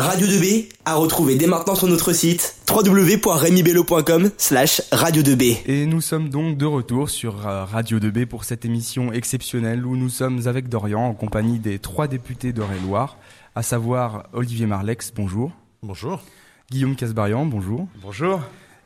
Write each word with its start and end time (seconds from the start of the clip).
Radio 0.00 0.26
2B 0.26 0.72
à 0.86 0.94
retrouver 0.94 1.34
dès 1.36 1.46
maintenant 1.46 1.74
sur 1.74 1.86
notre 1.86 2.14
site 2.14 2.56
www.remibello.com 2.70 4.30
slash 4.38 4.80
radio 4.90 5.22
2B. 5.22 5.58
Et 5.66 5.84
nous 5.84 6.00
sommes 6.00 6.30
donc 6.30 6.56
de 6.56 6.64
retour 6.64 7.10
sur 7.10 7.46
euh, 7.46 7.66
Radio 7.66 7.98
2B 7.98 8.24
pour 8.24 8.44
cette 8.44 8.64
émission 8.64 9.12
exceptionnelle 9.12 9.84
où 9.84 9.98
nous 9.98 10.08
sommes 10.08 10.46
avec 10.46 10.70
Dorian 10.70 11.02
en 11.02 11.12
compagnie 11.12 11.58
des 11.58 11.78
trois 11.78 12.08
députés 12.08 12.54
d'Eure-et-Loire, 12.54 13.18
à 13.54 13.62
savoir 13.62 14.26
Olivier 14.32 14.64
Marlex, 14.64 15.12
bonjour. 15.14 15.52
Bonjour. 15.82 16.22
Guillaume 16.70 16.96
Casbarian, 16.96 17.44
bonjour. 17.44 17.86
Bonjour 18.02 18.40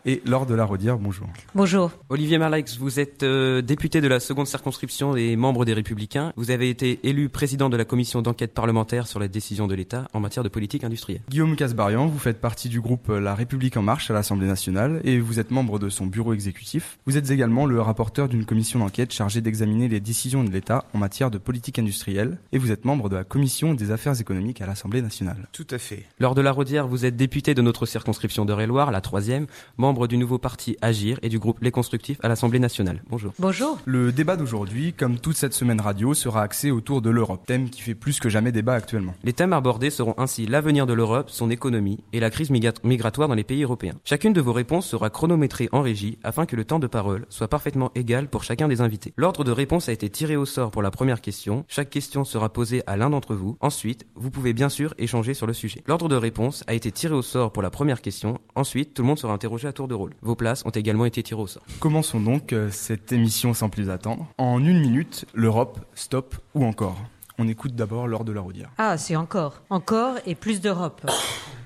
et 0.07 0.23
Laure 0.27 0.46
de 0.46 0.55
la 0.55 0.64
Rodière, 0.64 0.98
bonjour. 0.98 1.27
Bonjour. 1.55 1.91
Olivier 2.09 2.39
Marlex, 2.39 2.77
vous 2.79 3.00
êtes 3.00 3.23
euh, 3.23 3.62
député 3.62 4.00
de 4.00 4.09
la 4.09 4.20
seconde 4.20 4.46
circonscription 4.46 5.16
et 5.16 5.37
membre 5.37 5.64
des 5.64 5.73
Républicains. 5.73 6.32
Vous 6.37 6.50
avez 6.50 6.69
été 6.69 7.00
élu 7.02 7.29
président 7.29 7.69
de 7.70 7.77
la 7.77 7.84
commission 7.84 8.20
d'enquête 8.20 8.52
parlementaire 8.52 9.06
sur 9.06 9.19
la 9.19 9.29
décision 9.29 9.66
de 9.66 9.75
l'État 9.75 10.09
en 10.12 10.20
matière 10.20 10.43
de 10.43 10.48
politique 10.48 10.84
industrielle. 10.84 11.23
Guillaume 11.30 11.56
Casbarian, 11.56 12.06
vous 12.06 12.19
faites 12.19 12.41
partie 12.41 12.69
du 12.69 12.80
groupe 12.80 13.09
La 13.09 13.34
République 13.34 13.77
en 13.77 13.82
marche 13.82 14.10
à 14.10 14.15
l'Assemblée 14.15 14.46
nationale 14.46 15.01
et 15.05 15.19
vous 15.19 15.41
êtes 15.41 15.51
membre 15.51 15.79
de 15.79 15.88
son 15.88 16.07
bureau 16.07 16.34
exécutif. 16.34 16.98
Vous 17.07 17.16
êtes 17.16 17.30
également 17.30 17.65
le 17.65 17.80
rapporteur 17.80 18.29
d'une 18.29 18.45
commission 18.45 18.80
d'enquête 18.80 19.12
chargée 19.12 19.41
d'examiner 19.41 19.88
les 19.88 20.01
décisions 20.01 20.45
de 20.45 20.51
l'État 20.51 20.84
en 20.93 20.98
matière 20.98 21.30
de 21.30 21.38
politique 21.38 21.79
industrielle 21.79 22.38
et 22.52 22.59
vous 22.59 22.73
êtes 22.73 22.84
membre 22.84 23.09
de 23.09 23.16
la 23.16 23.24
commission 23.24 23.73
des 23.74 23.91
affaires 23.91 24.21
économiques 24.21 24.60
à 24.60 24.66
l'Assemblée 24.66 25.01
nationale. 25.01 25.48
Tout 25.52 25.66
à 25.71 25.79
fait. 25.79 26.05
Lors 26.18 26.34
de 26.34 26.43
la 26.43 26.52
Rodière, 26.52 26.87
vous 26.87 27.07
êtes 27.07 27.16
député 27.16 27.55
de 27.55 27.62
notre 27.62 27.87
circonscription 27.87 28.45
d'Eure-et-Loire, 28.45 28.91
la 28.91 29.01
troisième, 29.01 29.46
membre 29.79 29.94
du 29.95 30.19
nouveau 30.19 30.39
parti 30.39 30.77
Agir 30.83 31.19
et 31.23 31.29
du 31.29 31.39
groupe 31.39 31.59
Les 31.62 31.71
Constructifs 31.71 32.19
à 32.23 32.29
l'Assemblée 32.29 32.59
nationale. 32.59 33.02
Bonjour. 33.09 33.33
Bonjour. 33.39 33.79
Le 33.85 34.12
débat 34.12 34.37
d'aujourd'hui, 34.37 34.93
comme 34.93 35.19
toute 35.19 35.37
cette 35.37 35.55
semaine 35.55 35.80
radio, 35.80 36.12
sera 36.12 36.43
axé 36.43 36.71
autour 36.71 37.01
de 37.01 37.11
l'Europe, 37.11 37.47
thème 37.47 37.71
qui 37.71 37.80
fait 37.80 37.95
plus 37.95 38.19
que 38.19 38.29
jamais 38.29 38.52
débat 38.52 38.75
actuellement. 38.75 39.15
Les 39.23 39.33
thèmes 39.33 39.52
abordés 39.52 39.91
seront 39.91 40.15
ainsi 40.19 40.47
l'avenir 40.47 40.87
de 40.87 40.93
l'Europe, 40.93 41.30
son 41.30 41.51
économie 41.51 42.01
et 42.12 42.21
la 42.21 42.30
crise 42.30 42.51
migratoire 42.51 43.29
dans 43.29 43.35
les 43.35 43.45
pays 43.45 43.62
européens. 43.62 43.95
Chacune 44.05 44.33
de 44.33 44.41
vos 44.41 44.52
réponses 44.52 44.87
sera 44.87 45.09
chronométrée 45.09 45.68
en 45.73 45.83
régie 45.83 46.18
afin 46.24 46.45
que 46.45 46.57
le 46.57 46.65
temps 46.65 46.80
de 46.80 46.87
parole 46.87 47.27
soit 47.29 47.49
parfaitement 47.49 47.93
égal 47.95 48.29
pour 48.29 48.43
chacun 48.43 48.68
des 48.68 48.80
invités. 48.80 49.15
L'ordre 49.16 49.45
de 49.45 49.52
réponse 49.52 49.88
a 49.88 49.93
été 49.93 50.11
tiré 50.11 50.37
au 50.37 50.45
sort 50.45 50.71
pour 50.71 50.83
la 50.83 50.90
première 50.90 51.21
question. 51.21 51.65
Chaque 51.68 51.90
question 51.90 52.24
sera 52.24 52.52
posée 52.52 52.83
à 52.87 52.96
l'un 52.96 53.11
d'entre 53.11 53.35
vous. 53.35 53.57
Ensuite, 53.61 54.07
vous 54.15 54.30
pouvez 54.30 54.52
bien 54.52 54.68
sûr 54.68 54.95
échanger 54.99 55.35
sur 55.35 55.46
le 55.46 55.52
sujet. 55.52 55.83
L'ordre 55.87 56.09
de 56.09 56.16
réponse 56.16 56.65
a 56.66 56.74
été 56.74 56.90
tiré 56.90 57.15
au 57.15 57.23
sort 57.23 57.52
pour 57.52 57.63
la 57.63 57.71
première 57.71 58.02
question. 58.02 58.38
Ensuite, 58.55 58.95
tout 58.95 59.02
le 59.02 59.09
monde 59.09 59.18
sera 59.18 59.33
interrogé 59.33 59.68
à 59.68 59.73
tour 59.73 59.84
de 59.88 59.95
rôle. 59.95 60.13
Vos 60.23 60.35
places 60.35 60.65
ont 60.65 60.71
également 60.71 61.04
été 61.04 61.23
tirées 61.23 61.43
au 61.43 61.46
sort. 61.46 61.63
Commençons 61.80 62.21
donc 62.21 62.52
euh, 62.52 62.71
cette 62.71 63.13
émission 63.13 63.54
sans 63.54 63.68
plus 63.68 63.90
attendre. 63.90 64.27
En 64.38 64.65
une 64.65 64.81
minute, 64.81 65.27
l'Europe, 65.34 65.81
stop 65.94 66.37
ou 66.54 66.65
encore? 66.65 66.97
On 67.37 67.49
écoute 67.49 67.75
d'abord 67.75 68.06
Laure 68.06 68.25
de 68.25 68.32
la 68.32 68.41
Rodière. 68.41 68.71
Ah, 68.78 68.97
c'est 68.97 69.16
encore. 69.16 69.62
Encore 69.69 70.16
et 70.25 70.37
plus 70.37 70.60
d'Europe. 70.60 71.05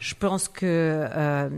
Je 0.00 0.14
pense 0.14 0.48
que 0.48 0.64
euh, 0.64 1.50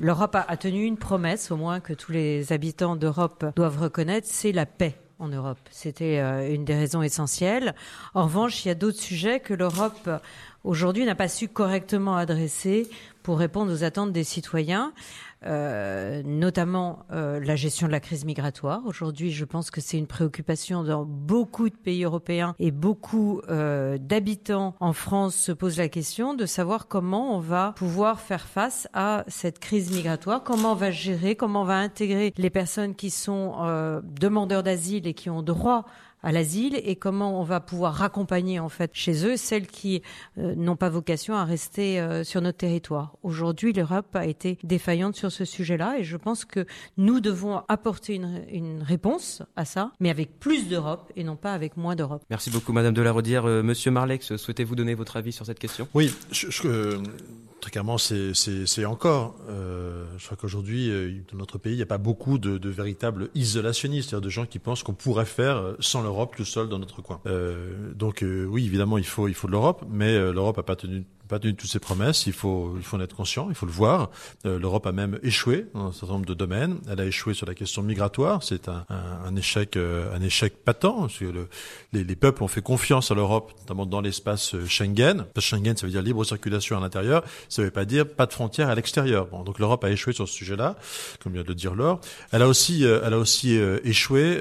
l'Europe 0.00 0.36
a, 0.36 0.56
tenu 0.56 0.84
une 0.84 0.96
promesse, 0.96 1.50
au 1.50 1.56
moins 1.56 1.80
que 1.80 1.92
tous 1.92 2.12
les 2.12 2.52
habitants 2.52 2.96
d'Europe 2.96 3.44
doivent 3.54 3.78
reconnaître, 3.78 4.26
c'est 4.30 4.52
la 4.52 4.64
paix 4.64 4.98
en 5.18 5.28
Europe. 5.28 5.58
C'était 5.70 6.18
euh, 6.20 6.54
une 6.54 6.64
des 6.64 6.74
raisons 6.74 7.02
essentielles. 7.02 7.74
En 8.14 8.24
revanche, 8.24 8.64
il 8.64 8.68
y 8.68 8.70
a 8.70 8.74
d'autres 8.74 9.00
sujets 9.00 9.40
que 9.40 9.52
l'Europe 9.52 10.08
aujourd'hui 10.64 11.04
n'a 11.04 11.14
pas 11.14 11.28
su 11.28 11.48
correctement 11.48 12.16
adresser 12.16 12.88
pour 13.22 13.38
répondre 13.38 13.72
aux 13.72 13.84
attentes 13.84 14.12
des 14.12 14.24
citoyens. 14.24 14.92
Euh, 15.44 16.22
notamment 16.24 17.00
euh, 17.12 17.38
la 17.40 17.56
gestion 17.56 17.86
de 17.86 17.92
la 17.92 18.00
crise 18.00 18.24
migratoire. 18.24 18.80
Aujourd'hui, 18.86 19.30
je 19.30 19.44
pense 19.44 19.70
que 19.70 19.82
c'est 19.82 19.98
une 19.98 20.06
préoccupation 20.06 20.82
dans 20.82 21.04
beaucoup 21.04 21.68
de 21.68 21.76
pays 21.76 22.04
européens 22.04 22.54
et 22.58 22.70
beaucoup 22.70 23.42
euh, 23.50 23.98
d'habitants 23.98 24.74
en 24.80 24.94
France 24.94 25.36
se 25.36 25.52
posent 25.52 25.76
la 25.76 25.90
question 25.90 26.32
de 26.32 26.46
savoir 26.46 26.88
comment 26.88 27.36
on 27.36 27.38
va 27.38 27.74
pouvoir 27.76 28.20
faire 28.20 28.46
face 28.46 28.88
à 28.94 29.24
cette 29.28 29.58
crise 29.58 29.94
migratoire, 29.94 30.42
comment 30.42 30.72
on 30.72 30.76
va 30.76 30.90
gérer, 30.90 31.36
comment 31.36 31.62
on 31.62 31.66
va 31.66 31.78
intégrer 31.78 32.32
les 32.38 32.50
personnes 32.50 32.94
qui 32.94 33.10
sont 33.10 33.56
demandeurs 34.04 34.62
d'asile 34.62 35.06
et 35.06 35.14
qui 35.14 35.28
ont 35.28 35.42
droit 35.42 35.84
à 36.22 36.32
l'asile 36.32 36.80
et 36.84 36.96
comment 36.96 37.40
on 37.40 37.44
va 37.44 37.60
pouvoir 37.60 37.94
raccompagner 37.94 38.58
en 38.58 38.68
fait 38.68 38.90
chez 38.94 39.26
eux 39.26 39.36
celles 39.36 39.66
qui 39.66 40.02
euh, 40.38 40.54
n'ont 40.56 40.76
pas 40.76 40.88
vocation 40.88 41.34
à 41.34 41.44
rester 41.44 42.00
euh, 42.00 42.24
sur 42.24 42.40
notre 42.40 42.58
territoire. 42.58 43.16
Aujourd'hui, 43.22 43.72
l'Europe 43.72 44.14
a 44.14 44.26
été 44.26 44.58
défaillante 44.62 45.16
sur 45.16 45.30
ce 45.30 45.44
sujet-là 45.44 45.98
et 45.98 46.04
je 46.04 46.16
pense 46.16 46.44
que 46.44 46.66
nous 46.96 47.20
devons 47.20 47.62
apporter 47.68 48.14
une, 48.14 48.44
une 48.50 48.82
réponse 48.82 49.42
à 49.56 49.64
ça, 49.64 49.92
mais 50.00 50.10
avec 50.10 50.38
plus 50.38 50.68
d'Europe 50.68 51.12
et 51.16 51.24
non 51.24 51.36
pas 51.36 51.52
avec 51.52 51.76
moins 51.76 51.96
d'Europe. 51.96 52.22
Merci 52.30 52.50
beaucoup, 52.50 52.72
Madame 52.72 52.94
de 52.94 53.02
la 53.02 53.12
Rodière. 53.12 53.46
Euh, 53.46 53.62
Monsieur 53.62 53.90
Marlex, 53.90 54.36
souhaitez-vous 54.36 54.74
donner 54.74 54.94
votre 54.94 55.16
avis 55.16 55.32
sur 55.32 55.46
cette 55.46 55.58
question? 55.58 55.88
Oui, 55.94 56.12
je, 56.30 56.50
je, 56.50 56.98
Clairement, 57.70 57.98
c'est 57.98 58.84
encore. 58.84 59.34
Euh, 59.48 60.04
je 60.18 60.24
crois 60.24 60.36
qu'aujourd'hui, 60.36 60.90
euh, 60.90 61.12
dans 61.32 61.38
notre 61.38 61.58
pays, 61.58 61.72
il 61.72 61.76
n'y 61.76 61.82
a 61.82 61.86
pas 61.86 61.98
beaucoup 61.98 62.38
de, 62.38 62.58
de 62.58 62.68
véritables 62.68 63.28
isolationnistes, 63.34 64.10
c'est-à-dire 64.10 64.24
de 64.24 64.30
gens 64.30 64.46
qui 64.46 64.58
pensent 64.58 64.82
qu'on 64.82 64.94
pourrait 64.94 65.24
faire 65.24 65.56
euh, 65.56 65.76
sans 65.80 66.02
l'Europe 66.02 66.34
tout 66.36 66.44
seul 66.44 66.68
dans 66.68 66.78
notre 66.78 67.02
coin. 67.02 67.20
Euh, 67.26 67.92
donc 67.94 68.24
oui, 68.24 68.66
évidemment, 68.66 68.98
il 68.98 69.06
faut, 69.06 69.26
il 69.28 69.34
faut 69.34 69.48
de 69.48 69.52
l'Europe, 69.52 69.84
mais 69.90 70.16
l'Europe 70.32 70.56
n'a 70.58 70.62
pas 70.62 70.76
tenu 70.76 71.04
pas 71.26 71.38
tenu 71.38 71.54
toutes 71.54 71.70
ses 71.70 71.78
promesses. 71.78 72.26
Il 72.26 72.32
faut, 72.32 72.74
il 72.76 72.82
faut 72.82 72.96
en 72.96 73.00
être 73.00 73.14
conscient, 73.14 73.48
il 73.48 73.54
faut 73.54 73.66
le 73.66 73.72
voir. 73.72 74.10
Euh, 74.44 74.58
L'Europe 74.58 74.86
a 74.86 74.92
même 74.92 75.18
échoué 75.22 75.66
dans 75.74 75.88
un 75.88 75.92
certain 75.92 76.14
nombre 76.14 76.26
de 76.26 76.34
domaines. 76.34 76.78
Elle 76.90 77.00
a 77.00 77.04
échoué 77.04 77.34
sur 77.34 77.46
la 77.46 77.54
question 77.54 77.82
migratoire. 77.82 78.42
C'est 78.42 78.68
un, 78.68 78.86
un, 78.88 79.26
un, 79.28 79.36
échec, 79.36 79.76
euh, 79.76 80.14
un 80.14 80.22
échec 80.22 80.54
patent. 80.64 81.00
Parce 81.00 81.18
que 81.18 81.24
le, 81.24 81.48
les, 81.92 82.04
les, 82.04 82.16
peuples 82.16 82.42
ont 82.42 82.48
fait 82.48 82.62
confiance 82.62 83.10
à 83.10 83.14
l'Europe, 83.14 83.52
notamment 83.60 83.86
dans 83.86 84.00
l'espace 84.00 84.54
euh, 84.54 84.66
Schengen. 84.66 85.26
Schengen, 85.38 85.76
ça 85.76 85.86
veut 85.86 85.92
dire 85.92 86.02
libre 86.02 86.24
circulation 86.24 86.76
à 86.76 86.80
l'intérieur. 86.80 87.22
Ça 87.48 87.62
ne 87.62 87.66
veut 87.66 87.72
pas 87.72 87.84
dire 87.84 88.08
pas 88.08 88.26
de 88.26 88.32
frontières 88.32 88.68
à 88.68 88.74
l'extérieur. 88.74 89.26
Bon, 89.26 89.42
donc 89.42 89.58
l'Europe 89.58 89.82
a 89.84 89.90
échoué 89.90 90.12
sur 90.12 90.28
ce 90.28 90.34
sujet-là, 90.34 90.76
comme 91.22 91.32
vient 91.32 91.42
de 91.42 91.48
le 91.48 91.54
dire 91.54 91.74
Laure. 91.74 92.00
Elle 92.32 92.42
a 92.42 92.48
aussi, 92.48 92.84
elle 92.84 93.12
a 93.12 93.18
aussi 93.18 93.54
échoué 93.84 94.40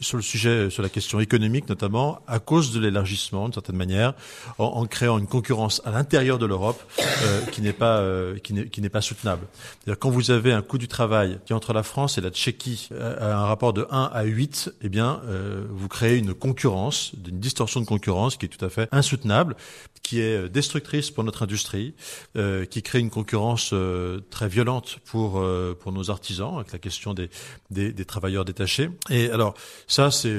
sur 0.00 0.16
le 0.16 0.22
sujet, 0.22 0.70
sur 0.70 0.82
la 0.82 0.88
question 0.88 1.20
économique, 1.20 1.68
notamment 1.68 2.20
à 2.26 2.38
cause 2.38 2.72
de 2.72 2.80
l'élargissement, 2.80 3.44
d'une 3.44 3.54
certaine 3.54 3.76
manière, 3.76 4.14
en, 4.58 4.64
en 4.64 4.86
créant 4.86 5.18
une 5.18 5.26
concurrence 5.26 5.82
à 5.84 5.90
l'intérieur 5.90 6.03
l'intérieur 6.04 6.38
de 6.38 6.44
l'Europe 6.44 6.82
euh, 7.00 7.40
qui 7.46 7.62
n'est 7.62 7.72
pas 7.72 7.98
euh, 8.00 8.36
qui 8.38 8.80
n'est 8.80 8.88
pas 8.90 9.00
soutenable. 9.00 9.46
Quand 9.98 10.10
vous 10.10 10.30
avez 10.30 10.52
un 10.52 10.60
coût 10.60 10.76
du 10.76 10.86
travail 10.86 11.38
qui 11.46 11.54
entre 11.54 11.72
la 11.72 11.82
France 11.82 12.18
et 12.18 12.20
la 12.20 12.28
Tchéquie 12.28 12.90
euh, 12.92 13.32
a 13.32 13.38
un 13.38 13.46
rapport 13.46 13.72
de 13.72 13.86
1 13.90 14.10
à 14.12 14.22
8, 14.24 14.74
eh 14.82 14.88
bien 14.90 15.22
euh, 15.26 15.64
vous 15.70 15.88
créez 15.88 16.18
une 16.18 16.34
concurrence, 16.34 17.12
une 17.26 17.40
distorsion 17.40 17.80
de 17.80 17.86
concurrence 17.86 18.36
qui 18.36 18.44
est 18.44 18.50
tout 18.50 18.62
à 18.62 18.68
fait 18.68 18.86
insoutenable, 18.92 19.56
qui 20.02 20.20
est 20.20 20.50
destructrice 20.50 21.10
pour 21.10 21.24
notre 21.24 21.42
industrie, 21.42 21.94
euh, 22.36 22.66
qui 22.66 22.82
crée 22.82 22.98
une 22.98 23.08
concurrence 23.08 23.70
euh, 23.72 24.20
très 24.28 24.48
violente 24.48 24.98
pour 25.06 25.42
pour 25.80 25.92
nos 25.92 26.10
artisans 26.10 26.56
avec 26.56 26.72
la 26.72 26.78
question 26.78 27.14
des 27.14 27.30
des, 27.70 27.92
des 27.94 28.04
travailleurs 28.04 28.44
détachés. 28.44 28.90
Et 29.08 29.30
alors 29.30 29.54
ça 29.86 30.10
c'est 30.10 30.36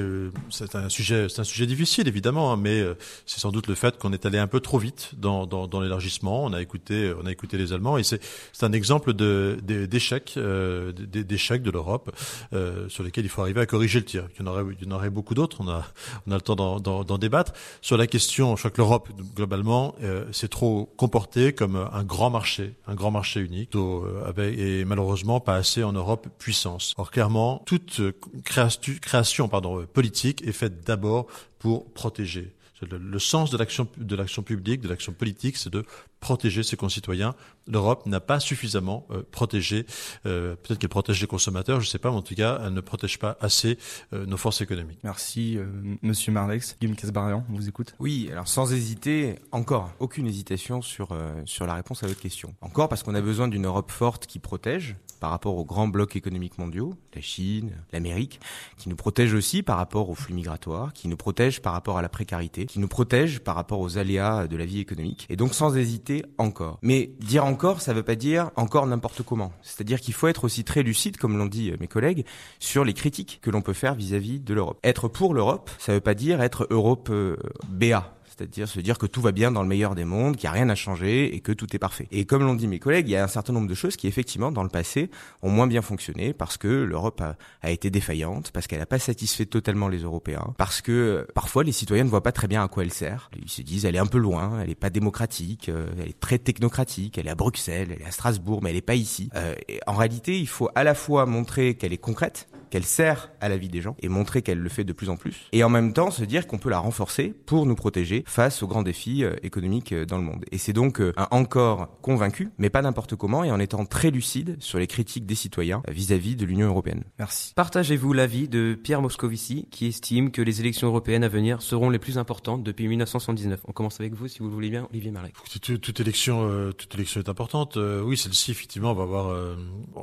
c'est 0.50 0.76
un 0.76 0.88
sujet 0.88 1.26
c'est 1.28 1.40
un 1.40 1.44
sujet 1.44 1.66
difficile 1.66 2.06
évidemment, 2.06 2.52
hein, 2.52 2.56
mais 2.56 2.84
c'est 3.26 3.40
sans 3.40 3.50
doute 3.50 3.66
le 3.66 3.74
fait 3.74 3.98
qu'on 3.98 4.12
est 4.12 4.26
allé 4.26 4.38
un 4.38 4.46
peu 4.46 4.60
trop 4.60 4.78
vite 4.78 5.10
dans, 5.16 5.46
dans 5.46 5.55
dans, 5.66 5.80
l'élargissement. 5.80 6.44
On 6.44 6.52
a 6.52 6.60
écouté, 6.60 7.12
on 7.20 7.26
a 7.26 7.32
écouté 7.32 7.56
les 7.56 7.72
Allemands 7.72 7.98
et 7.98 8.04
c'est 8.04 8.20
un 8.62 8.72
exemple 8.72 9.12
de 9.12 9.58
d'échec, 9.62 10.34
euh, 10.36 10.92
d'échec 10.92 11.62
de 11.62 11.70
l'Europe 11.70 12.14
euh, 12.52 12.88
sur 12.88 13.02
lesquels 13.02 13.24
il 13.24 13.28
faut 13.28 13.42
arriver 13.42 13.60
à 13.60 13.66
corriger 13.66 14.00
le 14.00 14.04
tir. 14.04 14.28
Il 14.34 14.44
y 14.44 14.48
en 14.48 14.50
aurait, 14.50 14.64
il 14.78 14.86
y 14.86 14.92
en 14.92 14.94
aurait 14.94 15.10
beaucoup 15.10 15.34
d'autres. 15.34 15.58
On 15.60 15.68
a 15.68 15.86
on 16.26 16.32
a 16.32 16.34
le 16.34 16.40
temps 16.40 16.56
d'en 16.56 17.18
débattre 17.18 17.52
sur 17.80 17.96
la 17.96 18.06
question. 18.06 18.56
Je 18.56 18.60
crois 18.62 18.70
que 18.70 18.78
l'Europe 18.78 19.08
globalement 19.34 19.94
euh, 20.02 20.30
s'est 20.32 20.48
trop 20.48 20.92
comportée 20.96 21.52
comme 21.52 21.76
un 21.76 22.04
grand 22.04 22.30
marché, 22.30 22.74
un 22.86 22.94
grand 22.94 23.10
marché 23.10 23.40
unique, 23.40 23.74
euh, 23.74 24.24
avec, 24.26 24.58
et 24.58 24.84
malheureusement 24.84 25.40
pas 25.40 25.54
assez 25.54 25.82
en 25.82 25.92
Europe 25.92 26.28
puissance. 26.38 26.94
Or 26.96 27.10
clairement, 27.10 27.62
toute 27.66 28.00
création, 28.44 28.92
création 29.00 29.48
pardon 29.48 29.86
politique 29.92 30.46
est 30.46 30.52
faite 30.52 30.84
d'abord 30.84 31.26
pour 31.58 31.92
protéger 31.92 32.52
le, 32.82 32.98
le 32.98 33.18
sens 33.18 33.50
de 33.50 33.56
l'action 33.56 33.88
de 33.96 34.16
l'action 34.16 34.42
publique, 34.42 34.80
de 34.80 34.88
l'action 34.88 35.12
politique, 35.12 35.56
c'est 35.56 35.70
de 35.70 35.84
protéger 36.20 36.62
ses 36.62 36.76
concitoyens. 36.76 37.34
L'Europe 37.68 38.06
n'a 38.06 38.20
pas 38.20 38.40
suffisamment 38.40 39.06
euh, 39.10 39.22
protégé, 39.30 39.86
euh, 40.24 40.56
peut-être 40.56 40.78
qu'elle 40.78 40.88
protège 40.88 41.20
les 41.20 41.26
consommateurs, 41.26 41.80
je 41.80 41.86
ne 41.86 41.90
sais 41.90 41.98
pas, 41.98 42.10
mais 42.10 42.16
en 42.16 42.22
tout 42.22 42.34
cas, 42.34 42.60
elle 42.64 42.74
ne 42.74 42.80
protège 42.80 43.18
pas 43.18 43.36
assez 43.40 43.78
euh, 44.12 44.24
nos 44.26 44.36
forces 44.36 44.60
économiques. 44.60 45.00
Merci, 45.02 45.58
euh, 45.58 45.66
Monsieur 46.02 46.32
Marlex. 46.32 46.76
Guillaume 46.80 46.96
Casbarian, 46.96 47.44
on 47.50 47.54
vous 47.54 47.68
écoute. 47.68 47.94
Oui, 47.98 48.28
alors 48.30 48.48
sans 48.48 48.72
hésiter, 48.72 49.36
encore, 49.52 49.92
aucune 49.98 50.26
hésitation 50.26 50.80
sur, 50.80 51.12
euh, 51.12 51.42
sur 51.44 51.66
la 51.66 51.74
réponse 51.74 52.02
à 52.02 52.06
votre 52.06 52.20
question. 52.20 52.54
Encore 52.60 52.88
parce 52.88 53.02
qu'on 53.02 53.14
a 53.14 53.20
besoin 53.20 53.48
d'une 53.48 53.66
Europe 53.66 53.90
forte 53.90 54.26
qui 54.26 54.38
protège 54.38 54.96
par 55.20 55.30
rapport 55.30 55.56
aux 55.56 55.64
grands 55.64 55.88
blocs 55.88 56.16
économiques 56.16 56.58
mondiaux, 56.58 56.94
la 57.14 57.20
Chine, 57.20 57.72
l'Amérique, 57.92 58.40
qui 58.76 58.88
nous 58.88 58.96
protège 58.96 59.32
aussi 59.32 59.62
par 59.62 59.78
rapport 59.78 60.10
aux 60.10 60.14
flux 60.14 60.34
migratoires, 60.34 60.92
qui 60.92 61.08
nous 61.08 61.16
protège 61.16 61.62
par 61.62 61.72
rapport 61.72 61.98
à 61.98 62.02
la 62.02 62.08
précarité, 62.08 62.66
qui 62.66 62.78
nous 62.78 62.88
protège 62.88 63.40
par 63.40 63.54
rapport 63.54 63.80
aux 63.80 63.98
aléas 63.98 64.46
de 64.46 64.56
la 64.56 64.66
vie 64.66 64.78
économique. 64.78 65.26
Et 65.30 65.36
donc 65.36 65.54
sans 65.54 65.76
hésiter, 65.76 66.15
encore. 66.38 66.78
Mais 66.82 67.10
dire 67.20 67.44
encore, 67.44 67.80
ça 67.80 67.92
ne 67.92 67.98
veut 67.98 68.02
pas 68.02 68.14
dire 68.14 68.50
encore 68.56 68.86
n'importe 68.86 69.22
comment. 69.22 69.52
C'est-à-dire 69.62 70.00
qu'il 70.00 70.14
faut 70.14 70.28
être 70.28 70.44
aussi 70.44 70.64
très 70.64 70.82
lucide, 70.82 71.16
comme 71.16 71.36
l'ont 71.38 71.46
dit 71.46 71.72
mes 71.80 71.88
collègues, 71.88 72.24
sur 72.58 72.84
les 72.84 72.94
critiques 72.94 73.40
que 73.42 73.50
l'on 73.50 73.62
peut 73.62 73.72
faire 73.72 73.94
vis-à-vis 73.94 74.38
-vis 74.38 74.44
de 74.44 74.54
l'Europe. 74.54 74.78
Être 74.82 75.08
pour 75.08 75.34
l'Europe, 75.34 75.70
ça 75.78 75.92
ne 75.92 75.96
veut 75.96 76.00
pas 76.00 76.14
dire 76.14 76.40
être 76.40 76.66
Europe 76.70 77.08
euh, 77.10 77.36
BA 77.68 78.15
c'est-à-dire 78.36 78.68
se 78.68 78.80
dire 78.80 78.98
que 78.98 79.06
tout 79.06 79.20
va 79.20 79.32
bien 79.32 79.50
dans 79.50 79.62
le 79.62 79.68
meilleur 79.68 79.94
des 79.94 80.04
mondes, 80.04 80.36
qu'il 80.36 80.48
n'y 80.48 80.54
a 80.54 80.58
rien 80.58 80.68
à 80.68 80.74
changer 80.74 81.34
et 81.34 81.40
que 81.40 81.52
tout 81.52 81.66
est 81.74 81.78
parfait. 81.78 82.06
Et 82.10 82.26
comme 82.26 82.42
l'ont 82.42 82.54
dit 82.54 82.68
mes 82.68 82.78
collègues, 82.78 83.08
il 83.08 83.12
y 83.12 83.16
a 83.16 83.24
un 83.24 83.28
certain 83.28 83.52
nombre 83.52 83.68
de 83.68 83.74
choses 83.74 83.96
qui 83.96 84.06
effectivement 84.06 84.52
dans 84.52 84.62
le 84.62 84.68
passé 84.68 85.10
ont 85.42 85.50
moins 85.50 85.66
bien 85.66 85.82
fonctionné 85.82 86.34
parce 86.34 86.58
que 86.58 86.68
l'Europe 86.68 87.22
a, 87.62 87.70
été 87.70 87.90
défaillante, 87.90 88.50
parce 88.52 88.66
qu'elle 88.66 88.78
n'a 88.78 88.86
pas 88.86 88.98
satisfait 88.98 89.46
totalement 89.46 89.88
les 89.88 89.98
Européens, 89.98 90.54
parce 90.58 90.80
que 90.80 91.26
parfois 91.34 91.64
les 91.64 91.72
citoyens 91.72 92.04
ne 92.04 92.08
voient 92.08 92.22
pas 92.22 92.32
très 92.32 92.46
bien 92.46 92.62
à 92.62 92.68
quoi 92.68 92.84
elle 92.84 92.92
sert. 92.92 93.30
Ils 93.40 93.50
se 93.50 93.62
disent 93.62 93.84
elle 93.84 93.96
est 93.96 94.00
un 94.00 94.06
peu 94.06 94.18
loin, 94.18 94.60
elle 94.60 94.68
n'est 94.68 94.74
pas 94.74 94.90
démocratique, 94.90 95.68
euh, 95.68 95.86
elle 95.98 96.08
est 96.08 96.20
très 96.20 96.38
technocratique, 96.38 97.18
elle 97.18 97.26
est 97.26 97.30
à 97.30 97.34
Bruxelles, 97.34 97.88
elle 97.92 98.02
est 98.02 98.06
à 98.06 98.10
Strasbourg, 98.10 98.60
mais 98.62 98.70
elle 98.70 98.76
n'est 98.76 98.82
pas 98.82 98.94
ici. 98.94 99.30
Euh, 99.34 99.54
en 99.86 99.94
réalité, 99.94 100.38
il 100.38 100.48
faut 100.48 100.68
à 100.74 100.84
la 100.84 100.94
fois 100.94 101.26
montrer 101.26 101.74
qu'elle 101.74 101.92
est 101.92 101.98
concrète, 101.98 102.48
qu'elle 102.70 102.84
sert 102.84 103.30
à 103.40 103.48
la 103.48 103.56
vie 103.56 103.68
des 103.68 103.80
gens 103.80 103.96
et 104.00 104.08
montrer 104.08 104.42
qu'elle 104.42 104.58
le 104.58 104.68
fait 104.68 104.84
de 104.84 104.92
plus 104.92 105.08
en 105.08 105.16
plus. 105.16 105.48
Et 105.52 105.64
en 105.64 105.68
même 105.68 105.92
temps, 105.92 106.10
se 106.10 106.24
dire 106.24 106.46
qu'on 106.46 106.58
peut 106.58 106.70
la 106.70 106.78
renforcer 106.78 107.34
pour 107.46 107.66
nous 107.66 107.74
protéger 107.74 108.24
face 108.26 108.62
aux 108.62 108.66
grands 108.66 108.82
défis 108.82 109.24
euh, 109.24 109.34
économiques 109.42 109.92
euh, 109.92 110.04
dans 110.04 110.18
le 110.18 110.24
monde. 110.24 110.44
Et 110.52 110.58
c'est 110.58 110.74
donc 110.74 111.00
euh, 111.00 111.14
un 111.16 111.28
encore 111.30 111.88
convaincu, 112.02 112.50
mais 112.58 112.68
pas 112.68 112.82
n'importe 112.82 113.16
comment, 113.16 113.42
et 113.42 113.50
en 113.50 113.58
étant 113.58 113.86
très 113.86 114.10
lucide 114.10 114.56
sur 114.60 114.78
les 114.78 114.86
critiques 114.86 115.24
des 115.24 115.34
citoyens 115.34 115.82
vis-à-vis 115.88 116.36
de 116.36 116.44
l'Union 116.44 116.66
européenne. 116.68 117.04
Merci. 117.18 117.54
Partagez-vous 117.54 118.12
l'avis 118.12 118.48
de 118.48 118.78
Pierre 118.80 119.00
Moscovici, 119.00 119.66
qui 119.70 119.86
estime 119.86 120.30
que 120.30 120.42
les 120.42 120.60
élections 120.60 120.88
européennes 120.88 121.24
à 121.24 121.28
venir 121.28 121.62
seront 121.62 121.88
les 121.88 121.98
plus 121.98 122.18
importantes 122.18 122.62
depuis 122.62 122.86
1979. 122.88 123.60
On 123.66 123.72
commence 123.72 123.98
avec 124.00 124.12
vous, 124.12 124.28
si 124.28 124.40
vous 124.40 124.48
le 124.48 124.52
voulez 124.52 124.70
bien, 124.70 124.86
Olivier. 124.90 125.06
Toute, 125.52 125.80
toute 125.80 126.00
élection, 126.00 126.48
euh, 126.48 126.72
toute 126.72 126.94
élection 126.94 127.20
est 127.20 127.28
importante. 127.28 127.76
Euh, 127.76 128.02
oui, 128.02 128.16
celle-ci, 128.16 128.50
effectivement, 128.50 128.92
va 128.92 129.04
avoir 129.04 129.28
euh, 129.28 129.54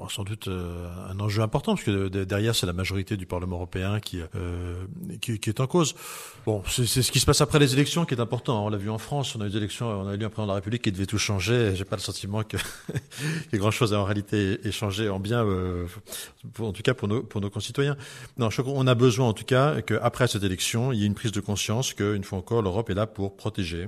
sans 0.09 0.23
doute 0.23 0.47
un 0.47 1.19
enjeu 1.19 1.41
important, 1.41 1.73
parce 1.73 1.85
que 1.85 2.07
derrière, 2.07 2.55
c'est 2.55 2.65
la 2.65 2.73
majorité 2.73 3.17
du 3.17 3.25
Parlement 3.25 3.57
européen 3.57 3.99
qui, 3.99 4.21
qui, 5.21 5.39
qui, 5.39 5.49
est 5.49 5.59
en 5.59 5.67
cause. 5.67 5.95
Bon, 6.45 6.63
c'est 6.67 6.85
ce 6.85 7.11
qui 7.11 7.19
se 7.19 7.25
passe 7.25 7.41
après 7.41 7.59
les 7.59 7.73
élections 7.73 8.05
important. 8.19 8.65
On 8.65 8.69
l'a 8.69 8.77
vu 8.77 8.89
en 8.89 8.98
France, 8.98 9.36
on 9.36 9.42
a 9.42 9.45
eu 9.45 9.50
des 9.50 9.57
élections, 9.57 9.88
on 9.88 10.07
a 10.07 10.13
élu 10.13 10.25
un 10.25 10.30
président 10.30 10.48
de 10.48 10.51
la 10.51 10.56
République 10.56 10.81
qui 10.81 10.92
devait 10.92 11.06
tout 11.06 11.18
changer. 11.18 11.75
J'ai 11.75 11.86
pas 11.86 11.95
le 11.95 12.01
sentiment 12.01 12.44
que, 12.44 12.57
que 13.51 13.57
grand-chose 13.57 13.94
a 13.94 14.00
en 14.00 14.04
réalité 14.04 14.60
échangé 14.68 15.10
en 15.10 15.19
bien, 15.19 15.45
pour, 16.54 16.68
en 16.68 16.74
tout 16.74 16.81
cas 16.81 16.94
pour 16.94 17.07
nos, 17.07 17.24
pour 17.24 17.42
nos 17.42 17.50
concitoyens. 17.50 17.98
Non, 18.38 18.50
qu'on 18.50 18.88
a 18.88 18.95
besoin, 18.95 19.27
en 19.27 19.33
tout 19.33 19.45
cas, 19.45 19.81
qu'après 19.81 20.27
cette 20.27 20.44
élection, 20.44 20.92
il 20.92 21.00
y 21.00 21.04
ait 21.04 21.07
une 21.07 21.15
prise 21.15 21.31
de 21.31 21.42
conscience 21.42 21.94
qu'une 21.94 22.24
fois 22.24 22.38
encore, 22.39 22.62
l'Europe 22.62 22.89
est 22.89 22.94
là 22.94 23.07
pour 23.07 23.36
protéger, 23.36 23.88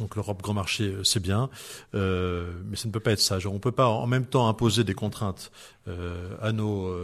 donc 0.00 0.16
l'Europe 0.16 0.40
grand 0.42 0.54
marché, 0.54 0.96
c'est 1.04 1.20
bien, 1.20 1.50
euh, 1.94 2.50
mais 2.64 2.76
ça 2.76 2.88
ne 2.88 2.92
peut 2.92 3.00
pas 3.00 3.12
être 3.12 3.20
ça. 3.20 3.38
On 3.46 3.54
ne 3.54 3.58
peut 3.58 3.70
pas 3.70 3.86
en 3.86 4.06
même 4.06 4.24
temps 4.24 4.48
imposer 4.48 4.82
des 4.82 4.94
contraintes 4.94 5.52
euh, 5.88 6.34
à 6.40 6.52
nos 6.52 6.86
euh, 6.86 7.02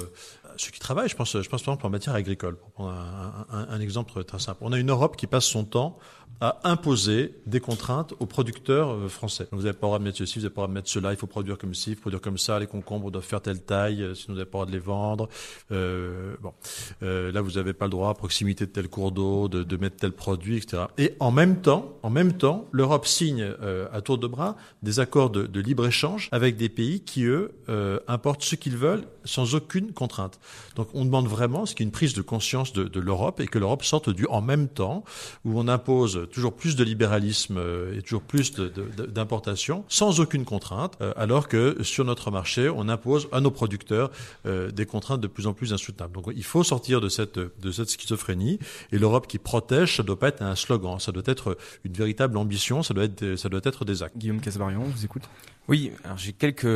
ceux 0.56 0.70
qui 0.70 0.80
travaillent. 0.80 1.10
Je 1.10 1.16
pense, 1.16 1.32
je 1.32 1.48
pense 1.48 1.62
par 1.62 1.72
exemple 1.74 1.86
en 1.86 1.90
matière 1.90 2.14
agricole. 2.14 2.56
Pour 2.56 2.70
prendre 2.70 2.92
un, 2.92 3.66
un, 3.68 3.80
exemple 3.80 4.24
très 4.24 4.38
simple. 4.38 4.58
On 4.62 4.72
a 4.72 4.78
une 4.78 4.90
Europe 4.90 5.16
qui 5.16 5.26
passe 5.26 5.44
son 5.44 5.64
temps 5.64 5.98
à 6.40 6.60
imposer 6.64 7.34
des 7.46 7.60
contraintes 7.60 8.14
aux 8.20 8.26
producteurs 8.26 8.90
euh, 8.90 9.08
français. 9.08 9.48
Vous 9.52 9.62
n'avez 9.62 9.72
pas 9.72 9.86
le 9.86 9.88
droit 9.88 9.98
de 9.98 10.04
mettre 10.04 10.18
ceci, 10.18 10.38
vous 10.38 10.44
n'avez 10.44 10.54
pas 10.54 10.62
le 10.62 10.66
droit 10.66 10.68
de 10.68 10.74
mettre 10.74 10.88
cela, 10.88 11.12
il 11.12 11.16
faut 11.16 11.26
produire 11.26 11.58
comme 11.58 11.74
ci, 11.74 11.90
il 11.90 11.94
faut 11.96 12.02
produire 12.02 12.20
comme 12.20 12.38
ça, 12.38 12.58
les 12.58 12.66
concombres 12.66 13.10
doivent 13.10 13.24
faire 13.24 13.40
telle 13.40 13.62
taille, 13.62 14.02
euh, 14.02 14.14
sinon 14.14 14.34
vous 14.34 14.38
n'avez 14.38 14.50
pas 14.50 14.58
le 14.58 14.64
droit 14.64 14.66
de 14.66 14.72
les 14.72 14.78
vendre. 14.78 15.28
Euh, 15.72 16.34
bon, 16.40 16.52
euh, 17.02 17.32
là 17.32 17.40
vous 17.40 17.52
n'avez 17.52 17.72
pas 17.72 17.86
le 17.86 17.90
droit 17.90 18.10
à 18.10 18.14
proximité 18.14 18.66
de 18.66 18.70
tel 18.70 18.88
cours 18.88 19.12
d'eau, 19.12 19.48
de, 19.48 19.62
de, 19.62 19.76
mettre 19.76 19.96
tel 19.96 20.12
produit, 20.12 20.56
etc. 20.56 20.84
Et 20.98 21.14
en 21.20 21.30
même 21.30 21.60
temps, 21.60 21.98
en 22.02 22.10
même 22.10 22.34
temps, 22.34 22.66
l'Europe 22.72 23.06
signe 23.06 23.42
euh, 23.42 23.88
à 23.92 24.00
tour 24.00 24.18
de 24.18 24.26
bras 24.26 24.56
des 24.82 25.00
accords 25.00 25.30
de, 25.30 25.46
de 25.46 25.60
libre 25.60 25.86
échange 25.86 26.28
avec 26.32 26.56
des 26.56 26.68
pays 26.68 27.00
qui 27.00 27.24
eux 27.24 27.52
euh, 27.68 27.98
importent 28.08 28.42
ce 28.42 28.54
qu'ils 28.56 28.76
veulent 28.76 29.04
sans 29.24 29.54
aucune 29.54 29.92
contrainte. 29.92 30.38
Donc 30.76 30.88
on 30.94 31.04
demande 31.04 31.26
vraiment 31.26 31.66
ce 31.66 31.74
qu'il 31.74 31.84
y 31.84 31.86
ait 31.86 31.88
une 31.88 31.92
prise 31.92 32.14
de 32.14 32.22
conscience 32.22 32.72
de, 32.72 32.84
de 32.84 33.00
l'Europe 33.00 33.40
et 33.40 33.46
que 33.46 33.58
l'Europe 33.58 33.84
sorte 33.84 34.10
du 34.10 34.26
en 34.26 34.40
même 34.40 34.68
temps 34.68 35.04
où 35.44 35.58
on 35.58 35.68
impose 35.68 36.25
toujours 36.30 36.54
plus 36.54 36.76
de 36.76 36.84
libéralisme 36.84 37.60
et 37.96 38.02
toujours 38.02 38.22
plus 38.22 38.52
d'importation 38.52 39.84
sans 39.88 40.20
aucune 40.20 40.44
contrainte, 40.44 40.98
alors 41.16 41.48
que 41.48 41.82
sur 41.82 42.04
notre 42.04 42.30
marché, 42.30 42.68
on 42.68 42.88
impose 42.88 43.28
à 43.32 43.40
nos 43.40 43.50
producteurs 43.50 44.10
des 44.44 44.86
contraintes 44.86 45.20
de 45.20 45.26
plus 45.26 45.46
en 45.46 45.52
plus 45.52 45.72
insoutenables. 45.72 46.12
Donc 46.14 46.30
il 46.34 46.44
faut 46.44 46.64
sortir 46.64 47.00
de 47.00 47.08
cette, 47.08 47.38
de 47.38 47.72
cette 47.72 47.90
schizophrénie 47.90 48.58
et 48.92 48.98
l'Europe 48.98 49.26
qui 49.26 49.38
protège, 49.38 49.96
ça 49.96 50.02
ne 50.02 50.06
doit 50.06 50.18
pas 50.18 50.28
être 50.28 50.42
un 50.42 50.54
slogan, 50.54 50.98
ça 50.98 51.12
doit 51.12 51.22
être 51.26 51.56
une 51.84 51.92
véritable 51.92 52.36
ambition, 52.36 52.82
ça 52.82 52.94
doit 52.94 53.04
être, 53.04 53.36
ça 53.36 53.48
doit 53.48 53.60
être 53.64 53.84
des 53.84 54.02
actes. 54.02 54.16
Guillaume 54.16 54.40
Casbarion, 54.40 54.82
vous 54.82 55.04
écoute 55.04 55.22
Oui, 55.68 55.92
alors 56.04 56.18
j'ai 56.18 56.32
quelques 56.32 56.66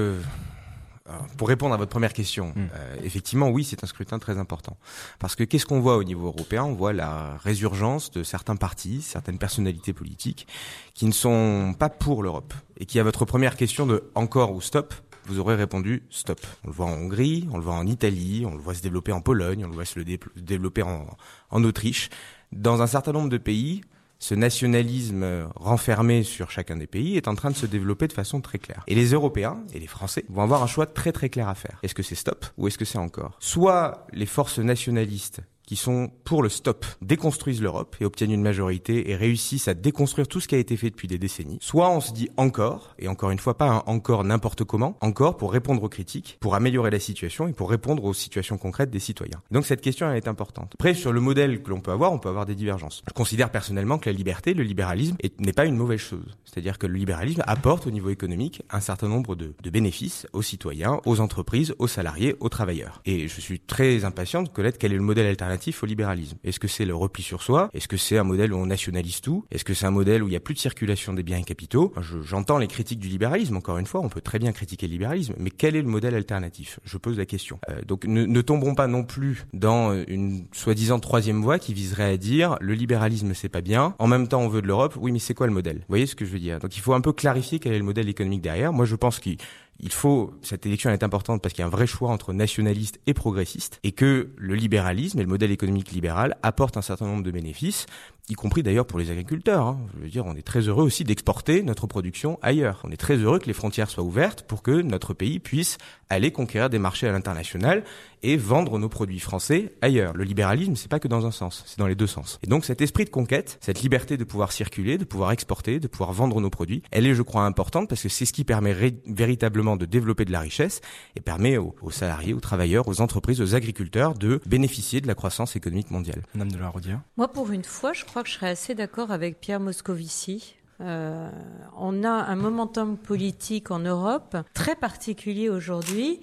pour 1.36 1.48
répondre 1.48 1.74
à 1.74 1.76
votre 1.76 1.90
première 1.90 2.12
question, 2.12 2.48
mmh. 2.48 2.68
euh, 2.74 2.96
effectivement, 3.02 3.48
oui, 3.48 3.64
c'est 3.64 3.82
un 3.82 3.86
scrutin 3.86 4.18
très 4.18 4.38
important. 4.38 4.76
Parce 5.18 5.34
que 5.34 5.44
qu'est-ce 5.44 5.66
qu'on 5.66 5.80
voit 5.80 5.96
au 5.96 6.04
niveau 6.04 6.26
européen? 6.26 6.64
On 6.64 6.74
voit 6.74 6.92
la 6.92 7.36
résurgence 7.38 8.10
de 8.10 8.22
certains 8.22 8.56
partis, 8.56 9.02
certaines 9.02 9.38
personnalités 9.38 9.92
politiques 9.92 10.46
qui 10.94 11.06
ne 11.06 11.12
sont 11.12 11.74
pas 11.78 11.88
pour 11.88 12.22
l'Europe. 12.22 12.54
Et 12.76 12.86
qui, 12.86 12.98
à 13.00 13.02
votre 13.02 13.24
première 13.24 13.56
question 13.56 13.86
de 13.86 14.10
encore 14.14 14.52
ou 14.52 14.60
stop, 14.60 14.94
vous 15.26 15.38
aurez 15.38 15.54
répondu 15.54 16.04
stop. 16.10 16.40
On 16.64 16.68
le 16.68 16.74
voit 16.74 16.86
en 16.86 16.92
Hongrie, 16.92 17.48
on 17.52 17.58
le 17.58 17.64
voit 17.64 17.74
en 17.74 17.86
Italie, 17.86 18.44
on 18.46 18.54
le 18.54 18.60
voit 18.60 18.74
se 18.74 18.82
développer 18.82 19.12
en 19.12 19.20
Pologne, 19.20 19.64
on 19.64 19.68
le 19.68 19.74
voit 19.74 19.84
se 19.84 19.98
le 19.98 20.04
développer 20.36 20.82
en, 20.82 21.06
en 21.50 21.64
Autriche. 21.64 22.08
Dans 22.52 22.82
un 22.82 22.86
certain 22.86 23.12
nombre 23.12 23.28
de 23.28 23.38
pays, 23.38 23.82
ce 24.20 24.34
nationalisme 24.34 25.48
renfermé 25.56 26.22
sur 26.22 26.50
chacun 26.50 26.76
des 26.76 26.86
pays 26.86 27.16
est 27.16 27.26
en 27.26 27.34
train 27.34 27.50
de 27.50 27.56
se 27.56 27.66
développer 27.66 28.06
de 28.06 28.12
façon 28.12 28.40
très 28.40 28.58
claire. 28.58 28.84
Et 28.86 28.94
les 28.94 29.12
Européens 29.12 29.64
et 29.72 29.80
les 29.80 29.86
Français 29.86 30.24
vont 30.28 30.42
avoir 30.42 30.62
un 30.62 30.66
choix 30.66 30.86
très 30.86 31.10
très 31.10 31.30
clair 31.30 31.48
à 31.48 31.54
faire. 31.54 31.80
Est-ce 31.82 31.94
que 31.94 32.02
c'est 32.02 32.14
stop 32.14 32.44
ou 32.58 32.68
est-ce 32.68 32.78
que 32.78 32.84
c'est 32.84 32.98
encore? 32.98 33.36
Soit 33.40 34.06
les 34.12 34.26
forces 34.26 34.58
nationalistes 34.58 35.40
qui 35.70 35.76
sont 35.76 36.10
pour 36.24 36.42
le 36.42 36.48
stop 36.48 36.84
déconstruisent 37.00 37.62
l'Europe 37.62 37.94
et 38.00 38.04
obtiennent 38.04 38.32
une 38.32 38.42
majorité 38.42 39.08
et 39.08 39.14
réussissent 39.14 39.68
à 39.68 39.74
déconstruire 39.74 40.26
tout 40.26 40.40
ce 40.40 40.48
qui 40.48 40.56
a 40.56 40.58
été 40.58 40.76
fait 40.76 40.90
depuis 40.90 41.06
des 41.06 41.16
décennies. 41.16 41.58
Soit 41.60 41.88
on 41.88 42.00
se 42.00 42.12
dit 42.12 42.28
encore, 42.36 42.96
et 42.98 43.06
encore 43.06 43.30
une 43.30 43.38
fois 43.38 43.56
pas 43.56 43.68
un 43.68 43.82
encore 43.86 44.24
n'importe 44.24 44.64
comment, 44.64 44.96
encore 45.00 45.36
pour 45.36 45.52
répondre 45.52 45.80
aux 45.84 45.88
critiques, 45.88 46.38
pour 46.40 46.56
améliorer 46.56 46.90
la 46.90 46.98
situation 46.98 47.46
et 47.46 47.52
pour 47.52 47.70
répondre 47.70 48.02
aux 48.02 48.14
situations 48.14 48.58
concrètes 48.58 48.90
des 48.90 48.98
citoyens. 48.98 49.42
Donc 49.52 49.64
cette 49.64 49.80
question 49.80 50.12
est 50.12 50.26
importante. 50.26 50.72
Après 50.74 50.92
sur 50.92 51.12
le 51.12 51.20
modèle 51.20 51.62
que 51.62 51.70
l'on 51.70 51.80
peut 51.80 51.92
avoir, 51.92 52.12
on 52.12 52.18
peut 52.18 52.28
avoir 52.28 52.46
des 52.46 52.56
divergences. 52.56 53.04
Je 53.06 53.12
considère 53.12 53.52
personnellement 53.52 53.98
que 53.98 54.10
la 54.10 54.16
liberté, 54.16 54.54
le 54.54 54.64
libéralisme 54.64 55.18
n'est 55.38 55.52
pas 55.52 55.66
une 55.66 55.76
mauvaise 55.76 56.00
chose. 56.00 56.36
C'est-à-dire 56.46 56.78
que 56.78 56.88
le 56.88 56.94
libéralisme 56.94 57.44
apporte 57.46 57.86
au 57.86 57.92
niveau 57.92 58.10
économique 58.10 58.62
un 58.70 58.80
certain 58.80 59.06
nombre 59.06 59.36
de, 59.36 59.54
de 59.62 59.70
bénéfices 59.70 60.26
aux 60.32 60.42
citoyens, 60.42 61.00
aux 61.06 61.20
entreprises, 61.20 61.76
aux 61.78 61.86
salariés, 61.86 62.34
aux 62.40 62.48
travailleurs. 62.48 63.02
Et 63.04 63.28
je 63.28 63.40
suis 63.40 63.60
très 63.60 64.04
impatient 64.04 64.42
de 64.42 64.48
connaître 64.48 64.76
quel 64.76 64.92
est 64.92 64.96
le 64.96 65.02
modèle 65.02 65.28
alternatif 65.28 65.59
au 65.82 65.86
libéralisme. 65.86 66.38
Est-ce 66.44 66.58
que 66.58 66.68
c'est 66.68 66.84
le 66.84 66.94
repli 66.94 67.22
sur 67.22 67.42
soi? 67.42 67.70
Est-ce 67.74 67.88
que 67.88 67.96
c'est 67.96 68.18
un 68.18 68.24
modèle 68.24 68.52
où 68.52 68.56
on 68.56 68.66
nationalise 68.66 69.20
tout? 69.20 69.44
Est-ce 69.50 69.64
que 69.64 69.74
c'est 69.74 69.86
un 69.86 69.90
modèle 69.90 70.22
où 70.22 70.26
il 70.26 70.30
n'y 70.30 70.36
a 70.36 70.40
plus 70.40 70.54
de 70.54 70.58
circulation 70.58 71.12
des 71.12 71.22
biens 71.22 71.38
et 71.38 71.44
capitaux 71.44 71.92
J'entends 72.22 72.58
les 72.58 72.66
critiques 72.66 72.98
du 72.98 73.08
libéralisme, 73.08 73.56
encore 73.56 73.78
une 73.78 73.86
fois, 73.86 74.00
on 74.00 74.08
peut 74.08 74.20
très 74.20 74.38
bien 74.38 74.52
critiquer 74.52 74.86
le 74.86 74.92
libéralisme, 74.92 75.34
mais 75.38 75.50
quel 75.50 75.76
est 75.76 75.82
le 75.82 75.88
modèle 75.88 76.14
alternatif? 76.14 76.80
Je 76.84 76.96
pose 76.98 77.18
la 77.18 77.26
question. 77.26 77.58
Euh, 77.68 77.80
donc 77.86 78.04
ne, 78.04 78.24
ne 78.24 78.40
tombons 78.40 78.74
pas 78.74 78.86
non 78.86 79.04
plus 79.04 79.46
dans 79.52 79.92
une 80.08 80.46
soi-disant 80.52 80.98
troisième 80.98 81.42
voie 81.42 81.58
qui 81.58 81.74
viserait 81.74 82.12
à 82.12 82.16
dire 82.16 82.56
le 82.60 82.74
libéralisme 82.74 83.34
c'est 83.34 83.48
pas 83.48 83.60
bien, 83.60 83.94
en 83.98 84.06
même 84.06 84.28
temps 84.28 84.40
on 84.40 84.48
veut 84.48 84.62
de 84.62 84.66
l'Europe, 84.66 84.96
oui 85.00 85.12
mais 85.12 85.18
c'est 85.18 85.34
quoi 85.34 85.46
le 85.46 85.52
modèle? 85.52 85.78
Vous 85.78 85.84
voyez 85.88 86.06
ce 86.06 86.14
que 86.14 86.24
je 86.24 86.30
veux 86.30 86.38
dire? 86.38 86.58
Donc 86.58 86.76
il 86.76 86.80
faut 86.80 86.94
un 86.94 87.00
peu 87.00 87.12
clarifier 87.12 87.58
quel 87.58 87.72
est 87.72 87.78
le 87.78 87.84
modèle 87.84 88.08
économique 88.08 88.42
derrière. 88.42 88.72
Moi 88.72 88.86
je 88.86 88.96
pense 88.96 89.18
qu'il 89.18 89.36
il 89.82 89.92
faut, 89.92 90.32
cette 90.42 90.66
élection 90.66 90.90
est 90.90 91.02
importante 91.02 91.42
parce 91.42 91.54
qu'il 91.54 91.62
y 91.62 91.64
a 91.64 91.66
un 91.66 91.70
vrai 91.70 91.86
choix 91.86 92.10
entre 92.10 92.32
nationalistes 92.32 93.00
et 93.06 93.14
progressistes 93.14 93.80
et 93.82 93.92
que 93.92 94.30
le 94.36 94.54
libéralisme 94.54 95.18
et 95.18 95.22
le 95.22 95.28
modèle 95.28 95.50
économique 95.50 95.90
libéral 95.90 96.36
apportent 96.42 96.76
un 96.76 96.82
certain 96.82 97.06
nombre 97.06 97.22
de 97.22 97.30
bénéfices, 97.30 97.86
y 98.28 98.34
compris 98.34 98.62
d'ailleurs 98.62 98.86
pour 98.86 98.98
les 98.98 99.10
agriculteurs. 99.10 99.66
Hein. 99.66 99.80
Je 99.96 100.02
veux 100.02 100.08
dire, 100.08 100.26
on 100.26 100.36
est 100.36 100.46
très 100.46 100.60
heureux 100.60 100.84
aussi 100.84 101.04
d'exporter 101.04 101.62
notre 101.62 101.86
production 101.86 102.38
ailleurs. 102.42 102.80
On 102.84 102.90
est 102.90 102.96
très 102.96 103.16
heureux 103.16 103.38
que 103.38 103.46
les 103.46 103.52
frontières 103.52 103.90
soient 103.90 104.04
ouvertes 104.04 104.42
pour 104.42 104.62
que 104.62 104.82
notre 104.82 105.14
pays 105.14 105.40
puisse 105.40 105.78
aller 106.08 106.30
conquérir 106.30 106.70
des 106.70 106.78
marchés 106.78 107.08
à 107.08 107.12
l'international 107.12 107.84
et 108.22 108.36
vendre 108.36 108.78
nos 108.78 108.88
produits 108.88 109.20
français 109.20 109.72
ailleurs. 109.82 110.14
Le 110.14 110.24
libéralisme, 110.24 110.76
c'est 110.76 110.88
pas 110.88 111.00
que 111.00 111.08
dans 111.08 111.26
un 111.26 111.30
sens, 111.30 111.62
c'est 111.66 111.78
dans 111.78 111.86
les 111.86 111.94
deux 111.94 112.06
sens. 112.06 112.38
Et 112.42 112.46
donc 112.46 112.64
cet 112.64 112.80
esprit 112.80 113.04
de 113.04 113.10
conquête, 113.10 113.58
cette 113.60 113.82
liberté 113.82 114.16
de 114.16 114.24
pouvoir 114.24 114.52
circuler, 114.52 114.98
de 114.98 115.04
pouvoir 115.04 115.32
exporter, 115.32 115.80
de 115.80 115.88
pouvoir 115.88 116.12
vendre 116.12 116.40
nos 116.40 116.50
produits, 116.50 116.82
elle 116.90 117.06
est, 117.06 117.14
je 117.14 117.22
crois, 117.22 117.44
importante 117.44 117.88
parce 117.88 118.02
que 118.02 118.08
c'est 118.08 118.26
ce 118.26 118.32
qui 118.32 118.44
permet 118.44 118.74
véritablement 119.06 119.76
de 119.76 119.86
développer 119.86 120.24
de 120.24 120.32
la 120.32 120.40
richesse 120.40 120.80
et 121.16 121.20
permet 121.20 121.56
aux, 121.56 121.74
aux, 121.82 121.90
salariés, 121.90 122.34
aux 122.34 122.40
travailleurs, 122.40 122.88
aux 122.88 123.00
entreprises, 123.00 123.40
aux 123.40 123.54
agriculteurs 123.54 124.14
de 124.14 124.40
bénéficier 124.46 125.00
de 125.00 125.06
la 125.06 125.14
croissance 125.14 125.56
économique 125.56 125.90
mondiale. 125.90 126.22
Madame 126.34 126.52
de 126.52 126.58
la 126.58 126.68
Rodière. 126.68 127.00
Moi, 127.16 127.28
pour 127.28 127.50
une 127.50 127.64
fois, 127.64 127.92
je 127.92 128.04
crois 128.04 128.22
que 128.22 128.28
je 128.28 128.34
serais 128.34 128.50
assez 128.50 128.74
d'accord 128.74 129.10
avec 129.10 129.40
Pierre 129.40 129.60
Moscovici. 129.60 130.56
Euh, 130.80 131.30
on 131.76 132.04
a 132.04 132.08
un 132.08 132.36
momentum 132.36 132.96
politique 132.96 133.70
en 133.70 133.80
Europe 133.80 134.36
très 134.54 134.74
particulier 134.74 135.50
aujourd'hui 135.50 136.20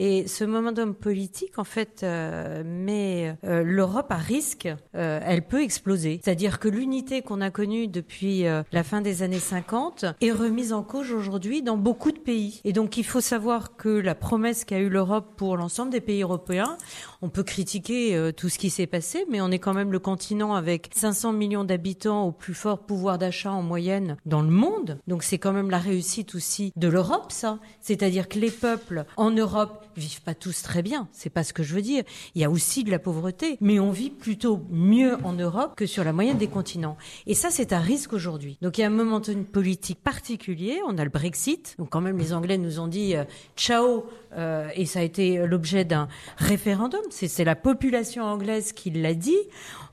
Et 0.00 0.28
ce 0.28 0.44
momentum 0.44 0.94
politique, 0.94 1.58
en 1.58 1.64
fait, 1.64 2.04
euh, 2.04 2.62
met 2.64 3.36
euh, 3.42 3.64
l'Europe 3.64 4.06
à 4.10 4.16
risque. 4.16 4.68
Euh, 4.94 5.18
elle 5.24 5.42
peut 5.42 5.60
exploser. 5.60 6.20
C'est-à-dire 6.22 6.60
que 6.60 6.68
l'unité 6.68 7.20
qu'on 7.20 7.40
a 7.40 7.50
connue 7.50 7.88
depuis 7.88 8.46
euh, 8.46 8.62
la 8.70 8.84
fin 8.84 9.00
des 9.00 9.24
années 9.24 9.40
50 9.40 10.04
est 10.20 10.30
remise 10.30 10.72
en 10.72 10.84
cause 10.84 11.10
aujourd'hui 11.10 11.62
dans 11.62 11.76
beaucoup 11.76 12.12
de 12.12 12.18
pays. 12.18 12.60
Et 12.62 12.72
donc, 12.72 12.96
il 12.96 13.02
faut 13.02 13.20
savoir 13.20 13.76
que 13.76 13.88
la 13.88 14.14
promesse 14.14 14.64
qu'a 14.64 14.78
eu 14.78 14.88
l'Europe 14.88 15.34
pour 15.36 15.56
l'ensemble 15.56 15.90
des 15.90 16.00
pays 16.00 16.22
européens, 16.22 16.78
on 17.20 17.28
peut 17.28 17.42
critiquer 17.42 18.14
euh, 18.14 18.30
tout 18.30 18.48
ce 18.48 18.60
qui 18.60 18.70
s'est 18.70 18.86
passé, 18.86 19.26
mais 19.28 19.40
on 19.40 19.50
est 19.50 19.58
quand 19.58 19.74
même 19.74 19.90
le 19.90 19.98
continent 19.98 20.54
avec 20.54 20.90
500 20.94 21.32
millions 21.32 21.64
d'habitants 21.64 22.24
au 22.24 22.30
plus 22.30 22.54
fort 22.54 22.78
pouvoir 22.78 23.18
d'achat 23.18 23.50
en 23.50 23.62
moyenne 23.62 24.16
dans 24.26 24.42
le 24.42 24.50
monde. 24.50 25.00
Donc 25.08 25.24
c'est 25.24 25.38
quand 25.38 25.52
même 25.52 25.70
la 25.70 25.78
réussite 25.78 26.36
aussi 26.36 26.72
de 26.76 26.86
l'Europe, 26.86 27.32
ça. 27.32 27.58
C'est-à-dire 27.80 28.28
que 28.28 28.38
les 28.38 28.52
peuples 28.52 29.04
en 29.16 29.32
Europe 29.32 29.86
vivent 29.98 30.22
pas 30.22 30.34
tous 30.34 30.62
très 30.62 30.82
bien. 30.82 31.08
C'est 31.12 31.30
pas 31.30 31.44
ce 31.44 31.52
que 31.52 31.62
je 31.62 31.74
veux 31.74 31.82
dire. 31.82 32.04
Il 32.34 32.40
y 32.40 32.44
a 32.44 32.50
aussi 32.50 32.84
de 32.84 32.90
la 32.90 32.98
pauvreté, 32.98 33.58
mais 33.60 33.78
on 33.80 33.90
vit 33.90 34.10
plutôt 34.10 34.62
mieux 34.70 35.16
en 35.24 35.32
Europe 35.32 35.74
que 35.76 35.86
sur 35.86 36.04
la 36.04 36.12
moyenne 36.12 36.38
des 36.38 36.48
continents. 36.48 36.96
Et 37.26 37.34
ça, 37.34 37.50
c'est 37.50 37.72
un 37.72 37.80
risque 37.80 38.12
aujourd'hui. 38.12 38.58
Donc 38.62 38.78
il 38.78 38.82
y 38.82 38.84
a 38.84 38.86
un 38.86 38.90
moment 38.90 39.20
politique 39.52 40.02
particulier. 40.02 40.80
On 40.86 40.98
a 40.98 41.04
le 41.04 41.10
Brexit. 41.10 41.74
Donc 41.78 41.90
quand 41.90 42.00
même, 42.00 42.18
les 42.18 42.32
Anglais 42.32 42.58
nous 42.58 42.80
ont 42.80 42.88
dit 42.88 43.16
euh, 43.16 43.24
ciao, 43.56 44.04
euh, 44.36 44.68
et 44.74 44.86
ça 44.86 45.00
a 45.00 45.02
été 45.02 45.46
l'objet 45.46 45.84
d'un 45.84 46.08
référendum. 46.36 47.00
C'est 47.10 47.44
la 47.44 47.56
population 47.56 48.24
anglaise 48.24 48.72
qui 48.72 48.90
l'a 48.90 49.14
dit. 49.14 49.38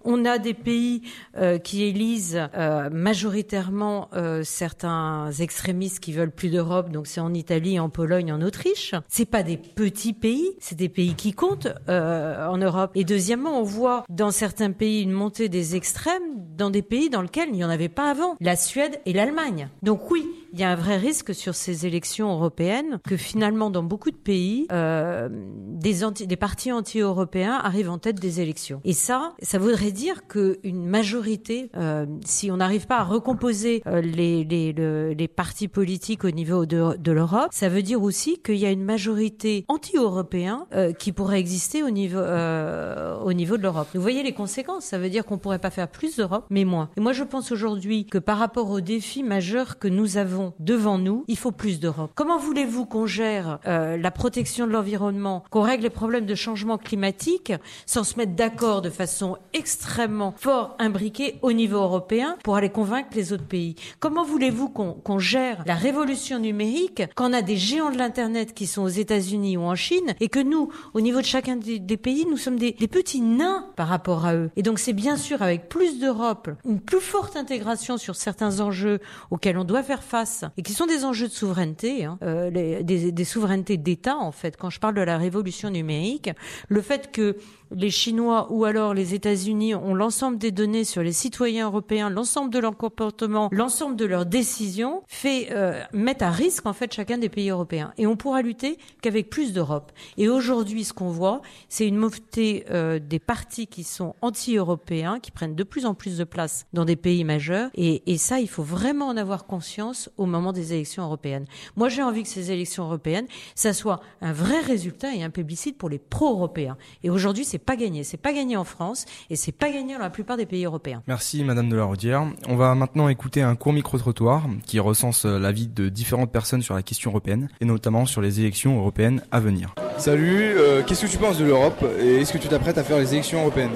On 0.08 0.24
a 0.26 0.38
des 0.38 0.54
pays 0.54 1.02
euh, 1.36 1.58
qui 1.58 1.84
élisent 1.84 2.40
euh, 2.56 2.90
majoritairement 2.92 4.10
certains 4.44 5.32
extrémistes 5.40 6.00
qui 6.00 6.14
veulent 6.14 6.32
plus 6.32 6.50
d'Europe. 6.50 6.92
Donc 6.92 7.08
c'est 7.08 7.22
en 7.22 7.34
Italie, 7.34 7.80
en 7.80 7.90
Pologne, 7.90 8.32
en 8.32 8.42
Autriche. 8.42 8.94
C'est 9.08 9.26
pas 9.26 9.44
des 9.44 9.58
petits 9.58 10.14
pays, 10.14 10.52
c'est 10.60 10.78
des 10.78 10.90
pays 10.90 11.16
qui 11.16 11.34
comptent 11.34 11.68
en 11.88 12.58
Europe. 12.58 12.92
Et 12.96 13.04
deuxièmement, 13.04 13.60
on 13.60 13.64
voit 13.64 14.06
dans 14.10 14.32
certains 14.32 14.72
pays 14.72 15.02
une 15.02 15.12
montée 15.12 15.50
des 15.50 15.76
extrêmes 15.76 16.22
dans 16.56 16.70
des 16.70 16.82
pays 16.82 17.10
dans 17.10 17.22
lesquels 17.22 17.50
il 17.50 17.56
n'y 17.56 17.64
en 17.64 17.70
avait 17.70 17.90
pas 17.90 18.10
avant, 18.10 18.36
la 18.40 18.56
Suède 18.56 19.00
et 19.06 19.14
l'Allemagne. 19.14 19.70
Donc 19.84 20.10
oui, 20.12 20.26
il 20.54 20.60
y 20.60 20.64
a 20.64 20.70
un 20.70 20.76
vrai 20.76 20.98
risque 20.98 21.36
sur 21.36 21.54
ces 21.54 21.86
élections 21.86 22.32
européennes 22.32 23.00
que 23.06 23.18
finalement, 23.18 23.70
dans 23.70 23.84
beaucoup 23.84 24.12
de 24.12 24.16
pays, 24.26 24.68
euh, 24.72 25.30
des, 25.32 26.04
anti, 26.04 26.26
des 26.26 26.36
partis 26.36 26.72
anti-européens 26.72 27.62
arrivent 27.64 27.92
en 27.92 28.00
tête 28.00 28.20
des 28.20 28.42
élections. 28.42 28.82
Et 28.84 28.94
ça, 28.94 29.34
ça 29.42 29.60
voudrait 29.60 29.92
dire 29.92 30.28
qu'une 30.28 30.86
majorité, 30.86 31.70
euh, 31.78 32.06
si 32.26 32.50
on 32.52 32.58
n'arrive 32.58 32.88
pas 32.88 32.98
à 32.98 33.04
recomposer 33.04 33.84
euh, 33.86 34.02
les, 34.02 34.44
les, 34.44 34.74
le, 34.74 35.14
les 35.14 35.28
partis 35.28 35.68
politiques 35.68 36.26
au 36.26 36.32
niveau 36.32 36.66
de, 36.66 36.98
de 36.98 37.12
l'Europe, 37.12 37.50
ça 37.52 37.70
veut 37.70 37.84
dire 37.84 38.02
aussi 38.02 38.40
qu'il 38.44 38.58
y 38.58 38.66
a 38.66 38.72
une 38.72 38.84
majorité 38.84 39.64
anti-européen 39.68 40.66
euh, 40.74 40.92
qui 40.92 41.12
pourrait 41.12 41.40
exister 41.40 41.84
au 41.84 41.92
niveau, 41.92 42.18
euh, 42.18 43.18
au 43.20 43.34
niveau 43.34 43.58
de 43.58 43.62
l'Europe. 43.62 43.88
Vous 43.94 44.02
voyez 44.02 44.24
les 44.24 44.34
conséquences, 44.34 44.86
ça 44.86 44.98
veut 44.98 45.10
dire 45.10 45.24
qu'on 45.24 45.38
pourrait 45.38 45.60
pas 45.60 45.70
faire 45.70 45.88
plus 45.88 46.18
d'Europe, 46.18 46.46
mais 46.50 46.66
moins. 46.66 46.90
Et 46.98 47.02
moi, 47.02 47.14
je 47.14 47.24
pense 47.24 47.52
aujourd'hui 47.52 48.06
que 48.08 48.18
par 48.18 48.40
rapport 48.40 48.72
aux 48.72 48.82
défis 48.82 49.24
majeurs 49.24 49.78
que 49.78 49.88
nous 49.88 50.18
avons 50.18 50.54
devant 50.60 50.98
nous, 50.98 51.24
il 51.28 51.38
faut 51.38 51.52
plus 51.52 51.80
d'Europe. 51.80 52.12
Comment 52.16 52.40
voulez-vous 52.40 52.86
qu'on 52.88 53.06
gère 53.06 53.60
euh, 53.68 53.98
la 53.98 54.12
protection 54.16 54.66
de 54.66 54.72
l'environnement, 54.72 55.44
qu'on 55.52 55.62
règle 55.62 55.84
les 55.84 55.90
problèmes 55.92 56.26
de 56.26 56.34
changement 56.34 56.80
climatique 56.80 57.54
sans 57.86 58.04
se 58.04 58.18
mettre 58.18 58.34
d'accord 58.34 58.82
de 58.82 58.90
façon 58.90 59.38
extrêmement 59.54 60.34
fort 60.38 60.76
imbriquée 60.80 61.36
au 61.44 61.52
niveau 61.52 61.78
européen 61.78 62.38
pour 62.44 62.56
aller 62.56 62.70
convaincre 62.70 63.10
les 63.14 63.34
autres 63.34 63.46
pays. 63.46 63.76
Comment 64.00 64.24
voulez-vous 64.24 64.70
qu'on 64.70 65.20
gère 65.20 65.64
la 65.68 65.76
révolution 65.76 66.40
numérique 66.40 67.04
quand 67.14 67.30
on 67.30 67.34
a 67.34 67.42
des 67.42 67.58
géants 67.58 67.92
de 67.92 67.98
l'Internet 67.98 68.54
qui 68.54 68.66
sont 68.66 68.84
aux 68.84 68.88
États-Unis 68.88 69.58
ou 69.58 69.62
en 69.62 69.76
Chine 69.76 70.16
et 70.20 70.30
que 70.30 70.40
nous, 70.40 70.72
au 70.94 71.02
niveau 71.02 71.20
de 71.20 71.26
chacun 71.26 71.58
des, 71.58 71.98
pays, 71.98 72.26
nous 72.30 72.38
sommes 72.38 72.58
des, 72.58 72.74
petits 72.74 73.22
nains 73.22 73.68
par 73.76 73.88
rapport 73.88 74.26
à 74.26 74.36
eux? 74.36 74.50
Et 74.56 74.64
donc 74.64 74.80
c'est 74.80 74.94
bien 74.94 75.18
sûr 75.18 75.42
avec 75.42 75.68
plus 75.68 76.00
d'Europe, 76.00 76.50
une 76.66 76.80
plus 76.80 77.02
forte 77.02 77.36
intégration 77.36 77.98
sur 77.98 78.16
certains 78.16 78.62
enjeux 78.62 79.00
auxquels 79.30 79.58
on 79.58 79.66
doit 79.66 79.84
faire 79.84 80.04
face 80.04 80.46
et 80.58 80.62
qui 80.62 80.74
sont 80.74 80.86
des 80.86 81.04
enjeux 81.04 81.28
de 81.28 81.34
souveraineté, 81.34 82.06
hein, 82.06 82.18
euh, 82.24 82.50
des, 82.82 83.12
des 83.12 83.24
souverainetés 83.26 83.78
d'État 83.78 84.05
en 84.14 84.32
fait. 84.32 84.58
Quand 84.58 84.70
je 84.70 84.80
parle 84.80 84.96
de 84.96 85.02
la 85.02 85.18
révolution 85.18 85.70
numérique, 85.70 86.30
le 86.70 86.82
fait 86.82 87.12
que 87.12 87.38
les 87.76 87.92
Chinois 87.92 88.48
ou 88.50 88.66
alors 88.66 88.94
les 88.94 89.14
États-Unis 89.14 89.76
ont 89.76 89.94
l'ensemble 89.94 90.38
des 90.38 90.52
données 90.52 90.86
sur 90.86 91.04
les 91.04 91.12
citoyens 91.12 91.68
européens, 91.68 92.10
l'ensemble 92.10 92.52
de 92.52 92.60
leur 92.60 92.78
comportement, 92.78 93.50
l'ensemble 93.52 93.96
de 93.96 94.06
leurs 94.06 94.26
décisions, 94.26 95.04
fait 95.08 95.50
euh, 95.52 95.82
mettre 95.94 96.24
à 96.24 96.32
risque 96.32 96.66
en 96.66 96.74
fait 96.74 96.94
chacun 96.94 97.18
des 97.18 97.30
pays 97.30 97.50
européens. 97.50 97.94
Et 97.98 98.08
on 98.08 98.16
pourra 98.16 98.42
lutter 98.42 98.78
qu'avec 99.02 99.30
plus 99.30 99.54
d'Europe. 99.54 99.92
Et 100.18 100.30
aujourd'hui, 100.30 100.86
ce 100.86 100.94
qu'on 100.94 101.10
voit, 101.10 101.42
c'est 101.68 101.88
une 101.88 101.98
montée 101.98 102.66
euh, 102.70 103.00
des 103.00 103.20
partis 103.20 103.68
qui 103.68 103.84
sont 103.84 104.16
anti-européens, 104.22 105.20
qui 105.20 105.32
prennent 105.32 105.56
de 105.56 105.64
plus 105.64 105.86
en 105.86 105.94
plus 105.94 106.18
de 106.18 106.24
place 106.24 106.66
dans 106.74 106.86
des 106.86 106.96
pays 106.96 107.24
majeurs. 107.24 107.70
Et, 107.76 108.04
et 108.12 108.18
ça, 108.18 108.40
il 108.40 108.48
faut 108.48 108.64
vraiment 108.64 109.08
en 109.08 109.18
avoir 109.18 109.46
conscience 109.46 110.10
au 110.18 110.26
moment 110.26 110.54
des 110.54 110.74
élections 110.74 111.04
européennes. 111.04 111.46
Moi, 111.76 111.90
j'ai 111.90 112.04
envie 112.04 112.24
que 112.24 112.30
ces 112.30 112.52
élections 112.52 112.86
européennes, 112.86 113.28
ça 113.54 113.74
soit 113.74 114.00
un 114.22 114.32
vrai 114.32 114.62
résultat 114.62 115.14
et 115.14 115.24
un 115.24 115.30
plébiscite 115.30 115.78
pour 115.78 115.90
les 115.90 116.00
pro-européens. 116.00 116.78
Et 117.04 117.10
aujourd'hui, 117.10 117.44
c'est 117.44 117.65
pas 117.66 117.76
gagné. 117.76 118.04
C'est 118.04 118.18
pas 118.18 118.34
gagné 118.34 118.56
en 118.56 118.64
France 118.64 119.06
et 119.30 119.36
c'est 119.36 119.52
pas 119.52 119.70
gagné 119.72 119.94
dans 119.94 120.02
la 120.02 120.10
plupart 120.10 120.38
des 120.38 120.46
pays 120.46 120.66
européens. 120.66 121.02
Merci 121.08 121.44
Madame 121.44 121.70
de 121.70 121.76
la 121.76 121.84
Rodière. 121.84 122.26
On 122.48 122.56
va 122.56 122.76
maintenant 122.76 123.10
écouter 123.10 123.42
un 123.42 123.56
court 123.56 123.74
micro-trottoir 123.74 124.44
qui 124.66 124.80
recense 124.80 125.26
euh, 125.26 125.40
l'avis 125.40 125.68
de 125.68 125.90
différentes 125.90 126.32
personnes 126.32 126.62
sur 126.62 126.76
la 126.76 126.84
question 126.84 127.12
européenne 127.12 127.50
et 127.60 127.66
notamment 127.66 128.06
sur 128.06 128.22
les 128.22 128.40
élections 128.40 128.78
européennes 128.78 129.22
à 129.32 129.40
venir. 129.40 129.74
Salut, 129.98 130.54
euh, 130.58 130.84
qu'est-ce 130.84 131.06
que 131.06 131.12
tu 131.12 131.18
penses 131.18 131.38
de 131.38 131.46
l'Europe 131.46 131.84
et 132.00 132.22
est-ce 132.22 132.34
que 132.34 132.38
tu 132.38 132.48
t'apprêtes 132.48 132.78
à 132.78 132.84
faire 132.84 132.98
les 132.98 133.14
élections 133.14 133.42
européennes? 133.42 133.74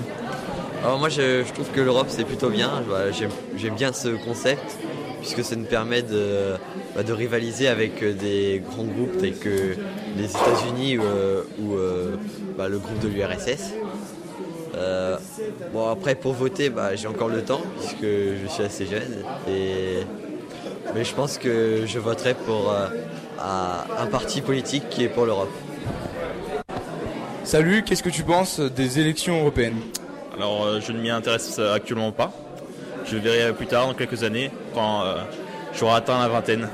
Alors 0.84 1.00
moi 1.00 1.10
je, 1.10 1.44
je 1.44 1.54
trouve 1.54 1.70
que 1.72 1.82
l'Europe 1.82 2.08
c'est 2.10 2.24
plutôt 2.24 2.50
bien, 2.50 2.84
j'aime 3.58 3.76
bien 3.76 3.92
ce 3.92 4.10
concept 4.24 4.78
puisque 5.20 5.44
ça 5.44 5.56
nous 5.56 5.66
permet 5.66 6.02
de, 6.02 6.56
bah, 6.96 7.04
de 7.04 7.14
rivaliser 7.14 7.68
avec 7.68 8.02
euh, 8.02 8.14
des 8.14 8.62
grands 8.70 8.84
groupes 8.84 9.18
tels 9.18 9.38
que 9.38 9.76
les 10.18 10.26
États-Unis 10.26 10.98
euh, 10.98 11.44
ou 11.60 11.76
euh, 11.76 12.16
bah, 12.58 12.68
le 12.68 12.80
groupe 12.80 13.00
de 13.00 13.08
l'URSS. 13.08 13.74
Euh, 14.76 15.18
bon 15.74 15.90
après 15.90 16.14
pour 16.16 16.34
voter 16.34 16.70
bah, 16.70 16.96
j'ai 16.96 17.08
encore 17.08 17.28
le 17.28 17.42
temps 17.42 17.62
puisque 17.80 18.04
je 18.04 18.48
suis 18.48 18.64
assez 18.64 18.86
jeune 18.86 19.24
et 19.50 20.04
mais 20.94 21.04
je 21.04 21.14
pense 21.14 21.38
que 21.38 21.84
je 21.86 22.00
voterai 22.00 22.36
pour 22.36 22.72
euh, 22.72 22.88
à 23.40 23.86
un 24.00 24.08
parti 24.08 24.42
politique 24.42 24.90
qui 24.90 25.04
est 25.04 25.10
pour 25.10 25.26
l'Europe. 25.26 25.52
Salut, 27.44 27.84
qu'est-ce 27.84 28.04
que 28.04 28.10
tu 28.10 28.24
penses 28.24 28.60
des 28.60 29.00
élections 29.00 29.40
européennes? 29.40 29.80
Alors, 30.36 30.66
euh, 30.66 30.80
je 30.80 30.92
ne 30.92 31.00
m'y 31.00 31.10
intéresse 31.10 31.58
euh, 31.60 31.74
actuellement 31.74 32.12
pas. 32.12 32.32
Je 33.12 33.18
verrai 33.18 33.54
plus 33.54 33.66
tard, 33.66 33.88
dans 33.88 33.94
quelques 33.96 34.24
années, 34.24 34.52
quand 34.76 35.04
euh, 35.04 35.16
j'aurai 35.74 35.96
atteint 35.96 36.20
la 36.20 36.28
vingtaine. 36.28 36.70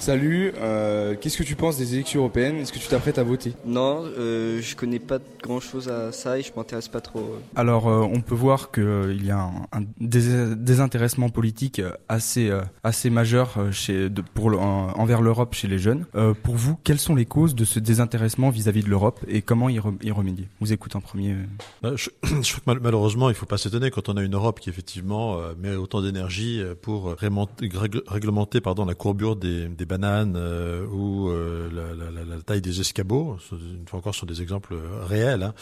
Salut, 0.00 0.52
euh, 0.56 1.14
qu'est-ce 1.20 1.36
que 1.36 1.42
tu 1.42 1.56
penses 1.56 1.76
des 1.76 1.92
élections 1.94 2.20
européennes? 2.20 2.56
Est-ce 2.56 2.72
que 2.72 2.78
tu 2.78 2.88
t'apprêtes 2.88 3.18
à 3.18 3.22
voter? 3.22 3.52
Non, 3.66 4.02
euh, 4.02 4.58
je 4.62 4.74
connais 4.74 4.98
pas 4.98 5.18
grand 5.42 5.60
chose 5.60 5.90
à 5.90 6.10
ça 6.10 6.38
et 6.38 6.42
je 6.42 6.50
m'intéresse 6.56 6.88
pas 6.88 7.02
trop. 7.02 7.18
euh. 7.20 7.38
Alors 7.54 7.86
euh, 7.86 8.00
on 8.10 8.22
peut 8.22 8.34
voir 8.34 8.70
qu'il 8.70 9.22
y 9.22 9.30
a 9.30 9.40
un, 9.40 9.66
un 9.72 9.82
dés- 10.00 10.56
désintéressement 10.56 11.28
politique 11.28 11.82
assez 12.08 12.48
euh, 12.48 12.62
assez 12.82 13.10
majeur 13.10 13.58
chez 13.72 14.08
de, 14.08 14.22
pour 14.22 14.48
le- 14.48 14.56
en- 14.58 14.90
envers 14.98 15.20
l'Europe 15.20 15.52
chez 15.54 15.68
les 15.68 15.78
jeunes. 15.78 16.06
Euh, 16.14 16.32
pour 16.32 16.54
vous, 16.54 16.76
quelles 16.82 16.98
sont 16.98 17.14
les 17.14 17.26
causes 17.26 17.54
de 17.54 17.66
ce 17.66 17.78
désintéressement 17.78 18.48
vis-à-vis 18.48 18.82
de 18.82 18.88
l'Europe 18.88 19.20
et 19.28 19.42
comment 19.42 19.68
y, 19.68 19.78
re- 19.78 20.02
y 20.02 20.10
remédier? 20.12 20.48
Vous 20.62 20.72
écoute 20.72 20.96
en 20.96 21.02
premier. 21.02 21.36
Euh, 21.84 21.94
Je, 21.98 22.08
je 22.24 22.30
trouve 22.52 22.60
que 22.60 22.70
mal- 22.70 22.80
malheureusement, 22.82 23.28
il 23.28 23.34
faut 23.36 23.44
pas 23.46 23.58
s'étonner 23.58 23.90
quand 23.90 24.08
on 24.08 24.16
a 24.16 24.22
une 24.22 24.34
Europe 24.34 24.60
qui 24.60 24.70
effectivement 24.70 25.36
met 25.60 25.74
autant 25.76 26.00
d'énergie 26.00 26.62
pour 26.80 27.14
réglementer 27.18 28.62
pardon, 28.62 28.86
la 28.86 28.94
courbure 28.94 29.36
des, 29.36 29.68
des 29.68 29.89
bananes 29.90 30.34
euh, 30.36 30.86
ou 30.86 31.28
euh, 31.30 31.68
la, 31.72 32.40
taille 32.42 32.60
des 32.60 32.80
escabeaux. 32.80 33.36
Une 33.52 33.86
fois 33.88 33.98
encore, 33.98 34.14
sont 34.14 34.26
des 34.26 34.40
exemples 34.40 34.76
réels. 35.02 35.42
Hein. 35.42 35.54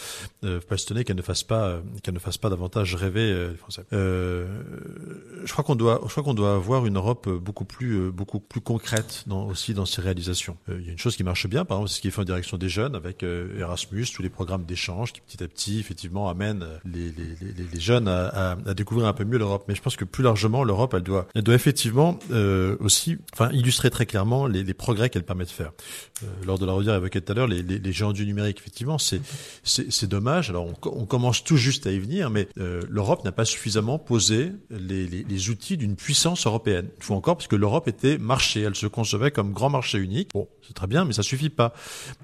Euh, 0.44 0.60
pas 0.60 0.76
s'étonner 0.76 1.04
qu'elle 1.04 1.16
ne 1.16 1.22
fasse 1.22 1.42
pas, 1.42 1.68
euh, 1.68 1.80
qu'elle 2.02 2.14
ne 2.14 2.18
fasse 2.18 2.36
pas 2.36 2.50
davantage 2.50 2.94
rêver 2.94 3.48
les 3.50 3.56
Français. 3.56 3.84
Je 3.90 5.52
crois 5.52 5.64
qu'on 5.64 5.74
doit, 5.76 6.00
je 6.04 6.10
crois 6.10 6.22
qu'on 6.22 6.34
doit 6.34 6.54
avoir 6.54 6.86
une 6.86 6.96
Europe 6.96 7.28
beaucoup 7.28 7.64
plus, 7.64 8.10
beaucoup 8.10 8.38
plus 8.38 8.60
concrète 8.60 9.24
aussi 9.30 9.72
dans 9.74 9.86
ses 9.86 10.02
réalisations. 10.02 10.56
Il 10.68 10.84
y 10.84 10.88
a 10.88 10.92
une 10.92 10.98
chose 10.98 11.16
qui 11.16 11.24
marche 11.24 11.46
bien, 11.46 11.64
par 11.64 11.78
exemple, 11.78 11.90
c'est 11.90 11.96
ce 11.96 12.00
qui 12.02 12.08
est 12.08 12.10
fait 12.10 12.20
en 12.20 12.24
direction 12.24 12.58
des 12.58 12.68
jeunes 12.68 12.94
avec 12.94 13.22
Erasmus, 13.22 14.06
tous 14.14 14.22
les 14.22 14.28
programmes 14.28 14.64
d'échange 14.64 15.12
qui 15.12 15.20
petit 15.20 15.42
à 15.42 15.48
petit, 15.48 15.80
effectivement, 15.80 16.28
amènent 16.28 16.66
les, 16.84 17.12
les, 17.12 17.64
les, 17.72 17.80
jeunes 17.80 18.08
à, 18.08 18.56
découvrir 18.74 19.06
un 19.06 19.12
peu 19.14 19.24
mieux 19.24 19.38
l'Europe. 19.38 19.64
Mais 19.68 19.74
je 19.74 19.82
pense 19.82 19.96
que 19.96 20.04
plus 20.04 20.24
largement, 20.24 20.64
l'Europe, 20.64 20.92
elle 20.94 21.02
doit, 21.02 21.26
elle 21.34 21.42
doit 21.42 21.54
effectivement 21.54 22.18
aussi, 22.80 23.16
enfin, 23.32 23.50
illustrer 23.52 23.90
très 23.90 24.06
clairement 24.06 24.17
clairement 24.18 24.48
les, 24.48 24.64
les 24.64 24.74
progrès 24.74 25.10
qu'elle 25.10 25.22
permet 25.22 25.44
de 25.44 25.50
faire. 25.50 25.70
Euh, 26.24 26.26
lors 26.44 26.58
de 26.58 26.66
la 26.66 26.72
redire 26.72 26.94
évoqué 26.94 27.20
tout 27.20 27.30
à 27.30 27.34
l'heure, 27.36 27.46
les, 27.46 27.62
les, 27.62 27.78
les, 27.78 27.92
géants 27.92 28.12
du 28.12 28.26
numérique, 28.26 28.58
effectivement, 28.58 28.98
c'est 28.98 29.20
c'est 29.62 30.08
dommage. 30.08 30.50
Alors 30.50 30.66
on, 30.66 30.74
on, 30.88 31.06
commence 31.06 31.44
tout 31.44 31.56
juste 31.56 31.86
à 31.86 31.92
y 31.92 32.00
venir, 32.00 32.28
mais 32.28 32.48
euh, 32.58 32.82
l'Europe 32.88 33.24
n'a 33.24 33.30
pas 33.30 33.44
suffisamment 33.44 33.98
posé 34.00 34.50
les, 34.70 35.06
les, 35.06 35.22
les 35.22 35.50
outils 35.50 35.76
d'une 35.76 35.94
puissance 35.94 36.46
européenne. 36.46 36.88
Il 36.98 37.04
faut 37.04 37.14
encore 37.14 37.36
parce 37.36 37.46
que 37.46 37.54
l'Europe 37.54 37.86
était 37.86 38.18
marché, 38.18 38.62
elle 38.62 38.74
se 38.74 38.88
concevait 38.88 39.30
comme 39.30 39.52
grand 39.52 39.70
marché 39.70 39.98
unique. 39.98 40.30
Bon, 40.34 40.48
c'est 40.66 40.74
très 40.74 40.88
bien, 40.88 41.04
mais 41.04 41.12
ça 41.12 41.22
suffit 41.22 41.48
pas. 41.48 41.72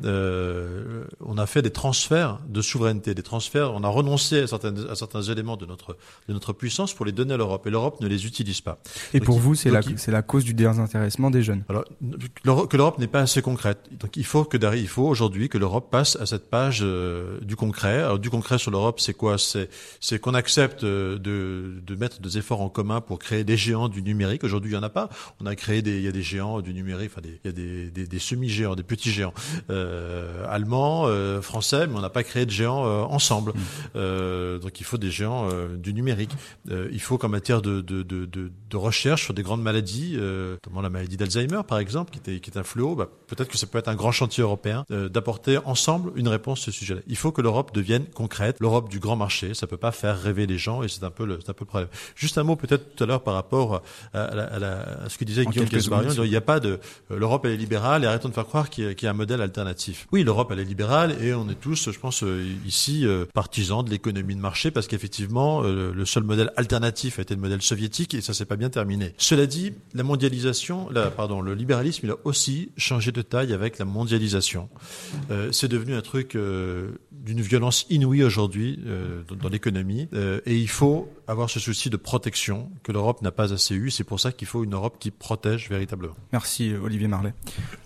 Euh, 0.04 1.04
on 1.20 1.38
a 1.38 1.46
fait 1.46 1.62
des 1.62 1.70
transferts 1.70 2.40
de 2.48 2.60
souveraineté, 2.60 3.14
des 3.14 3.22
transferts. 3.22 3.72
On 3.72 3.84
a 3.84 3.88
renoncé 3.88 4.40
à 4.40 4.46
certains, 4.48 4.74
à 4.88 4.96
certains 4.96 5.22
éléments 5.22 5.56
de 5.56 5.66
notre 5.66 5.96
de 6.28 6.32
notre 6.32 6.52
puissance 6.52 6.92
pour 6.92 7.06
les 7.06 7.12
donner 7.12 7.34
à 7.34 7.36
l'Europe, 7.36 7.64
et 7.68 7.70
l'Europe 7.70 8.00
ne 8.00 8.08
les 8.08 8.26
utilise 8.26 8.60
pas. 8.60 8.78
Et 9.12 9.20
donc, 9.20 9.26
pour 9.26 9.38
vous, 9.38 9.54
c'est 9.54 9.70
la 9.70 9.82
c'est 9.96 10.10
la 10.10 10.22
cause 10.22 10.44
du 10.44 10.54
désintéressement 10.54 11.30
des 11.30 11.42
jeunes? 11.42 11.62
Alors 11.68 11.83
que 12.68 12.76
l'Europe 12.76 12.98
n'est 12.98 13.06
pas 13.06 13.20
assez 13.20 13.42
concrète. 13.42 13.78
Donc 14.00 14.16
il 14.16 14.24
faut 14.24 14.44
que 14.44 14.56
il 14.76 14.88
faut 14.88 15.06
aujourd'hui 15.06 15.48
que 15.48 15.58
l'Europe 15.58 15.90
passe 15.90 16.16
à 16.16 16.26
cette 16.26 16.48
page 16.50 16.80
euh, 16.82 17.40
du 17.40 17.56
concret. 17.56 18.02
Alors 18.02 18.18
du 18.18 18.30
concret 18.30 18.58
sur 18.58 18.70
l'Europe, 18.70 19.00
c'est 19.00 19.14
quoi? 19.14 19.38
C'est 19.38 19.68
c'est 20.00 20.18
qu'on 20.18 20.34
accepte 20.34 20.84
de 20.84 21.18
de 21.82 21.94
mettre 21.96 22.20
des 22.20 22.38
efforts 22.38 22.60
en 22.60 22.68
commun 22.68 23.00
pour 23.00 23.18
créer 23.18 23.44
des 23.44 23.56
géants 23.56 23.88
du 23.88 24.02
numérique. 24.02 24.44
Aujourd'hui, 24.44 24.72
il 24.72 24.74
y 24.74 24.78
en 24.78 24.82
a 24.82 24.90
pas. 24.90 25.08
On 25.40 25.46
a 25.46 25.54
créé 25.54 25.82
des 25.82 25.98
il 25.98 26.02
y 26.02 26.08
a 26.08 26.12
des 26.12 26.22
géants 26.22 26.60
du 26.60 26.74
numérique, 26.74 27.10
enfin 27.12 27.20
des, 27.20 27.40
il 27.44 27.46
y 27.46 27.50
a 27.50 27.52
des, 27.52 27.90
des, 27.90 28.06
des 28.06 28.18
semi-géants, 28.18 28.74
des 28.74 28.82
petits 28.82 29.10
géants 29.10 29.34
euh, 29.70 30.46
allemands, 30.48 31.04
euh, 31.06 31.40
français, 31.40 31.86
mais 31.86 31.96
on 31.96 32.00
n'a 32.00 32.10
pas 32.10 32.24
créé 32.24 32.46
de 32.46 32.50
géants 32.50 32.86
euh, 32.86 33.02
ensemble. 33.02 33.52
Mmh. 33.52 33.60
Euh, 33.96 34.58
donc 34.58 34.80
il 34.80 34.84
faut 34.84 34.98
des 34.98 35.10
géants 35.10 35.48
euh, 35.50 35.76
du 35.76 35.94
numérique. 35.94 36.30
il 36.68 37.00
faut 37.00 37.18
qu'en 37.18 37.28
matière 37.28 37.62
de, 37.62 37.80
de, 37.80 38.02
de, 38.02 38.24
de, 38.26 38.52
de 38.70 38.76
recherche 38.76 39.24
sur 39.24 39.34
des 39.34 39.42
grandes 39.42 39.62
maladies, 39.62 40.16
notamment 40.16 40.80
la 40.80 40.90
maladie 40.90 41.16
d'Alzheimer 41.16 41.60
par 41.66 41.73
exemple, 41.78 42.10
qui, 42.12 42.18
était, 42.18 42.40
qui 42.40 42.50
est 42.50 42.58
un 42.58 42.64
fléau, 42.64 42.94
bah, 42.94 43.08
peut-être 43.26 43.48
que 43.48 43.58
ça 43.58 43.66
peut 43.66 43.78
être 43.78 43.88
un 43.88 43.94
grand 43.94 44.12
chantier 44.12 44.42
européen 44.42 44.84
d'apporter 44.90 45.58
ensemble 45.64 46.12
une 46.16 46.28
réponse 46.28 46.62
à 46.62 46.64
ce 46.66 46.70
sujet-là. 46.72 47.00
Il 47.06 47.16
faut 47.16 47.32
que 47.32 47.42
l'Europe 47.42 47.74
devienne 47.74 48.06
concrète, 48.14 48.56
l'Europe 48.60 48.88
du 48.88 48.98
grand 48.98 49.16
marché. 49.16 49.54
Ça 49.54 49.66
peut 49.66 49.76
pas 49.76 49.92
faire 49.92 50.20
rêver 50.20 50.46
les 50.46 50.58
gens 50.58 50.82
et 50.82 50.88
c'est 50.88 51.04
un 51.04 51.10
peu 51.10 51.24
le, 51.24 51.34
un 51.34 51.52
peu 51.52 51.60
le 51.60 51.66
problème. 51.66 51.88
Juste 52.14 52.38
un 52.38 52.42
mot 52.42 52.56
peut-être 52.56 52.94
tout 52.94 53.04
à 53.04 53.06
l'heure 53.06 53.22
par 53.22 53.34
rapport 53.34 53.82
à, 54.12 54.20
à, 54.20 54.24
à, 54.24 55.04
à, 55.04 55.08
ce 55.08 55.18
que 55.18 55.24
disait 55.24 55.44
Guillaume 55.44 55.68
Casbarian. 55.68 56.10
Il 56.24 56.30
n'y 56.30 56.36
a 56.36 56.40
pas 56.40 56.60
de 56.60 56.78
l'Europe 57.10 57.44
elle 57.44 57.52
est 57.52 57.56
libérale 57.56 58.04
et 58.04 58.06
arrêtons 58.06 58.28
de 58.28 58.34
faire 58.34 58.46
croire 58.46 58.70
qu'il 58.70 58.90
y, 58.90 58.94
qu 58.94 59.04
y, 59.04 59.08
a 59.08 59.10
un 59.10 59.14
modèle 59.14 59.40
alternatif. 59.40 60.06
Oui, 60.12 60.24
l'Europe 60.24 60.50
elle 60.52 60.60
est 60.60 60.64
libérale 60.64 61.16
et 61.22 61.34
on 61.34 61.48
est 61.48 61.60
tous, 61.60 61.90
je 61.90 61.98
pense, 61.98 62.24
ici 62.66 63.06
partisans 63.32 63.84
de 63.84 63.90
l'économie 63.90 64.34
de 64.34 64.40
marché 64.40 64.70
parce 64.70 64.86
qu'effectivement 64.86 65.62
le 65.62 66.04
seul 66.04 66.22
modèle 66.22 66.52
alternatif 66.56 67.18
a 67.18 67.22
été 67.22 67.34
le 67.34 67.40
modèle 67.40 67.62
soviétique 67.62 68.14
et 68.14 68.20
ça 68.20 68.34
s'est 68.34 68.44
pas 68.44 68.56
bien 68.56 68.70
terminé. 68.70 69.14
Cela 69.18 69.46
dit, 69.46 69.72
la 69.94 70.02
mondialisation, 70.02 70.88
la, 70.90 71.10
pardon, 71.10 71.40
le 71.40 71.54
libéralisme 71.64 72.00
il 72.04 72.10
a 72.10 72.16
aussi 72.24 72.72
changé 72.76 73.10
de 73.10 73.22
taille 73.22 73.54
avec 73.54 73.78
la 73.78 73.86
mondialisation. 73.86 74.68
Euh, 75.30 75.50
c'est 75.50 75.68
devenu 75.68 75.94
un 75.94 76.02
truc 76.02 76.34
euh, 76.34 76.92
d'une 77.10 77.40
violence 77.40 77.86
inouïe 77.88 78.22
aujourd'hui 78.22 78.80
euh, 78.86 79.22
dans, 79.28 79.36
dans 79.36 79.48
l'économie 79.48 80.08
euh, 80.12 80.40
et 80.44 80.56
il 80.58 80.68
faut 80.68 81.08
avoir 81.26 81.48
ce 81.48 81.58
souci 81.58 81.88
de 81.88 81.96
protection 81.96 82.70
que 82.82 82.92
l'Europe 82.92 83.22
n'a 83.22 83.30
pas 83.32 83.54
assez 83.54 83.74
eu. 83.74 83.90
C'est 83.90 84.04
pour 84.04 84.20
ça 84.20 84.30
qu'il 84.30 84.46
faut 84.46 84.62
une 84.62 84.74
Europe 84.74 84.96
qui 85.00 85.10
protège 85.10 85.70
véritablement. 85.70 86.14
Merci 86.32 86.74
Olivier 86.74 87.08
Marlet. 87.08 87.32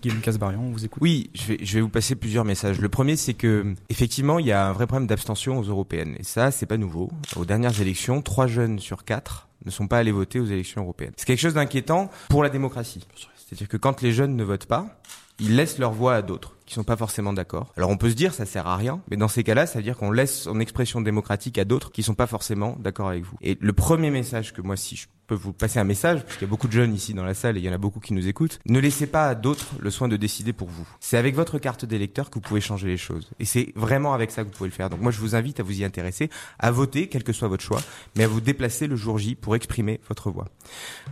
Guillaume 0.02 0.20
Casbarian, 0.20 0.60
on 0.60 0.72
vous 0.72 0.84
écoute. 0.84 1.00
Oui, 1.00 1.30
je 1.34 1.44
vais, 1.44 1.58
je 1.62 1.74
vais 1.74 1.80
vous 1.80 1.88
passer 1.88 2.16
plusieurs 2.16 2.44
messages. 2.44 2.80
Le 2.80 2.88
premier, 2.88 3.14
c'est 3.14 3.34
que 3.34 3.74
effectivement, 3.90 4.40
il 4.40 4.46
y 4.46 4.52
a 4.52 4.66
un 4.66 4.72
vrai 4.72 4.88
problème 4.88 5.06
d'abstention 5.06 5.56
aux 5.56 5.62
européennes 5.64 6.16
et 6.18 6.24
ça, 6.24 6.50
c'est 6.50 6.66
pas 6.66 6.78
nouveau. 6.78 7.12
Aux 7.36 7.44
dernières 7.44 7.80
élections, 7.80 8.22
trois 8.22 8.48
jeunes 8.48 8.80
sur 8.80 9.04
quatre 9.04 9.48
ne 9.64 9.70
sont 9.70 9.86
pas 9.86 9.98
allés 9.98 10.12
voter 10.12 10.40
aux 10.40 10.46
élections 10.46 10.82
européennes. 10.82 11.12
C'est 11.16 11.26
quelque 11.26 11.40
chose 11.40 11.54
d'inquiétant 11.54 12.10
pour 12.28 12.42
la 12.42 12.48
démocratie. 12.48 13.06
C'est-à-dire 13.48 13.68
que 13.68 13.78
quand 13.78 14.02
les 14.02 14.12
jeunes 14.12 14.36
ne 14.36 14.44
votent 14.44 14.66
pas, 14.66 15.00
ils 15.38 15.56
laissent 15.56 15.78
leur 15.78 15.92
voix 15.92 16.14
à 16.14 16.22
d'autres 16.22 16.56
qui 16.68 16.74
sont 16.74 16.84
pas 16.84 16.96
forcément 16.96 17.32
d'accord. 17.32 17.72
Alors 17.78 17.88
on 17.88 17.96
peut 17.96 18.10
se 18.10 18.14
dire 18.14 18.34
ça 18.34 18.44
sert 18.44 18.66
à 18.66 18.76
rien, 18.76 19.00
mais 19.10 19.16
dans 19.16 19.28
ces 19.28 19.42
cas-là, 19.42 19.66
ça 19.66 19.78
veut 19.78 19.82
dire 19.82 19.96
qu'on 19.96 20.10
laisse 20.10 20.42
son 20.42 20.60
expression 20.60 21.00
démocratique 21.00 21.56
à 21.56 21.64
d'autres 21.64 21.90
qui 21.90 22.02
sont 22.02 22.14
pas 22.14 22.26
forcément 22.26 22.76
d'accord 22.78 23.08
avec 23.08 23.24
vous. 23.24 23.36
Et 23.40 23.56
le 23.58 23.72
premier 23.72 24.10
message 24.10 24.52
que 24.52 24.60
moi 24.60 24.76
si 24.76 24.94
je 24.94 25.06
peux 25.28 25.34
vous 25.34 25.52
passer 25.52 25.78
un 25.78 25.84
message, 25.84 26.22
parce 26.22 26.34
qu'il 26.38 26.46
y 26.46 26.48
a 26.48 26.50
beaucoup 26.50 26.66
de 26.66 26.72
jeunes 26.72 26.94
ici 26.94 27.12
dans 27.12 27.22
la 27.22 27.34
salle 27.34 27.56
et 27.56 27.60
il 27.60 27.64
y 27.64 27.68
en 27.68 27.72
a 27.72 27.78
beaucoup 27.78 28.00
qui 28.00 28.14
nous 28.14 28.26
écoutent. 28.28 28.58
Ne 28.66 28.80
laissez 28.80 29.06
pas 29.06 29.28
à 29.28 29.34
d'autres 29.34 29.66
le 29.78 29.90
soin 29.90 30.08
de 30.08 30.16
décider 30.16 30.54
pour 30.54 30.68
vous. 30.68 30.88
C'est 31.00 31.18
avec 31.18 31.34
votre 31.34 31.58
carte 31.58 31.84
d'électeur 31.84 32.30
que 32.30 32.36
vous 32.36 32.40
pouvez 32.40 32.62
changer 32.62 32.88
les 32.88 32.96
choses. 32.96 33.30
Et 33.38 33.44
c'est 33.44 33.72
vraiment 33.76 34.14
avec 34.14 34.30
ça 34.30 34.42
que 34.42 34.48
vous 34.48 34.54
pouvez 34.54 34.70
le 34.70 34.74
faire. 34.74 34.88
Donc 34.88 35.02
moi, 35.02 35.12
je 35.12 35.20
vous 35.20 35.34
invite 35.34 35.60
à 35.60 35.62
vous 35.62 35.80
y 35.80 35.84
intéresser, 35.84 36.30
à 36.58 36.70
voter, 36.70 37.08
quel 37.08 37.24
que 37.24 37.34
soit 37.34 37.46
votre 37.46 37.62
choix, 37.62 37.80
mais 38.16 38.24
à 38.24 38.28
vous 38.28 38.40
déplacer 38.40 38.86
le 38.86 38.96
jour 38.96 39.18
J 39.18 39.34
pour 39.34 39.54
exprimer 39.54 40.00
votre 40.08 40.30
voix. 40.30 40.46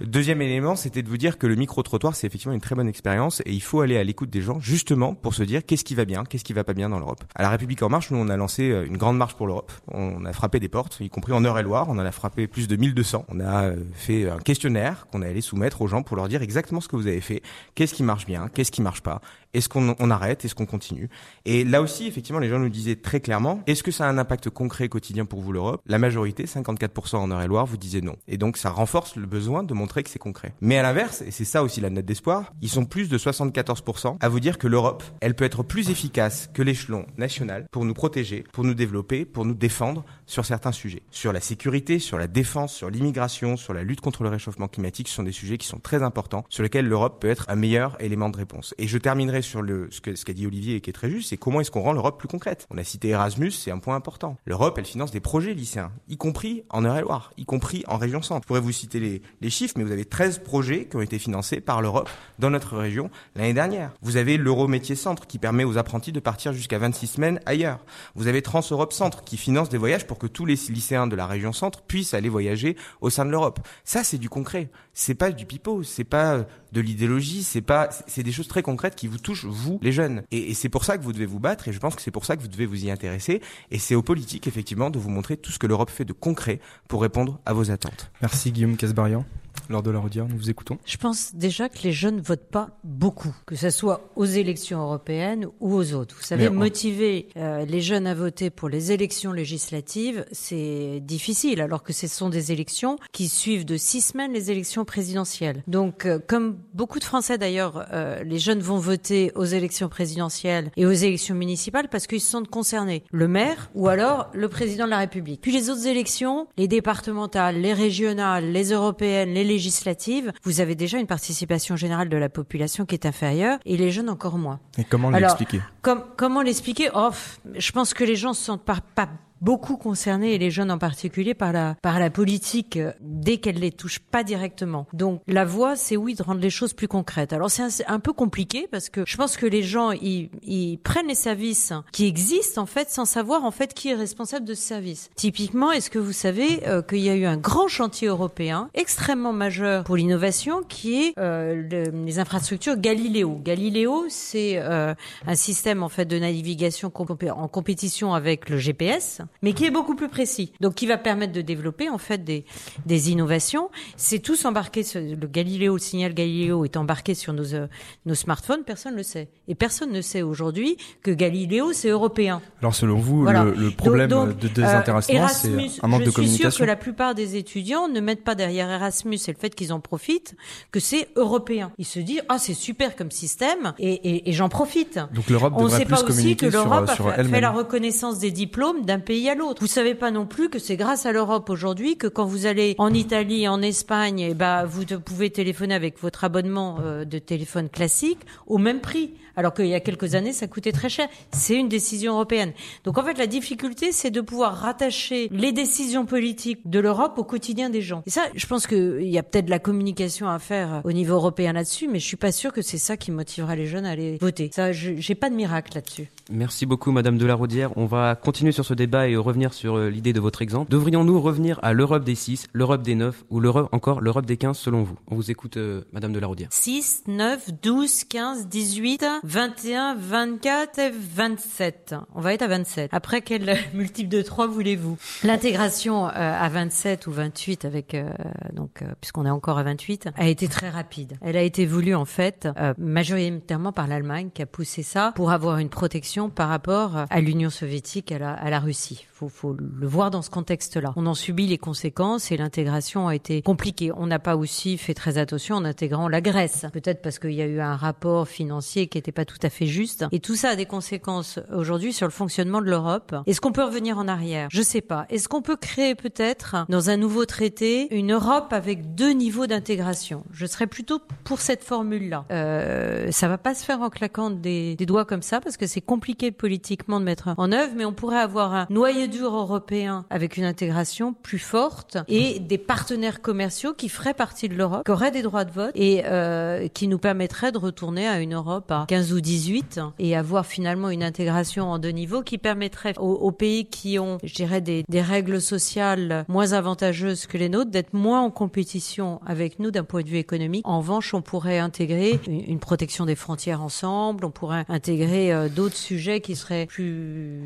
Deuxième 0.00 0.40
élément, 0.40 0.76
c'était 0.76 1.02
de 1.02 1.08
vous 1.10 1.18
dire 1.18 1.36
que 1.36 1.46
le 1.46 1.54
micro-trottoir, 1.54 2.16
c'est 2.16 2.26
effectivement 2.26 2.54
une 2.54 2.60
très 2.62 2.74
bonne 2.74 2.88
expérience 2.88 3.42
et 3.44 3.52
il 3.52 3.62
faut 3.62 3.82
aller 3.82 3.98
à 3.98 4.04
l'écoute 4.04 4.15
des 4.24 4.40
gens, 4.40 4.60
justement, 4.60 5.14
pour 5.14 5.34
se 5.34 5.42
dire 5.42 5.64
qu'est-ce 5.66 5.84
qui 5.84 5.94
va 5.94 6.04
bien, 6.04 6.24
qu'est-ce 6.24 6.44
qui 6.44 6.52
va 6.52 6.64
pas 6.64 6.74
bien 6.74 6.88
dans 6.88 6.98
l'Europe. 6.98 7.24
À 7.34 7.42
la 7.42 7.50
République 7.50 7.82
En 7.82 7.88
Marche, 7.88 8.10
nous, 8.10 8.18
on 8.18 8.28
a 8.28 8.36
lancé 8.36 8.64
une 8.86 8.96
grande 8.96 9.18
marche 9.18 9.34
pour 9.34 9.46
l'Europe. 9.46 9.72
On 9.88 10.24
a 10.24 10.32
frappé 10.32 10.60
des 10.60 10.68
portes, 10.68 10.98
y 11.00 11.10
compris 11.10 11.32
en 11.32 11.44
Eure-et-Loire. 11.44 11.86
On 11.88 11.98
en 11.98 12.06
a 12.06 12.12
frappé 12.12 12.46
plus 12.46 12.68
de 12.68 12.76
1200. 12.76 13.26
On 13.28 13.40
a 13.40 13.72
fait 13.94 14.30
un 14.30 14.38
questionnaire 14.38 15.06
qu'on 15.10 15.22
allait 15.22 15.40
soumettre 15.40 15.82
aux 15.82 15.88
gens 15.88 16.02
pour 16.02 16.16
leur 16.16 16.28
dire 16.28 16.42
exactement 16.42 16.80
ce 16.80 16.88
que 16.88 16.96
vous 16.96 17.06
avez 17.06 17.20
fait, 17.20 17.42
qu'est-ce 17.74 17.94
qui 17.94 18.02
marche 18.02 18.26
bien, 18.26 18.48
qu'est-ce 18.48 18.70
qui 18.70 18.82
marche 18.82 19.02
pas, 19.02 19.20
est-ce 19.56 19.68
qu'on 19.68 19.96
on 19.98 20.10
arrête, 20.10 20.44
est-ce 20.44 20.54
qu'on 20.54 20.66
continue? 20.66 21.08
Et 21.44 21.64
là 21.64 21.80
aussi, 21.82 22.06
effectivement, 22.06 22.38
les 22.40 22.48
gens 22.48 22.58
nous 22.58 22.68
disaient 22.68 22.96
très 22.96 23.20
clairement, 23.20 23.62
est-ce 23.66 23.82
que 23.82 23.90
ça 23.90 24.06
a 24.06 24.08
un 24.08 24.18
impact 24.18 24.50
concret 24.50 24.88
quotidien 24.88 25.24
pour 25.24 25.40
vous 25.40 25.52
l'Europe? 25.52 25.80
La 25.86 25.98
majorité, 25.98 26.44
54% 26.44 27.16
en 27.16 27.30
Eure-et-Loire, 27.30 27.66
vous 27.66 27.76
disiez 27.76 28.02
non. 28.02 28.16
Et 28.28 28.36
donc 28.36 28.56
ça 28.56 28.70
renforce 28.70 29.16
le 29.16 29.26
besoin 29.26 29.62
de 29.62 29.74
montrer 29.74 30.02
que 30.02 30.10
c'est 30.10 30.18
concret. 30.18 30.52
Mais 30.60 30.78
à 30.78 30.82
l'inverse, 30.82 31.22
et 31.22 31.30
c'est 31.30 31.44
ça 31.44 31.62
aussi 31.62 31.80
la 31.80 31.90
note 31.90 32.04
d'espoir, 32.04 32.52
ils 32.60 32.68
sont 32.68 32.84
plus 32.84 33.08
de 33.08 33.18
74% 33.18 34.16
à 34.20 34.28
vous 34.28 34.40
dire 34.40 34.58
que 34.58 34.66
l'Europe, 34.66 35.02
elle 35.20 35.34
peut 35.34 35.44
être 35.44 35.62
plus 35.62 35.90
efficace 35.90 36.50
que 36.52 36.62
l'échelon 36.62 37.06
national 37.16 37.66
pour 37.70 37.84
nous 37.84 37.94
protéger, 37.94 38.44
pour 38.52 38.64
nous 38.64 38.74
développer, 38.74 39.24
pour 39.24 39.44
nous 39.44 39.54
défendre 39.54 40.04
sur 40.26 40.44
certains 40.44 40.72
sujets. 40.72 41.02
Sur 41.10 41.32
la 41.32 41.40
sécurité, 41.40 41.98
sur 41.98 42.18
la 42.18 42.26
défense, 42.26 42.74
sur 42.74 42.90
l'immigration, 42.90 43.56
sur 43.56 43.72
la 43.72 43.82
lutte 43.82 44.00
contre 44.00 44.22
le 44.22 44.28
réchauffement 44.28 44.68
climatique, 44.68 45.08
ce 45.08 45.14
sont 45.14 45.22
des 45.22 45.32
sujets 45.32 45.58
qui 45.58 45.66
sont 45.66 45.78
très 45.78 46.02
importants, 46.02 46.44
sur 46.48 46.62
lesquels 46.62 46.86
l'Europe 46.86 47.20
peut 47.20 47.28
être 47.28 47.46
un 47.48 47.56
meilleur 47.56 48.00
élément 48.00 48.28
de 48.28 48.36
réponse. 48.36 48.74
Et 48.78 48.88
je 48.88 48.98
terminerai 48.98 49.42
sur 49.42 49.62
le, 49.62 49.88
ce 49.90 50.00
qu'a 50.00 50.16
ce 50.16 50.24
qu'a 50.24 50.32
dit 50.32 50.46
Olivier 50.46 50.76
et 50.76 50.80
qui 50.80 50.90
est 50.90 50.92
très 50.92 51.10
juste, 51.10 51.30
c'est 51.30 51.36
comment 51.36 51.60
est-ce 51.60 51.70
qu'on 51.70 51.82
rend 51.82 51.92
l'Europe 51.92 52.18
plus 52.18 52.28
concrète. 52.28 52.66
On 52.70 52.78
a 52.78 52.84
cité 52.84 53.08
Erasmus, 53.08 53.52
c'est 53.52 53.70
un 53.70 53.78
point 53.78 53.94
important. 53.94 54.36
L'Europe, 54.44 54.76
elle 54.78 54.84
finance 54.84 55.10
des 55.10 55.20
projets 55.20 55.54
lycéens, 55.54 55.92
y 56.08 56.16
compris 56.16 56.64
en 56.70 56.84
Eure-et-Loire, 56.84 57.32
y 57.36 57.44
compris 57.44 57.84
en 57.86 57.96
région 57.96 58.22
centre. 58.22 58.42
Je 58.42 58.48
pourrais 58.48 58.60
vous 58.60 58.72
citer 58.72 59.00
les, 59.00 59.22
les 59.40 59.50
chiffres, 59.50 59.74
mais 59.76 59.84
vous 59.84 59.92
avez 59.92 60.04
13 60.04 60.40
projets 60.40 60.86
qui 60.86 60.96
ont 60.96 61.00
été 61.00 61.18
financés 61.18 61.60
par 61.60 61.82
l'Europe 61.82 62.10
dans 62.38 62.50
notre 62.50 62.76
région 62.76 63.10
l'année 63.34 63.54
dernière. 63.54 63.92
Vous 64.02 64.16
avez 64.16 64.36
l'Euro 64.36 64.66
Métier 64.68 64.96
Centre 64.96 65.26
qui 65.26 65.38
permet 65.38 65.64
aux 65.64 65.78
apprentis 65.78 66.12
de 66.12 66.20
partir 66.20 66.52
jusqu'à 66.52 66.78
26 66.78 67.06
semaines 67.06 67.40
ailleurs. 67.46 67.78
Vous 68.14 68.26
avez 68.26 68.42
Trans 68.42 68.62
Europe 68.70 68.92
Centre 68.92 69.22
qui 69.24 69.36
finance 69.36 69.68
des 69.68 69.78
voyages 69.78 70.06
que 70.18 70.26
tous 70.26 70.46
les 70.46 70.54
lycéens 70.68 71.06
de 71.06 71.16
la 71.16 71.26
région 71.26 71.52
centre 71.52 71.82
puissent 71.82 72.14
aller 72.14 72.28
voyager 72.28 72.76
au 73.00 73.10
sein 73.10 73.24
de 73.24 73.30
l'Europe. 73.30 73.60
Ça, 73.84 74.04
c'est 74.04 74.18
du 74.18 74.28
concret. 74.28 74.70
C'est 74.94 75.14
pas 75.14 75.30
du 75.30 75.46
pipeau, 75.46 75.82
c'est 75.82 76.04
pas 76.04 76.46
de 76.72 76.80
l'idéologie, 76.80 77.42
c'est 77.42 77.60
pas, 77.60 77.88
c'est 78.06 78.22
des 78.22 78.32
choses 78.32 78.48
très 78.48 78.62
concrètes 78.62 78.96
qui 78.96 79.06
vous 79.06 79.18
touchent 79.18 79.44
vous, 79.44 79.78
les 79.82 79.92
jeunes. 79.92 80.22
Et, 80.30 80.50
et 80.50 80.54
c'est 80.54 80.68
pour 80.68 80.84
ça 80.84 80.98
que 80.98 81.02
vous 81.02 81.12
devez 81.12 81.26
vous 81.26 81.40
battre. 81.40 81.68
Et 81.68 81.72
je 81.72 81.78
pense 81.78 81.94
que 81.94 82.02
c'est 82.02 82.10
pour 82.10 82.24
ça 82.24 82.36
que 82.36 82.42
vous 82.42 82.48
devez 82.48 82.66
vous 82.66 82.84
y 82.84 82.90
intéresser. 82.90 83.40
Et 83.70 83.78
c'est 83.78 83.94
aux 83.94 84.02
politiques 84.02 84.46
effectivement 84.46 84.90
de 84.90 84.98
vous 84.98 85.10
montrer 85.10 85.36
tout 85.36 85.52
ce 85.52 85.58
que 85.58 85.66
l'Europe 85.66 85.90
fait 85.90 86.04
de 86.04 86.12
concret 86.12 86.60
pour 86.88 87.02
répondre 87.02 87.40
à 87.44 87.52
vos 87.52 87.70
attentes. 87.70 88.10
Merci 88.20 88.52
Guillaume 88.52 88.76
Casbarian 88.76 89.24
lors 89.68 89.82
de 89.82 89.90
la 89.90 89.98
redire, 89.98 90.26
nous 90.28 90.36
vous 90.36 90.50
écoutons. 90.50 90.78
Je 90.84 90.96
pense 90.96 91.34
déjà 91.34 91.68
que 91.68 91.78
les 91.82 91.92
jeunes 91.92 92.16
ne 92.16 92.22
votent 92.22 92.50
pas 92.50 92.78
beaucoup, 92.84 93.34
que 93.46 93.56
ce 93.56 93.70
soit 93.70 94.10
aux 94.16 94.24
élections 94.24 94.80
européennes 94.80 95.46
ou 95.60 95.74
aux 95.74 95.92
autres. 95.94 96.16
Vous 96.16 96.24
savez, 96.24 96.44
Mais 96.44 96.50
motiver 96.50 97.28
euh, 97.36 97.64
les 97.64 97.80
jeunes 97.80 98.06
à 98.06 98.14
voter 98.14 98.50
pour 98.50 98.68
les 98.68 98.92
élections 98.92 99.32
législatives, 99.32 100.24
c'est 100.32 101.00
difficile, 101.00 101.60
alors 101.60 101.82
que 101.82 101.92
ce 101.92 102.06
sont 102.06 102.28
des 102.28 102.52
élections 102.52 102.96
qui 103.12 103.28
suivent 103.28 103.64
de 103.64 103.76
six 103.76 104.00
semaines 104.00 104.32
les 104.32 104.50
élections 104.50 104.84
présidentielles. 104.84 105.62
Donc, 105.66 106.06
euh, 106.06 106.18
comme 106.26 106.58
beaucoup 106.74 106.98
de 106.98 107.04
Français 107.04 107.38
d'ailleurs, 107.38 107.86
euh, 107.92 108.22
les 108.22 108.38
jeunes 108.38 108.60
vont 108.60 108.78
voter 108.78 109.32
aux 109.34 109.44
élections 109.44 109.88
présidentielles 109.88 110.70
et 110.76 110.86
aux 110.86 110.92
élections 110.92 111.34
municipales 111.34 111.88
parce 111.88 112.06
qu'ils 112.06 112.20
se 112.20 112.30
sentent 112.30 112.48
concernés. 112.48 113.02
Le 113.10 113.28
maire 113.28 113.70
ou 113.74 113.88
alors 113.88 114.30
le 114.32 114.48
président 114.48 114.84
de 114.84 114.90
la 114.90 114.98
République. 114.98 115.40
Puis 115.40 115.52
les 115.52 115.70
autres 115.70 115.86
élections, 115.86 116.46
les 116.56 116.68
départementales, 116.68 117.60
les 117.60 117.72
régionales, 117.72 118.52
les 118.52 118.72
européennes, 118.72 119.34
les 119.34 119.44
législatives, 119.46 120.32
vous 120.42 120.60
avez 120.60 120.74
déjà 120.74 120.98
une 120.98 121.06
participation 121.06 121.76
générale 121.76 122.08
de 122.08 122.16
la 122.16 122.28
population 122.28 122.84
qui 122.84 122.94
est 122.94 123.06
inférieure 123.06 123.58
et 123.64 123.76
les 123.76 123.90
jeunes 123.90 124.10
encore 124.10 124.38
moins. 124.38 124.60
Et 124.78 124.84
comment 124.84 125.10
l'expliquer 125.10 125.60
com 125.82 126.04
Comment 126.16 126.42
l'expliquer? 126.42 126.90
Oh, 126.94 127.10
je 127.54 127.72
pense 127.72 127.94
que 127.94 128.04
les 128.04 128.16
gens 128.16 128.32
se 128.32 128.44
sentent 128.44 128.64
pas, 128.64 128.78
pas 128.94 129.08
beaucoup 129.40 129.76
concernés, 129.76 130.34
et 130.34 130.38
les 130.38 130.50
jeunes 130.50 130.70
en 130.70 130.78
particulier, 130.78 131.34
par 131.34 131.52
la, 131.52 131.76
par 131.82 131.98
la 131.98 132.10
politique 132.10 132.76
euh, 132.76 132.92
dès 133.00 133.38
qu'elle 133.38 133.58
les 133.58 133.72
touche 133.72 133.98
pas 133.98 134.24
directement. 134.24 134.86
Donc 134.92 135.20
la 135.26 135.44
voie, 135.44 135.76
c'est 135.76 135.96
oui 135.96 136.14
de 136.14 136.22
rendre 136.22 136.40
les 136.40 136.50
choses 136.50 136.72
plus 136.72 136.88
concrètes. 136.88 137.32
Alors 137.32 137.50
c'est 137.50 137.86
un, 137.86 138.00
peu 138.00 138.12
compliqué 138.12 138.68
parce 138.70 138.88
que 138.88 139.02
je 139.06 139.16
pense 139.16 139.36
que 139.36 139.46
les 139.46 139.62
gens, 139.62 139.90
ils, 139.92 140.78
prennent 140.82 141.08
les 141.08 141.14
services 141.14 141.72
qui 141.92 142.06
existent 142.06 142.62
en 142.62 142.66
fait 142.66 142.90
sans 142.90 143.04
savoir 143.04 143.44
en 143.44 143.50
fait 143.50 143.74
qui 143.74 143.90
est 143.90 143.94
responsable 143.94 144.46
de 144.46 144.54
ce 144.54 144.62
service. 144.62 145.10
Typiquement, 145.16 145.72
est-ce 145.72 145.90
que 145.90 145.98
vous 145.98 146.12
savez 146.12 146.66
euh, 146.66 146.82
qu'il 146.82 146.98
y 146.98 147.08
a 147.08 147.16
eu 147.16 147.24
un 147.24 147.36
grand 147.36 147.68
chantier 147.68 148.08
européen 148.08 148.70
extrêmement 148.74 149.32
majeur 149.32 149.84
pour 149.84 149.96
l'innovation 149.96 150.62
qui 150.62 151.02
est 151.02 151.18
euh, 151.18 151.54
le, 151.54 152.04
les 152.04 152.18
infrastructures 152.18 152.76
Galileo. 152.76 153.40
Galileo, 153.42 154.06
c'est 154.08 154.58
euh, 154.58 154.94
un 155.26 155.34
système 155.34 155.82
en 155.82 155.88
fait 155.88 156.04
de 156.04 156.18
navigation 156.18 156.92
en 156.94 157.48
compétition 157.48 158.14
avec 158.14 158.48
le 158.48 158.58
GPS 158.58 159.22
mais 159.42 159.52
qui 159.52 159.64
est 159.64 159.70
beaucoup 159.70 159.94
plus 159.94 160.08
précis. 160.08 160.52
Donc, 160.60 160.74
qui 160.74 160.86
va 160.86 160.98
permettre 160.98 161.32
de 161.32 161.40
développer 161.40 161.88
en 161.88 161.98
fait 161.98 162.24
des, 162.24 162.44
des 162.86 163.10
innovations. 163.10 163.70
C'est 163.96 164.18
tous 164.20 164.44
embarqué 164.44 164.82
sur 164.82 165.00
le 165.00 165.26
Galileo, 165.26 165.74
le 165.74 165.80
signal 165.80 166.14
Galileo 166.14 166.64
est 166.64 166.76
embarqué 166.76 167.14
sur 167.14 167.32
nos, 167.32 167.54
euh, 167.54 167.66
nos 168.04 168.14
smartphones. 168.14 168.62
Personne 168.64 168.92
ne 168.92 168.98
le 168.98 169.02
sait. 169.02 169.28
Et 169.48 169.54
personne 169.54 169.92
ne 169.92 170.00
sait 170.00 170.22
aujourd'hui 170.22 170.76
que 171.02 171.10
Galileo, 171.10 171.72
c'est 171.72 171.88
européen. 171.88 172.40
Alors, 172.60 172.74
selon 172.74 172.98
vous, 172.98 173.22
voilà. 173.22 173.44
le, 173.44 173.52
le, 173.52 173.70
problème 173.70 174.10
donc, 174.10 174.38
de 174.38 174.48
désintéressement, 174.48 175.28
c'est 175.28 175.48
un 175.82 175.88
manque 175.88 176.04
de 176.04 176.10
communication. 176.10 176.22
Je 176.22 176.32
suis 176.32 176.38
sûr 176.38 176.58
que 176.58 176.64
la 176.64 176.76
plupart 176.76 177.14
des 177.14 177.36
étudiants 177.36 177.88
ne 177.88 178.00
mettent 178.00 178.24
pas 178.24 178.34
derrière 178.34 178.70
Erasmus 178.70 179.18
et 179.26 179.32
le 179.32 179.38
fait 179.38 179.54
qu'ils 179.54 179.72
en 179.72 179.80
profitent 179.80 180.34
que 180.70 180.80
c'est 180.80 181.08
européen. 181.16 181.72
Ils 181.78 181.84
se 181.84 181.98
disent 182.00 182.22
ah 182.28 182.38
c'est 182.38 182.54
super 182.54 182.96
comme 182.96 183.10
système 183.10 183.72
et, 183.78 183.92
et, 183.92 184.28
et 184.28 184.32
j'en 184.32 184.48
profite. 184.48 184.98
Donc 185.14 185.28
l'Europe 185.28 185.54
devrait 185.54 185.64
On 185.64 185.72
ne 185.72 185.78
sait 185.78 185.84
plus 185.84 185.94
pas 185.94 186.02
aussi 186.04 186.36
que 186.36 186.46
l'Europe 186.46 186.90
sur, 186.90 187.08
a 187.08 187.14
sur 187.16 187.30
fait 187.30 187.40
la 187.40 187.50
reconnaissance 187.50 188.18
des 188.18 188.30
diplômes 188.30 188.84
d'un 188.84 189.00
pays 189.00 189.15
à 189.28 189.34
l'autre. 189.34 189.60
Vous 189.60 189.66
savez 189.66 189.94
pas 189.94 190.10
non 190.10 190.26
plus 190.26 190.48
que 190.48 190.58
c'est 190.58 190.76
grâce 190.76 191.06
à 191.06 191.12
l'Europe 191.12 191.48
aujourd'hui 191.50 191.96
que 191.96 192.06
quand 192.06 192.26
vous 192.26 192.46
allez 192.46 192.74
en 192.78 192.92
Italie, 192.92 193.48
en 193.48 193.62
Espagne, 193.62 194.34
ben 194.34 194.64
vous 194.64 194.84
pouvez 195.00 195.30
téléphoner 195.30 195.74
avec 195.74 196.00
votre 196.00 196.24
abonnement 196.24 196.78
euh, 196.82 197.04
de 197.04 197.18
téléphone 197.18 197.68
classique 197.68 198.20
au 198.46 198.58
même 198.58 198.80
prix 198.80 199.14
alors 199.36 199.52
qu'il 199.52 199.66
y 199.66 199.74
a 199.74 199.80
quelques 199.80 200.14
années, 200.14 200.32
ça 200.32 200.46
coûtait 200.46 200.72
très 200.72 200.88
cher. 200.88 201.08
C'est 201.32 201.54
une 201.54 201.68
décision 201.68 202.14
européenne. 202.14 202.52
Donc 202.84 202.98
en 202.98 203.04
fait, 203.04 203.18
la 203.18 203.26
difficulté, 203.26 203.92
c'est 203.92 204.10
de 204.10 204.20
pouvoir 204.20 204.56
rattacher 204.56 205.28
les 205.30 205.52
décisions 205.52 206.06
politiques 206.06 206.60
de 206.64 206.80
l'Europe 206.80 207.18
au 207.18 207.24
quotidien 207.24 207.70
des 207.70 207.82
gens. 207.82 208.02
Et 208.06 208.10
ça, 208.10 208.22
je 208.34 208.46
pense 208.46 208.66
qu'il 208.66 209.08
y 209.08 209.18
a 209.18 209.22
peut-être 209.22 209.46
de 209.46 209.50
la 209.50 209.58
communication 209.58 210.28
à 210.28 210.38
faire 210.38 210.80
au 210.84 210.92
niveau 210.92 211.14
européen 211.14 211.52
là-dessus, 211.52 211.86
mais 211.86 211.98
je 211.98 212.06
suis 212.06 212.16
pas 212.16 212.32
sûr 212.32 212.52
que 212.52 212.62
c'est 212.62 212.78
ça 212.78 212.96
qui 212.96 213.10
motivera 213.10 213.54
les 213.54 213.66
jeunes 213.66 213.84
à 213.84 213.90
aller 213.90 214.16
voter. 214.20 214.50
Ça, 214.52 214.72
j'ai 214.72 215.14
pas 215.14 215.28
de 215.28 215.34
miracle 215.34 215.72
là-dessus. 215.74 216.10
Merci 216.30 216.66
beaucoup, 216.66 216.90
Madame 216.90 217.18
Delaraudière. 217.18 217.76
On 217.76 217.86
va 217.86 218.16
continuer 218.16 218.50
sur 218.50 218.64
ce 218.64 218.74
débat 218.74 219.08
et 219.08 219.16
revenir 219.16 219.54
sur 219.54 219.76
euh, 219.76 219.88
l'idée 219.90 220.12
de 220.12 220.20
votre 220.20 220.42
exemple. 220.42 220.70
Devrions-nous 220.70 221.20
revenir 221.20 221.60
à 221.62 221.72
l'Europe 221.72 222.04
des 222.04 222.16
6, 222.16 222.48
l'Europe 222.52 222.82
des 222.82 222.96
9 222.96 223.24
ou 223.30 223.38
l'Europe 223.38 223.68
encore 223.72 224.00
l'Europe 224.00 224.26
des 224.26 224.36
15 224.36 224.58
selon 224.58 224.82
vous? 224.82 224.96
On 225.08 225.14
vous 225.14 225.30
écoute, 225.30 225.56
euh, 225.56 225.82
Madame 225.92 226.12
Delaraudière. 226.12 226.48
6, 226.50 227.04
9, 227.06 227.50
12, 227.62 228.04
15, 228.04 228.48
18, 228.48 229.04
21, 229.22 229.94
24 229.94 230.78
et 230.80 230.90
27. 230.90 231.94
On 232.14 232.20
va 232.20 232.34
être 232.34 232.42
à 232.42 232.48
27. 232.48 232.90
Après, 232.92 233.22
quel 233.22 233.56
multiple 233.74 234.08
de 234.08 234.22
3 234.22 234.48
voulez-vous? 234.48 234.96
L'intégration 235.22 236.08
euh, 236.08 236.10
à 236.12 236.48
27 236.48 237.06
ou 237.06 237.12
28, 237.12 237.64
avec 237.64 237.94
euh, 237.94 238.10
donc 238.52 238.82
euh, 238.82 238.86
puisqu'on 239.00 239.26
est 239.26 239.30
encore 239.30 239.58
à 239.58 239.62
28, 239.62 240.08
a 240.16 240.26
été 240.26 240.48
très 240.48 240.70
rapide. 240.70 241.18
Elle 241.20 241.36
a 241.36 241.42
été 241.42 241.66
voulue 241.66 241.94
en 241.94 242.04
fait 242.04 242.48
euh, 242.58 242.74
majoritairement 242.78 243.72
par 243.72 243.86
l'Allemagne 243.86 244.30
qui 244.34 244.42
a 244.42 244.46
poussé 244.46 244.82
ça 244.82 245.12
pour 245.14 245.30
avoir 245.30 245.58
une 245.58 245.68
protection 245.68 246.15
par 246.34 246.48
rapport 246.48 247.04
à 247.08 247.20
l'Union 247.20 247.50
soviétique, 247.50 248.10
à 248.12 248.18
la, 248.18 248.32
à 248.32 248.50
la 248.50 248.60
Russie. 248.60 249.06
Faut, 249.12 249.28
faut 249.28 249.52
le 249.54 249.86
voir 249.86 250.10
dans 250.10 250.22
ce 250.22 250.30
contexte-là. 250.30 250.92
On 250.96 251.06
en 251.06 251.14
subit 251.14 251.46
les 251.46 251.58
conséquences 251.58 252.32
et 252.32 252.36
l'intégration 252.36 253.08
a 253.08 253.14
été 253.14 253.42
compliquée. 253.42 253.90
On 253.96 254.06
n'a 254.06 254.18
pas 254.18 254.36
aussi 254.36 254.78
fait 254.78 254.94
très 254.94 255.18
attention 255.18 255.56
en 255.56 255.64
intégrant 255.64 256.08
la 256.08 256.20
Grèce. 256.20 256.66
Peut-être 256.72 257.02
parce 257.02 257.18
qu'il 257.18 257.32
y 257.32 257.42
a 257.42 257.46
eu 257.46 257.60
un 257.60 257.76
rapport 257.76 258.28
financier 258.28 258.86
qui 258.86 258.98
n'était 258.98 259.12
pas 259.12 259.24
tout 259.24 259.38
à 259.42 259.50
fait 259.50 259.66
juste. 259.66 260.06
Et 260.12 260.20
tout 260.20 260.36
ça 260.36 260.50
a 260.50 260.56
des 260.56 260.66
conséquences 260.66 261.38
aujourd'hui 261.52 261.92
sur 261.92 262.06
le 262.06 262.12
fonctionnement 262.12 262.60
de 262.60 262.66
l'Europe. 262.66 263.14
Est-ce 263.26 263.40
qu'on 263.40 263.52
peut 263.52 263.64
revenir 263.64 263.98
en 263.98 264.08
arrière? 264.08 264.48
Je 264.50 264.62
sais 264.62 264.80
pas. 264.80 265.06
Est-ce 265.10 265.28
qu'on 265.28 265.42
peut 265.42 265.56
créer 265.56 265.94
peut-être 265.94 266.66
dans 266.68 266.90
un 266.90 266.96
nouveau 266.96 267.26
traité 267.26 267.94
une 267.94 268.12
Europe 268.12 268.52
avec 268.52 268.94
deux 268.94 269.12
niveaux 269.12 269.46
d'intégration? 269.46 270.24
Je 270.32 270.46
serais 270.46 270.66
plutôt 270.66 271.00
pour 271.24 271.40
cette 271.40 271.62
formule-là. 271.62 272.24
Euh, 272.30 273.10
ça 273.10 273.28
va 273.28 273.38
pas 273.38 273.54
se 273.54 273.64
faire 273.64 273.80
en 273.80 273.90
claquant 273.90 274.30
des, 274.30 274.76
des 274.76 274.86
doigts 274.86 275.04
comme 275.04 275.22
ça 275.22 275.40
parce 275.40 275.56
que 275.56 275.66
c'est 275.66 275.80
compliqué 275.80 276.05
politiquement 276.14 277.00
de 277.00 277.04
mettre 277.04 277.30
en 277.36 277.52
œuvre, 277.52 277.72
mais 277.76 277.84
on 277.84 277.92
pourrait 277.92 278.18
avoir 278.18 278.54
un 278.54 278.66
noyau 278.70 279.06
dur 279.06 279.34
européen 279.34 280.04
avec 280.10 280.36
une 280.36 280.44
intégration 280.44 281.12
plus 281.12 281.38
forte 281.38 281.98
et 282.08 282.38
des 282.38 282.58
partenaires 282.58 283.20
commerciaux 283.22 283.74
qui 283.74 283.88
feraient 283.88 284.14
partie 284.14 284.48
de 284.48 284.54
l'Europe, 284.54 284.84
qui 284.84 284.90
auraient 284.90 285.10
des 285.10 285.22
droits 285.22 285.44
de 285.44 285.50
vote 285.50 285.72
et 285.74 286.02
euh, 286.04 286.68
qui 286.68 286.88
nous 286.88 286.98
permettraient 286.98 287.52
de 287.52 287.58
retourner 287.58 288.06
à 288.06 288.20
une 288.20 288.34
Europe 288.34 288.70
à 288.70 288.84
15 288.88 289.12
ou 289.12 289.20
18 289.20 289.80
et 289.98 290.16
avoir 290.16 290.46
finalement 290.46 290.90
une 290.90 291.02
intégration 291.02 291.70
en 291.70 291.78
deux 291.78 291.90
niveaux 291.90 292.22
qui 292.22 292.38
permettrait 292.38 292.96
aux, 292.98 293.12
aux 293.12 293.32
pays 293.32 293.66
qui 293.66 293.98
ont, 293.98 294.18
je 294.22 294.34
dirais, 294.34 294.60
des, 294.60 294.84
des, 294.88 295.02
règles 295.02 295.40
sociales 295.40 296.24
moins 296.28 296.52
avantageuses 296.52 297.26
que 297.26 297.38
les 297.38 297.48
nôtres 297.48 297.70
d'être 297.70 297.94
moins 297.94 298.22
en 298.22 298.30
compétition 298.30 299.20
avec 299.26 299.58
nous 299.58 299.70
d'un 299.70 299.84
point 299.84 300.02
de 300.02 300.08
vue 300.08 300.18
économique. 300.18 300.66
En 300.66 300.78
revanche, 300.78 301.14
on 301.14 301.22
pourrait 301.22 301.58
intégrer 301.58 302.20
une, 302.26 302.42
une 302.48 302.58
protection 302.58 303.06
des 303.06 303.14
frontières 303.14 303.62
ensemble, 303.62 304.24
on 304.24 304.30
pourrait 304.30 304.64
intégrer 304.68 305.32
euh, 305.32 305.48
d'autres 305.48 305.76
sujets 305.76 305.95
qui 305.96 306.36
seraient 306.36 306.66
plus 306.66 307.40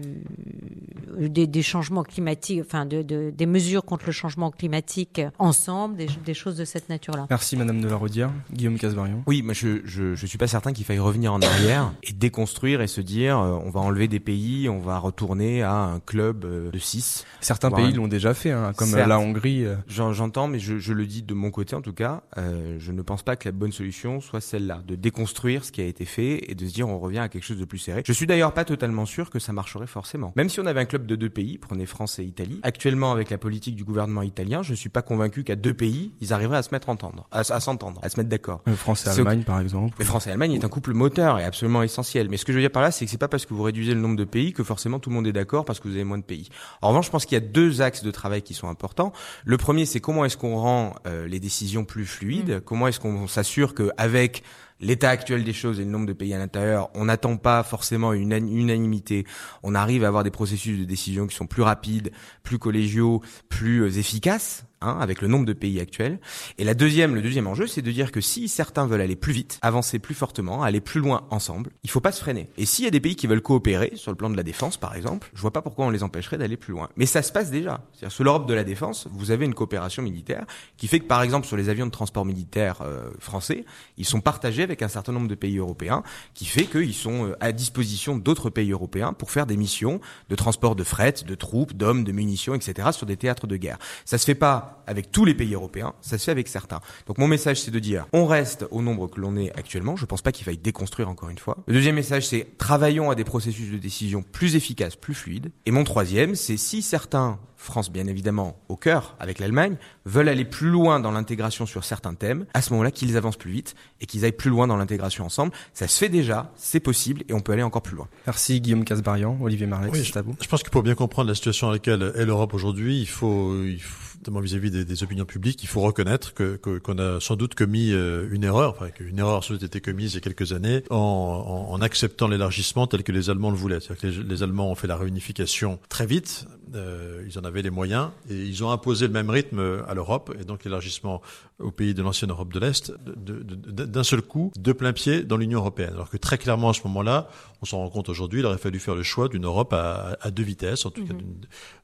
des, 1.18 1.46
des 1.46 1.62
changements 1.62 2.02
climatiques, 2.02 2.60
enfin 2.64 2.86
de, 2.86 3.02
de, 3.02 3.30
des 3.36 3.46
mesures 3.46 3.84
contre 3.84 4.06
le 4.06 4.12
changement 4.12 4.50
climatique 4.50 5.20
ensemble, 5.38 5.96
des, 5.96 6.08
des 6.24 6.34
choses 6.34 6.56
de 6.56 6.64
cette 6.64 6.88
nature-là. 6.88 7.26
Merci 7.30 7.56
Madame 7.56 7.80
de 7.80 7.88
la 7.88 7.96
Rodière. 7.96 8.30
Guillaume 8.52 8.78
Casbarion. 8.78 9.22
Oui, 9.26 9.42
moi 9.42 9.54
je, 9.54 9.80
je, 9.84 10.14
je 10.14 10.26
suis 10.26 10.38
pas 10.38 10.46
certain 10.46 10.72
qu'il 10.72 10.84
faille 10.84 10.98
revenir 10.98 11.32
en 11.32 11.40
arrière 11.40 11.92
et 12.02 12.12
déconstruire 12.12 12.80
et 12.80 12.86
se 12.86 13.00
dire 13.00 13.38
euh, 13.38 13.58
on 13.64 13.70
va 13.70 13.80
enlever 13.80 14.08
des 14.08 14.20
pays, 14.20 14.68
on 14.68 14.78
va 14.78 14.98
retourner 14.98 15.62
à 15.62 15.74
un 15.74 16.00
club 16.00 16.44
euh, 16.44 16.70
de 16.70 16.78
6. 16.78 17.24
Certains 17.40 17.70
pays 17.70 17.92
l'ont 17.92 18.08
déjà 18.08 18.34
fait, 18.34 18.50
hein, 18.52 18.72
comme 18.76 18.88
Certes. 18.88 19.08
la 19.08 19.18
Hongrie. 19.18 19.64
euh. 19.64 19.76
J'entends, 19.88 20.48
mais 20.48 20.58
je, 20.58 20.78
je 20.78 20.92
le 20.92 21.06
dis 21.06 21.22
de 21.22 21.34
mon 21.34 21.50
côté 21.50 21.74
en 21.76 21.82
tout 21.82 21.92
cas, 21.92 22.22
euh, 22.38 22.76
je 22.78 22.92
ne 22.92 23.02
pense 23.02 23.22
pas 23.22 23.36
que 23.36 23.48
la 23.48 23.52
bonne 23.52 23.72
solution 23.72 24.20
soit 24.20 24.40
celle-là, 24.40 24.82
de 24.86 24.94
déconstruire 24.94 25.64
ce 25.64 25.72
qui 25.72 25.80
a 25.80 25.84
été 25.84 26.04
fait 26.04 26.50
et 26.50 26.54
de 26.54 26.66
se 26.66 26.72
dire 26.72 26.88
on 26.88 26.98
revient 26.98 27.18
à 27.18 27.28
quelque 27.28 27.44
chose 27.44 27.58
de 27.58 27.64
plus 27.64 27.78
serré. 27.78 28.02
Je 28.06 28.12
suis 28.12 28.26
d'ailleurs 28.26 28.39
pas 28.48 28.64
totalement 28.64 29.06
sûr 29.06 29.30
que 29.30 29.38
ça 29.38 29.52
marcherait 29.52 29.86
forcément. 29.86 30.32
Même 30.36 30.48
si 30.48 30.60
on 30.60 30.66
avait 30.66 30.80
un 30.80 30.84
club 30.84 31.06
de 31.06 31.16
deux 31.16 31.30
pays, 31.30 31.58
prenez 31.58 31.86
France 31.86 32.18
et 32.18 32.24
Italie, 32.24 32.60
actuellement 32.62 33.12
avec 33.12 33.30
la 33.30 33.38
politique 33.38 33.76
du 33.76 33.84
gouvernement 33.84 34.22
italien, 34.22 34.62
je 34.62 34.74
suis 34.74 34.88
pas 34.88 35.02
convaincu 35.02 35.44
qu'à 35.44 35.56
deux 35.56 35.74
pays, 35.74 36.12
ils 36.20 36.32
arriveraient 36.32 36.58
à 36.58 36.62
se 36.62 36.70
mettre 36.72 36.88
entendre, 36.88 37.28
à, 37.30 37.40
à 37.40 37.60
s'entendre, 37.60 38.00
à 38.02 38.08
se 38.08 38.18
mettre 38.18 38.30
d'accord. 38.30 38.62
Euh, 38.68 38.74
France 38.74 39.06
et 39.06 39.10
Allemagne, 39.10 39.42
par 39.42 39.60
exemple. 39.60 39.94
Mais 39.98 40.04
France 40.04 40.26
et 40.26 40.30
Allemagne 40.30 40.52
est 40.52 40.64
un 40.64 40.68
couple 40.68 40.94
moteur 40.94 41.38
et 41.38 41.44
absolument 41.44 41.82
essentiel. 41.82 42.28
Mais 42.30 42.36
ce 42.36 42.44
que 42.44 42.52
je 42.52 42.56
veux 42.56 42.62
dire 42.62 42.70
par 42.70 42.82
là, 42.82 42.90
c'est 42.90 43.04
que 43.04 43.10
c'est 43.10 43.18
pas 43.18 43.28
parce 43.28 43.46
que 43.46 43.54
vous 43.54 43.62
réduisez 43.62 43.94
le 43.94 44.00
nombre 44.00 44.16
de 44.16 44.24
pays 44.24 44.52
que 44.52 44.64
forcément 44.64 44.98
tout 44.98 45.10
le 45.10 45.16
monde 45.16 45.26
est 45.26 45.32
d'accord 45.32 45.64
parce 45.64 45.80
que 45.80 45.88
vous 45.88 45.94
avez 45.94 46.04
moins 46.04 46.18
de 46.18 46.24
pays. 46.24 46.48
En 46.82 46.88
revanche, 46.88 47.06
je 47.06 47.10
pense 47.10 47.26
qu'il 47.26 47.34
y 47.34 47.42
a 47.42 47.46
deux 47.46 47.82
axes 47.82 48.02
de 48.02 48.10
travail 48.10 48.42
qui 48.42 48.54
sont 48.54 48.68
importants. 48.68 49.12
Le 49.44 49.56
premier, 49.56 49.86
c'est 49.86 50.00
comment 50.00 50.24
est-ce 50.24 50.36
qu'on 50.36 50.56
rend 50.56 50.94
euh, 51.06 51.26
les 51.26 51.40
décisions 51.40 51.84
plus 51.84 52.06
fluides 52.06 52.62
Comment 52.64 52.88
est-ce 52.88 53.00
qu'on 53.00 53.26
s'assure 53.26 53.74
qu'avec 53.74 54.42
l'état 54.80 55.10
actuel 55.10 55.44
des 55.44 55.52
choses 55.52 55.78
et 55.80 55.84
le 55.84 55.90
nombre 55.90 56.06
de 56.06 56.12
pays 56.12 56.32
à 56.34 56.38
l'intérieur, 56.38 56.90
on 56.94 57.04
n'attend 57.04 57.36
pas 57.36 57.62
forcément 57.62 58.12
une 58.12 58.32
an- 58.34 58.36
unanimité. 58.46 59.26
On 59.62 59.74
arrive 59.74 60.04
à 60.04 60.08
avoir 60.08 60.24
des 60.24 60.30
processus 60.30 60.78
de 60.78 60.84
décision 60.84 61.26
qui 61.26 61.36
sont 61.36 61.46
plus 61.46 61.62
rapides, 61.62 62.10
plus 62.42 62.58
collégiaux, 62.58 63.22
plus 63.48 63.80
euh, 63.82 63.98
efficaces. 63.98 64.64
Hein, 64.82 64.96
avec 64.98 65.20
le 65.20 65.28
nombre 65.28 65.44
de 65.44 65.52
pays 65.52 65.78
actuels. 65.78 66.18
Et 66.56 66.64
la 66.64 66.72
deuxième, 66.72 67.14
le 67.14 67.20
deuxième 67.20 67.46
enjeu, 67.46 67.66
c'est 67.66 67.82
de 67.82 67.92
dire 67.92 68.10
que 68.10 68.22
si 68.22 68.48
certains 68.48 68.86
veulent 68.86 69.02
aller 69.02 69.14
plus 69.14 69.34
vite, 69.34 69.58
avancer 69.60 69.98
plus 69.98 70.14
fortement, 70.14 70.62
aller 70.62 70.80
plus 70.80 71.00
loin 71.00 71.26
ensemble, 71.28 71.68
il 71.82 71.90
faut 71.90 72.00
pas 72.00 72.12
se 72.12 72.20
freiner. 72.22 72.48
Et 72.56 72.64
s'il 72.64 72.86
y 72.86 72.88
a 72.88 72.90
des 72.90 72.98
pays 72.98 73.14
qui 73.14 73.26
veulent 73.26 73.42
coopérer 73.42 73.92
sur 73.96 74.10
le 74.10 74.16
plan 74.16 74.30
de 74.30 74.38
la 74.38 74.42
défense, 74.42 74.78
par 74.78 74.96
exemple, 74.96 75.28
je 75.34 75.40
vois 75.42 75.52
pas 75.52 75.60
pourquoi 75.60 75.84
on 75.84 75.90
les 75.90 76.02
empêcherait 76.02 76.38
d'aller 76.38 76.56
plus 76.56 76.72
loin. 76.72 76.88
Mais 76.96 77.04
ça 77.04 77.20
se 77.20 77.30
passe 77.30 77.50
déjà. 77.50 77.82
C'est-à-dire 77.92 78.10
sur 78.10 78.24
l'Europe 78.24 78.48
de 78.48 78.54
la 78.54 78.64
défense, 78.64 79.06
vous 79.12 79.30
avez 79.30 79.44
une 79.44 79.52
coopération 79.52 80.02
militaire 80.02 80.46
qui 80.78 80.88
fait 80.88 81.00
que, 81.00 81.04
par 81.04 81.20
exemple, 81.20 81.46
sur 81.46 81.58
les 81.58 81.68
avions 81.68 81.84
de 81.84 81.90
transport 81.90 82.24
militaire 82.24 82.80
euh, 82.80 83.10
français, 83.18 83.66
ils 83.98 84.06
sont 84.06 84.22
partagés 84.22 84.62
avec 84.62 84.80
un 84.80 84.88
certain 84.88 85.12
nombre 85.12 85.28
de 85.28 85.34
pays 85.34 85.58
européens, 85.58 86.02
qui 86.32 86.46
fait 86.46 86.64
qu'ils 86.64 86.94
sont 86.94 87.26
euh, 87.26 87.36
à 87.40 87.52
disposition 87.52 88.16
d'autres 88.16 88.48
pays 88.48 88.72
européens 88.72 89.12
pour 89.12 89.30
faire 89.30 89.44
des 89.44 89.58
missions 89.58 90.00
de 90.30 90.36
transport 90.36 90.74
de 90.74 90.84
fret, 90.84 91.16
de 91.26 91.34
troupes, 91.34 91.74
d'hommes, 91.74 92.02
de 92.02 92.12
munitions, 92.12 92.54
etc. 92.54 92.92
sur 92.92 93.04
des 93.04 93.18
théâtres 93.18 93.46
de 93.46 93.58
guerre. 93.58 93.76
Ça 94.06 94.16
se 94.16 94.24
fait 94.24 94.34
pas 94.34 94.69
avec 94.86 95.10
tous 95.10 95.24
les 95.24 95.34
pays 95.34 95.54
européens, 95.54 95.94
ça 96.00 96.18
se 96.18 96.24
fait 96.24 96.30
avec 96.30 96.48
certains. 96.48 96.80
Donc 97.06 97.18
mon 97.18 97.28
message 97.28 97.60
c'est 97.60 97.70
de 97.70 97.78
dire 97.78 98.06
on 98.12 98.26
reste 98.26 98.66
au 98.70 98.82
nombre 98.82 99.08
que 99.08 99.20
l'on 99.20 99.36
est 99.36 99.56
actuellement, 99.58 99.96
je 99.96 100.06
pense 100.06 100.22
pas 100.22 100.32
qu'il 100.32 100.44
faille 100.44 100.58
déconstruire 100.58 101.08
encore 101.08 101.30
une 101.30 101.38
fois. 101.38 101.58
Le 101.66 101.74
deuxième 101.74 101.94
message 101.94 102.26
c'est 102.26 102.56
travaillons 102.58 103.10
à 103.10 103.14
des 103.14 103.24
processus 103.24 103.70
de 103.70 103.78
décision 103.78 104.22
plus 104.22 104.56
efficaces, 104.56 104.96
plus 104.96 105.14
fluides. 105.14 105.50
Et 105.66 105.70
mon 105.70 105.84
troisième 105.84 106.34
c'est 106.34 106.56
si 106.56 106.82
certains 106.82 107.38
France 107.60 107.92
bien 107.92 108.06
évidemment 108.06 108.58
au 108.68 108.76
cœur 108.76 109.16
avec 109.20 109.38
l'Allemagne, 109.38 109.76
veulent 110.06 110.30
aller 110.30 110.46
plus 110.46 110.70
loin 110.70 110.98
dans 110.98 111.12
l'intégration 111.12 111.66
sur 111.66 111.84
certains 111.84 112.14
thèmes, 112.14 112.46
à 112.54 112.62
ce 112.62 112.70
moment-là 112.72 112.90
qu'ils 112.90 113.18
avancent 113.18 113.36
plus 113.36 113.50
vite 113.50 113.74
et 114.00 114.06
qu'ils 114.06 114.24
aillent 114.24 114.32
plus 114.32 114.48
loin 114.48 114.66
dans 114.66 114.78
l'intégration 114.78 115.26
ensemble. 115.26 115.52
Ça 115.74 115.86
se 115.86 115.98
fait 115.98 116.08
déjà, 116.08 116.50
c'est 116.56 116.80
possible 116.80 117.22
et 117.28 117.34
on 117.34 117.40
peut 117.40 117.52
aller 117.52 117.62
encore 117.62 117.82
plus 117.82 117.96
loin. 117.96 118.08
Merci 118.26 118.62
Guillaume 118.62 118.84
Casbarian, 118.84 119.36
Olivier 119.42 119.66
Marlex, 119.66 119.92
Oui, 119.92 120.10
c'est 120.10 120.18
à 120.18 120.22
vous. 120.22 120.34
Je 120.40 120.48
pense 120.48 120.62
que 120.62 120.70
pour 120.70 120.82
bien 120.82 120.94
comprendre 120.94 121.28
la 121.28 121.34
situation 121.34 121.66
dans 121.66 121.74
laquelle 121.74 122.12
est 122.16 122.24
l'Europe 122.24 122.54
aujourd'hui, 122.54 122.98
il 122.98 123.08
faut, 123.08 123.62
il 123.62 123.80
faut 123.80 124.09
notamment 124.20 124.40
vis-à-vis 124.40 124.70
des, 124.70 124.84
des 124.84 125.02
opinions 125.02 125.24
publiques, 125.24 125.62
il 125.62 125.68
faut 125.68 125.80
reconnaître 125.80 126.34
que 126.34 126.56
qu'on 126.56 126.98
a 126.98 127.20
sans 127.20 127.36
doute 127.36 127.54
commis 127.54 127.92
euh, 127.92 128.28
une 128.30 128.44
erreur, 128.44 128.74
enfin 128.76 128.90
qu'une 128.90 129.18
erreur 129.18 129.38
a 129.38 129.42
sans 129.42 129.54
doute 129.54 129.62
été 129.62 129.80
commise 129.80 130.12
il 130.12 130.16
y 130.16 130.18
a 130.18 130.20
quelques 130.20 130.52
années 130.52 130.82
en 130.90 131.78
acceptant 131.80 132.28
l'élargissement 132.28 132.86
tel 132.86 133.02
que 133.02 133.12
les 133.12 133.30
Allemands 133.30 133.50
le 133.50 133.56
voulaient. 133.56 133.80
C'est-à-dire 133.80 134.02
que 134.02 134.06
les, 134.08 134.28
les 134.28 134.42
Allemands 134.42 134.70
ont 134.70 134.74
fait 134.74 134.86
la 134.86 134.96
réunification 134.96 135.78
très 135.88 136.06
vite, 136.06 136.46
euh, 136.74 137.24
ils 137.26 137.38
en 137.38 137.42
avaient 137.42 137.62
les 137.62 137.70
moyens 137.70 138.10
et 138.28 138.34
ils 138.36 138.62
ont 138.64 138.70
imposé 138.70 139.06
le 139.06 139.12
même 139.12 139.30
rythme 139.30 139.82
à 139.88 139.94
l'Europe 139.94 140.34
et 140.40 140.44
donc 140.44 140.64
l'élargissement 140.64 141.20
aux 141.58 141.70
pays 141.70 141.92
de 141.94 142.02
l'ancienne 142.02 142.30
Europe 142.30 142.52
de 142.52 142.58
l'Est 142.60 142.92
d'un 143.06 144.02
seul 144.04 144.22
coup, 144.22 144.50
de 144.58 144.72
plein 144.72 144.92
pied 144.92 145.22
dans 145.22 145.36
l'Union 145.36 145.58
européenne. 145.60 145.90
Alors 145.94 146.08
que 146.10 146.16
très 146.16 146.38
clairement 146.38 146.70
à 146.70 146.72
ce 146.74 146.80
moment-là, 146.84 147.28
on 147.62 147.66
s'en 147.66 147.78
rend 147.78 147.90
compte 147.90 148.08
aujourd'hui, 148.08 148.40
il 148.40 148.46
aurait 148.46 148.56
fallu 148.58 148.78
faire 148.78 148.94
le 148.94 149.02
choix 149.02 149.28
d'une 149.28 149.44
Europe 149.44 149.72
à, 149.72 150.16
à 150.20 150.30
deux 150.30 150.42
vitesses, 150.42 150.86
en 150.86 150.90
tout 150.90 151.04
cas 151.04 151.12
d'une- 151.12 151.34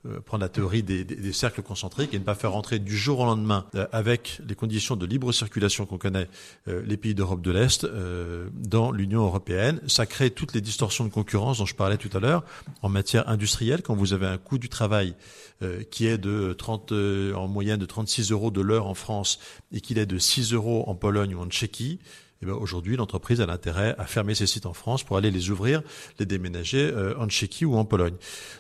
euh, 0.07 0.21
prendre 0.21 0.43
la 0.43 0.49
théorie 0.49 0.83
des, 0.83 1.05
des- 1.05 1.17
des 1.17 1.33
cercles 1.33 1.63
concentriques 1.63 2.15
et 2.15 2.19
ne 2.19 2.25
pas 2.25 2.35
faire 2.35 2.53
rentrer 2.53 2.79
du 2.79 2.97
jour 2.97 3.21
au 3.21 3.25
lendemain, 3.27 3.67
euh, 3.75 3.87
avec 3.93 4.41
les 4.49 4.55
conditions 4.55 4.97
de 4.97 5.05
libre 5.05 5.33
circulation 5.33 5.85
qu'on 5.85 5.99
connaît, 5.99 6.29
euh, 6.69 6.83
les 6.87 6.97
pays 6.97 7.15
d'Europe 7.15 7.43
de 7.43 7.51
l'Est 7.51 7.85
euh, 7.85 8.49
dans 8.55 8.91
l'Union 8.93 9.25
européenne. 9.25 9.81
Ça 9.87 10.07
crée 10.07 10.31
toutes 10.31 10.55
les 10.55 10.61
distorsions 10.63 11.05
de 11.05 11.11
concurrence 11.11 11.59
dont 11.59 11.67
je 11.67 11.75
parlais 11.75 11.99
tout 11.99 12.11
à 12.17 12.21
l'heure 12.21 12.43
en 12.83 12.89
matière 12.89 13.29
industrielle. 13.29 13.83
Quand 13.83 13.95
vous 13.95 14.13
avez 14.15 14.27
un 14.27 14.39
coût 14.39 14.57
du 14.59 14.69
travail 14.77 15.15
euh, 15.63 15.83
qui 15.91 16.07
est 16.07 16.19
de 16.19 16.53
30, 16.53 16.93
euh, 16.93 17.33
en 17.33 17.49
moyenne 17.49 17.81
de 17.81 17.87
36 17.87 18.31
euros 18.31 18.51
de 18.51 18.61
l'heure 18.61 18.87
en 18.87 18.95
France 18.95 19.39
et 19.73 19.81
qu'il 19.81 19.97
est 19.97 20.05
de 20.05 20.19
6 20.19 20.53
euros 20.53 20.85
en 20.87 20.95
Pologne 20.95 21.35
ou 21.35 21.41
en 21.41 21.49
Tchéquie, 21.49 21.99
eh 22.43 22.47
ben 22.47 22.53
aujourd'hui, 22.53 22.97
l'entreprise 22.97 23.41
a 23.41 23.47
l'intérêt 23.47 23.95
à 23.99 24.05
fermer 24.05 24.35
ses 24.35 24.47
sites 24.47 24.67
en 24.67 24.75
France 24.75 25.03
pour 25.03 25.17
aller 25.17 25.31
les 25.31 25.49
ouvrir, 25.51 25.83
les 26.19 26.27
déménager 26.27 26.83
euh, 26.93 27.15
en 27.19 27.29
Tchéquie 27.29 27.65
ou 27.65 27.77
en 27.77 27.87
Pologne. 27.87 28.15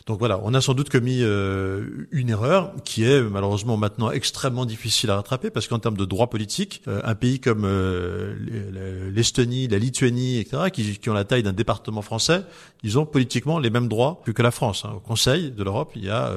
Donc 0.07 0.19
voilà, 0.19 0.41
on 0.45 0.55
a 0.55 0.63
sans 0.63 0.73
doute 0.73 0.89
commis 0.89 1.19
euh, 1.21 2.07
une 2.11 2.31
erreur 2.31 2.73
qui 2.85 3.05
est 3.05 3.21
malheureusement 3.21 3.77
maintenant 3.77 4.11
extrêmement 4.11 4.65
difficile 4.65 5.11
à 5.11 5.17
rattraper 5.17 5.51
parce 5.51 5.69
qu'en 5.69 5.79
termes 5.79 5.99
de 5.99 6.07
droit 6.07 6.29
politique, 6.29 6.83
euh, 6.89 7.03
un 7.05 7.15
pays 7.15 7.39
comme 7.39 7.67
l'Estonie, 9.15 9.69
la 9.69 9.79
Lituanie, 9.79 10.39
etc., 10.39 10.71
qui, 10.73 10.99
qui 10.99 11.11
ont 11.11 11.15
la 11.15 11.25
taille 11.25 11.43
d'un 11.43 11.53
département 11.53 12.01
français, 12.01 12.43
ils 12.83 12.99
ont 12.99 13.05
politiquement 13.05 13.59
les 13.59 13.69
mêmes 13.69 13.89
droits 13.89 14.23
que, 14.25 14.43
la 14.43 14.51
France. 14.51 14.85
hein. 14.85 14.93
Au 14.97 15.01
Conseil 15.01 15.51
de 15.51 15.63
l'Europe, 15.65 15.93
il 15.97 16.05
y 16.05 16.11
a 16.11 16.31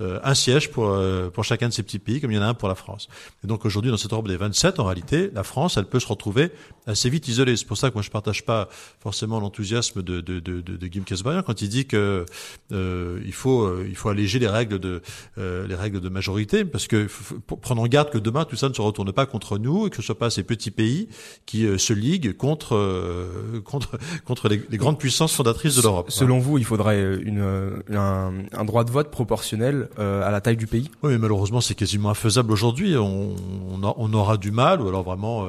un 0.00 0.34
siège 0.34 0.70
pour, 0.70 0.96
pour 1.32 1.44
chacun 1.44 1.68
de 1.68 1.72
ces 1.72 1.82
petits 1.82 1.98
pays, 1.98 2.20
comme 2.20 2.32
il 2.32 2.36
y 2.36 2.38
en 2.38 2.42
a 2.42 2.46
un 2.46 2.54
pour 2.54 2.68
la 2.68 2.74
France. 2.74 3.08
Et 3.44 3.46
donc 3.46 3.64
aujourd'hui, 3.64 3.90
dans 3.90 3.96
cette 3.96 4.12
Europe 4.12 4.28
des 4.28 4.36
27, 4.36 4.80
en 4.80 4.84
réalité, 4.84 5.30
la 5.34 5.44
France, 5.44 5.76
elle 5.76 5.86
peut 5.86 6.00
se 6.00 6.06
retrouver 6.06 6.50
assez 6.86 7.08
vite 7.10 7.28
isolée. 7.28 7.56
C'est 7.56 7.66
pour 7.66 7.76
ça 7.76 7.88
que 7.90 7.94
moi, 7.94 8.02
je 8.02 8.10
partage 8.10 8.44
pas 8.44 8.68
forcément 9.00 9.40
l'enthousiasme 9.40 10.02
de, 10.02 10.20
de, 10.20 10.40
de, 10.40 10.60
de, 10.60 10.86
Guillaume 10.86 11.04
Casbarian 11.04 11.42
quand 11.42 11.62
il 11.62 11.68
dit 11.68 11.86
que 11.86 12.24
euh, 12.72 13.20
il 13.24 13.32
faut 13.32 13.62
euh, 13.62 13.86
il 13.88 13.96
faut 13.96 14.08
alléger 14.08 14.38
les 14.38 14.48
règles 14.48 14.78
de 14.78 15.00
euh, 15.38 15.66
les 15.66 15.74
règles 15.74 16.00
de 16.00 16.08
majorité, 16.08 16.64
parce 16.64 16.86
que 16.86 17.08
pour- 17.46 17.60
prenons 17.60 17.86
garde 17.86 18.10
que 18.10 18.18
demain 18.18 18.44
tout 18.44 18.56
ça 18.56 18.68
ne 18.68 18.74
se 18.74 18.82
retourne 18.82 19.12
pas 19.12 19.26
contre 19.26 19.58
nous 19.58 19.86
et 19.86 19.90
que 19.90 19.96
ce 19.96 20.02
soit 20.02 20.18
pas 20.18 20.30
ces 20.30 20.42
petits 20.42 20.70
pays 20.70 21.08
qui 21.46 21.66
euh, 21.66 21.78
se 21.78 21.92
liguent 21.92 22.36
contre 22.36 22.74
euh, 22.76 23.60
contre 23.64 23.98
contre 24.24 24.48
les, 24.48 24.62
les 24.68 24.76
grandes 24.78 24.98
puissances 24.98 25.34
fondatrices 25.34 25.76
de 25.76 25.82
l'Europe. 25.82 26.10
Selon 26.10 26.38
vous, 26.38 26.58
il 26.58 26.64
faudrait 26.64 27.16
une, 27.22 27.40
euh, 27.40 27.70
un, 27.92 28.32
un 28.52 28.64
droit 28.64 28.84
de 28.84 28.90
vote 28.90 29.10
proportionnel 29.10 29.88
à 29.98 30.30
la 30.30 30.40
taille 30.40 30.56
du 30.56 30.66
pays? 30.66 30.90
Oui, 31.02 31.12
mais 31.12 31.18
malheureusement, 31.18 31.60
c'est 31.60 31.74
quasiment 31.74 32.10
infaisable 32.10 32.52
aujourd'hui. 32.52 32.96
On, 32.96 33.34
on, 33.70 33.82
a- 33.86 33.94
on 33.96 34.12
aura 34.12 34.36
du 34.36 34.50
mal, 34.50 34.80
ou 34.80 34.88
alors 34.88 35.02
vraiment 35.02 35.46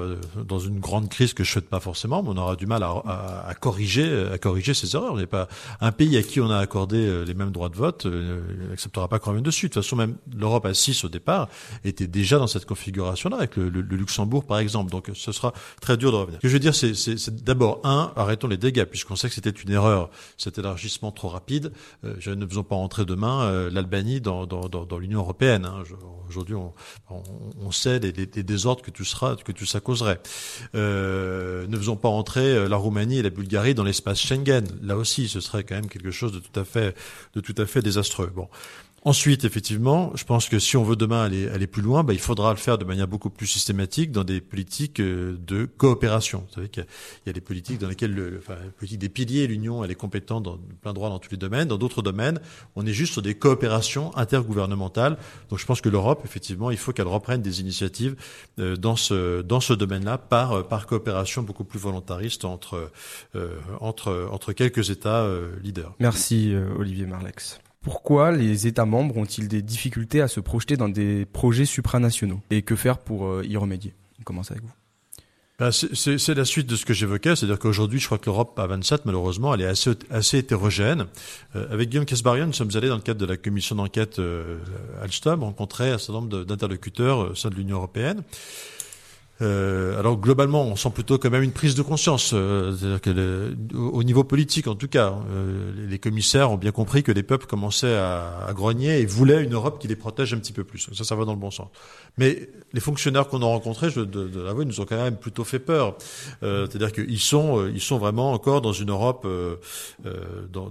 dans 0.47 0.59
une 0.59 0.79
grande 0.79 1.09
crise 1.09 1.24
que 1.33 1.43
je 1.43 1.51
souhaite 1.51 1.69
pas 1.69 1.79
forcément, 1.79 2.21
mais 2.21 2.29
on 2.29 2.37
aura 2.37 2.55
du 2.55 2.65
mal 2.67 2.83
à, 2.83 2.89
à, 3.05 3.47
à 3.49 3.53
corriger, 3.55 4.27
à 4.31 4.37
corriger 4.37 4.73
ces 4.73 4.95
erreurs. 4.95 5.13
On 5.13 5.17
n'est 5.17 5.25
pas 5.25 5.47
un 5.81 5.91
pays 5.91 6.15
à 6.17 6.23
qui 6.23 6.39
on 6.41 6.49
a 6.49 6.57
accordé 6.57 6.97
euh, 6.97 7.23
les 7.25 7.33
mêmes 7.33 7.51
droits 7.51 7.69
de 7.69 7.75
vote, 7.75 8.05
euh, 8.05 8.41
n'acceptera 8.69 9.07
pas 9.07 9.19
qu'on 9.19 9.31
revienne 9.31 9.43
dessus. 9.43 9.67
De 9.69 9.73
toute 9.73 9.83
façon, 9.83 9.95
même 9.95 10.17
l'Europe 10.35 10.65
à 10.65 10.73
6 10.73 11.03
au 11.05 11.09
départ 11.09 11.47
était 11.83 12.07
déjà 12.07 12.37
dans 12.37 12.47
cette 12.47 12.65
configuration-là, 12.65 13.37
avec 13.37 13.55
le, 13.55 13.69
le- 13.69 13.81
le 13.81 13.95
Luxembourg 13.97 14.45
par 14.45 14.59
exemple. 14.59 14.91
Donc, 14.91 15.09
ce 15.13 15.31
sera 15.31 15.53
très 15.81 15.97
dur 15.97 16.11
de 16.11 16.17
revenir. 16.17 16.37
Ce 16.39 16.41
que 16.43 16.47
je 16.49 16.53
veux 16.53 16.59
dire, 16.59 16.75
c'est, 16.75 16.93
d'abord 17.43 17.79
un, 17.83 18.11
arrêtons 18.15 18.47
les 18.47 18.57
dégâts, 18.57 18.83
puisqu'on 18.85 19.15
sait 19.15 19.27
que 19.29 19.33
c'était 19.35 19.49
une 19.49 19.71
erreur, 19.71 20.09
cet 20.37 20.57
élargissement 20.59 21.11
trop 21.11 21.29
rapide. 21.29 21.71
Euh, 22.03 22.35
ne 22.35 22.45
faisons 22.45 22.63
pas 22.63 22.75
entrer 22.75 23.05
demain 23.05 23.43
euh, 23.43 23.69
l'Albanie 23.71 24.19
dans, 24.21 24.45
dans, 24.45 24.67
dans, 24.67 24.85
dans 24.85 24.97
l'Union 24.97 25.19
européenne. 25.19 25.65
Hein. 25.65 25.83
Aujourd'hui, 26.27 26.55
on, 26.55 26.73
on, 27.09 27.23
on 27.61 27.71
sait 27.71 27.99
les, 27.99 28.11
les- 28.11 28.29
les 28.35 28.43
désordres 28.43 28.81
que 28.81 28.91
tout 28.91 29.05
sera, 29.05 29.35
que 29.35 29.51
tout 29.51 29.65
ça 29.65 29.79
causerait. 29.79 30.19
Euh, 30.75 31.14
ne 31.67 31.77
faisons 31.77 31.95
pas 31.95 32.09
entrer 32.09 32.55
euh, 32.55 32.67
la 32.67 32.77
Roumanie 32.77 33.19
et 33.19 33.21
la 33.21 33.29
Bulgarie 33.29 33.73
dans 33.73 33.83
l'espace 33.83 34.19
Schengen. 34.19 34.65
Là 34.81 34.97
aussi, 34.97 35.27
ce 35.27 35.39
serait 35.39 35.63
quand 35.63 35.75
même 35.75 35.89
quelque 35.89 36.11
chose 36.11 36.31
de 36.31 36.39
tout 36.39 37.55
à 37.57 37.65
fait, 37.65 37.81
désastreux. 37.81 38.31
Ensuite, 39.07 39.45
effectivement, 39.45 40.11
je 40.15 40.23
pense 40.23 40.49
que 40.49 40.57
si 40.57 40.77
on 40.77 40.83
veut 40.83 40.95
demain 40.95 41.21
aller, 41.21 41.47
aller 41.49 41.67
plus 41.67 41.83
loin, 41.83 42.03
bah, 42.03 42.13
il 42.13 42.19
faudra 42.19 42.49
le 42.49 42.57
faire 42.57 42.79
de 42.79 42.85
manière 42.85 43.07
beaucoup 43.07 43.29
plus 43.29 43.45
systématique 43.45 44.11
dans 44.11 44.23
des 44.23 44.41
politiques 44.41 44.99
euh, 44.99 45.37
de 45.45 45.65
coopération. 45.65 46.43
Vous 46.47 46.55
savez 46.55 46.69
qu'il 46.69 46.87
y 47.27 47.29
a- 47.29 47.33
des 47.33 47.39
politiques 47.39 47.77
dans 47.79 47.87
lesquelles, 47.87 48.15
le, 48.15 48.39
enfin, 48.39 48.55
la 48.55 48.71
politique 48.71 48.97
des 48.97 49.09
piliers, 49.09 49.45
l'Union, 49.45 49.83
elle 49.83 49.91
est 49.91 49.95
compétente 49.95 50.41
dans 50.41 50.57
plein 50.81 50.91
droit 50.93 51.09
dans 51.09 51.19
tous 51.19 51.29
les 51.29 51.37
domaines. 51.37 51.67
Dans 51.67 51.77
d'autres 51.77 52.01
domaines, 52.01 52.39
on 52.75 52.83
est 52.83 52.93
juste 52.93 53.13
sur 53.13 53.21
des 53.21 53.35
coopérations 53.35 54.09
intergouvernementales. 54.17 55.17
Donc, 55.51 55.59
je 55.59 55.65
pense 55.67 55.81
que 55.81 55.89
l'Europe, 55.89 56.23
effectivement, 56.25 56.71
il 56.71 56.77
faut 56.77 56.91
qu'elle 56.91 57.07
reprenne 57.07 57.43
des 57.43 57.61
initiatives 57.61 58.15
euh, 58.57 58.75
dans 58.75 58.95
ce 58.95 59.43
dans 59.43 59.59
ce 59.59 59.73
domaine-là 59.73 60.17
par 60.17 60.53
euh, 60.53 60.63
par 60.63 60.87
coopération 60.87 61.43
beaucoup 61.43 61.63
plus 61.63 61.77
volontariste 61.77 62.43
entre 62.43 62.91
entre 63.79 64.27
entre 64.31 64.51
quelques 64.53 64.89
États 64.89 65.27
leaders. 65.63 65.93
Merci 65.99 66.55
Olivier 66.79 67.05
Marlex. 67.05 67.59
Pourquoi 67.85 68.31
les 68.31 68.65
États 68.65 68.85
membres 68.85 69.15
ont-ils 69.15 69.47
des 69.47 69.61
difficultés 69.61 70.19
à 70.19 70.27
se 70.27 70.39
projeter 70.39 70.75
dans 70.75 70.89
des 70.89 71.25
projets 71.25 71.65
supranationaux 71.65 72.41
Et 72.49 72.63
que 72.63 72.75
faire 72.75 72.97
pour 72.97 73.27
euh, 73.27 73.45
y 73.47 73.55
remédier? 73.57 73.93
On 74.19 74.23
commence 74.23 74.49
avec 74.49 74.63
vous. 74.63 74.71
Ben, 75.59 75.69
c'est- 75.71 76.33
la 76.33 76.45
suite 76.45 76.65
de 76.67 76.75
ce 76.75 76.83
que 76.83 76.95
j'évoquais, 76.95 77.35
c'est-à-dire 77.35 77.59
qu'aujourd'hui, 77.59 77.99
je 77.99 78.07
crois 78.07 78.17
que 78.17 78.25
l'Europe 78.25 78.57
à 78.57 78.65
27, 78.65 79.05
malheureusement, 79.05 79.53
elle 79.53 79.61
est 79.61 79.67
assez, 79.67 79.91
assez 80.09 80.39
hétérogène. 80.39 81.05
Euh, 81.55 81.71
avec 81.71 81.89
Guillaume 81.89 82.05
Casbarian, 82.05 82.47
nous 82.47 82.53
sommes 82.53 82.71
allés 82.73 82.89
dans 82.89 82.95
le 82.95 83.01
cadre 83.01 83.19
de 83.19 83.25
la 83.27 83.37
commission 83.37 83.75
d'enquête 83.75 84.17
euh, 84.17 84.57
Alstom 85.03 85.43
rencontrer 85.43 85.91
un 85.91 85.99
certain 85.99 86.13
nombre 86.13 86.43
d'interlocuteurs 86.43 87.19
euh, 87.21 87.29
au 87.33 87.35
sein 87.35 87.49
de 87.51 87.55
l'Union 87.55 87.77
européenne. 87.77 88.23
Euh, 89.41 89.99
alors 89.99 90.17
globalement, 90.17 90.63
on 90.63 90.77
sent 90.77 90.91
plutôt 90.91 91.17
quand 91.17 91.29
même 91.29 91.43
une 91.43 91.51
prise 91.51 91.75
de 91.75 91.81
conscience, 91.81 92.31
euh, 92.33 93.53
au 93.73 93.95
au 93.95 94.03
niveau 94.03 94.23
politique 94.23 94.67
en 94.67 94.75
tout 94.75 94.87
cas, 94.87 95.13
euh, 95.29 95.73
les- 95.89 95.99
commissaires 95.99 96.51
ont 96.51 96.57
bien 96.57 96.71
compris 96.71 97.03
que 97.03 97.11
les 97.11 97.23
peuples 97.23 97.45
commençaient 97.47 97.95
à, 97.95 98.51
grogner 98.53 98.99
et 98.99 99.05
voulaient 99.05 99.43
une 99.43 99.53
Europe 99.53 99.79
qui 99.79 99.87
les 99.87 99.95
protège 99.95 100.33
un 100.33 100.37
petit 100.37 100.53
peu 100.53 100.63
plus. 100.63 100.87
Ça, 100.93 101.03
ça 101.03 101.15
va 101.15 101.25
dans 101.25 101.33
le 101.33 101.39
bon 101.39 101.51
sens. 101.51 101.67
Mais 102.17 102.49
les 102.73 102.79
fonctionnaires 102.79 103.27
qu'on 103.27 103.41
a 103.41 103.45
rencontrés, 103.45 103.89
je 103.89 104.01
dois 104.01 104.27
de, 104.27 104.41
l'avouer, 104.41 104.65
nous 104.65 104.79
ont 104.79 104.85
quand 104.85 105.01
même 105.01 105.17
plutôt 105.17 105.43
fait 105.43 105.59
peur. 105.59 105.97
C'est-à-dire 106.41 106.91
qu'ils 106.91 107.19
sont, 107.19 107.67
ils 107.67 107.81
sont 107.81 107.97
vraiment 107.97 108.33
encore 108.33 108.61
dans 108.61 108.73
une 108.73 108.91
Europe, 108.91 109.27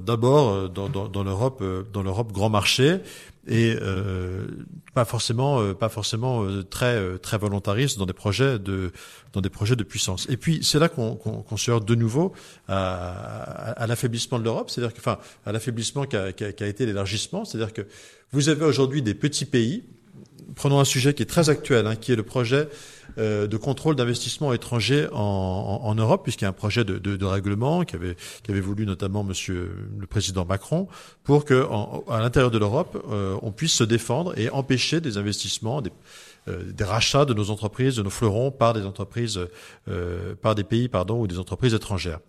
d'abord 0.07 0.69
dans, 0.71 1.25
l'Europe, 1.25 1.63
dans 1.93 2.03
l'Europe 2.03 2.33
grand 2.33 2.51
marché 2.51 3.01
et 3.47 3.77
euh, 3.81 4.47
pas 4.95 5.05
forcément 5.05 5.61
euh, 5.61 5.75
pas 5.75 5.89
forcément 5.89 6.45
euh, 6.45 6.63
très 6.63 6.95
euh, 6.97 7.19
très 7.19 7.37
volontariste 7.37 7.99
dans 7.99 8.07
des 8.07 8.13
projets 8.13 8.59
de 8.59 8.93
dans 9.33 9.41
des 9.41 9.51
projets 9.51 9.77
de 9.77 9.83
puissance. 9.83 10.27
Et 10.31 10.37
puis 10.37 10.61
c'est 10.63 10.79
là 10.79 10.89
qu'on 10.89 11.17
qu'on 11.17 11.57
se 11.57 11.71
heurte 11.71 11.87
de 11.87 11.95
nouveau 11.95 12.33
à, 12.69 12.95
à, 12.95 13.71
à 13.73 13.87
l'affaiblissement 13.87 14.39
de 14.39 14.45
l'Europe, 14.45 14.71
c'est-à-dire 14.71 14.95
que 14.95 15.01
enfin 15.01 15.19
à 15.45 15.53
l'affaiblissement 15.53 16.05
qu'a 16.05 16.33
qu'a 16.33 16.67
été 16.67 16.87
l'élargissement, 16.87 17.45
c'est-à-dire 17.45 17.73
que 17.73 17.87
vous 18.33 18.49
avez 18.49 18.65
aujourd'hui 18.65 19.03
des 19.03 19.15
petits 19.15 19.47
pays. 19.47 19.85
Prenons 20.55 20.79
un 20.79 20.85
sujet 20.85 21.15
qui 21.15 21.23
est 21.23 21.27
très 21.27 21.49
actuel, 21.51 21.87
hein, 21.87 21.97
qui 21.97 22.13
est 22.13 22.17
le 22.17 22.23
projet 22.23 22.69
euh, 23.19 23.47
de 23.47 23.57
contrôle 23.57 23.97
d'investissement 23.97 24.53
étranger 24.53 25.07
en, 25.13 25.81
en, 25.83 25.87
en 25.87 25.95
Europe, 25.95 26.23
puisqu'il 26.25 26.45
y 26.45 26.47
a 26.47 26.51
un 26.51 26.53
projet 26.53 26.85
de, 26.85 26.99
de, 26.99 27.17
de 27.17 27.25
règlement 27.25 27.85
qui 27.85 27.97
avait, 27.97 28.17
qui 28.43 28.51
avait 28.51 28.61
voulu 28.61 28.87
notamment 28.87 29.25
Monsieur 29.25 29.71
le 29.99 30.07
président 30.07 30.45
Macron, 30.45 30.89
pour 31.23 31.45
que 31.45 31.67
en- 31.71 32.05
à 32.09 32.21
l'intérieur 32.21 32.51
de 32.51 32.59
l'Europe, 32.59 33.03
euh, 33.11 33.37
on 33.43 33.53
puisse 33.53 33.73
se 33.75 33.85
défendre 33.85 34.37
et 34.39 34.51
empêcher 34.51 35.01
des 35.01 35.17
investissements, 35.19 35.81
des, 35.81 35.91
des 36.47 36.85
rachats 36.85 37.25
de 37.25 37.35
nos 37.35 37.51
entreprises, 37.51 37.97
de 37.97 38.03
nos 38.03 38.11
fleurons 38.11 38.51
par 38.51 38.75
des 38.75 38.85
entreprises, 38.85 39.41
par 40.43 40.55
des 40.55 40.65
pays, 40.65 40.89
pardon, 40.89 41.21
ou 41.21 41.27
des 41.27 41.39
entreprises 41.39 41.75
étrangères. 41.75 42.21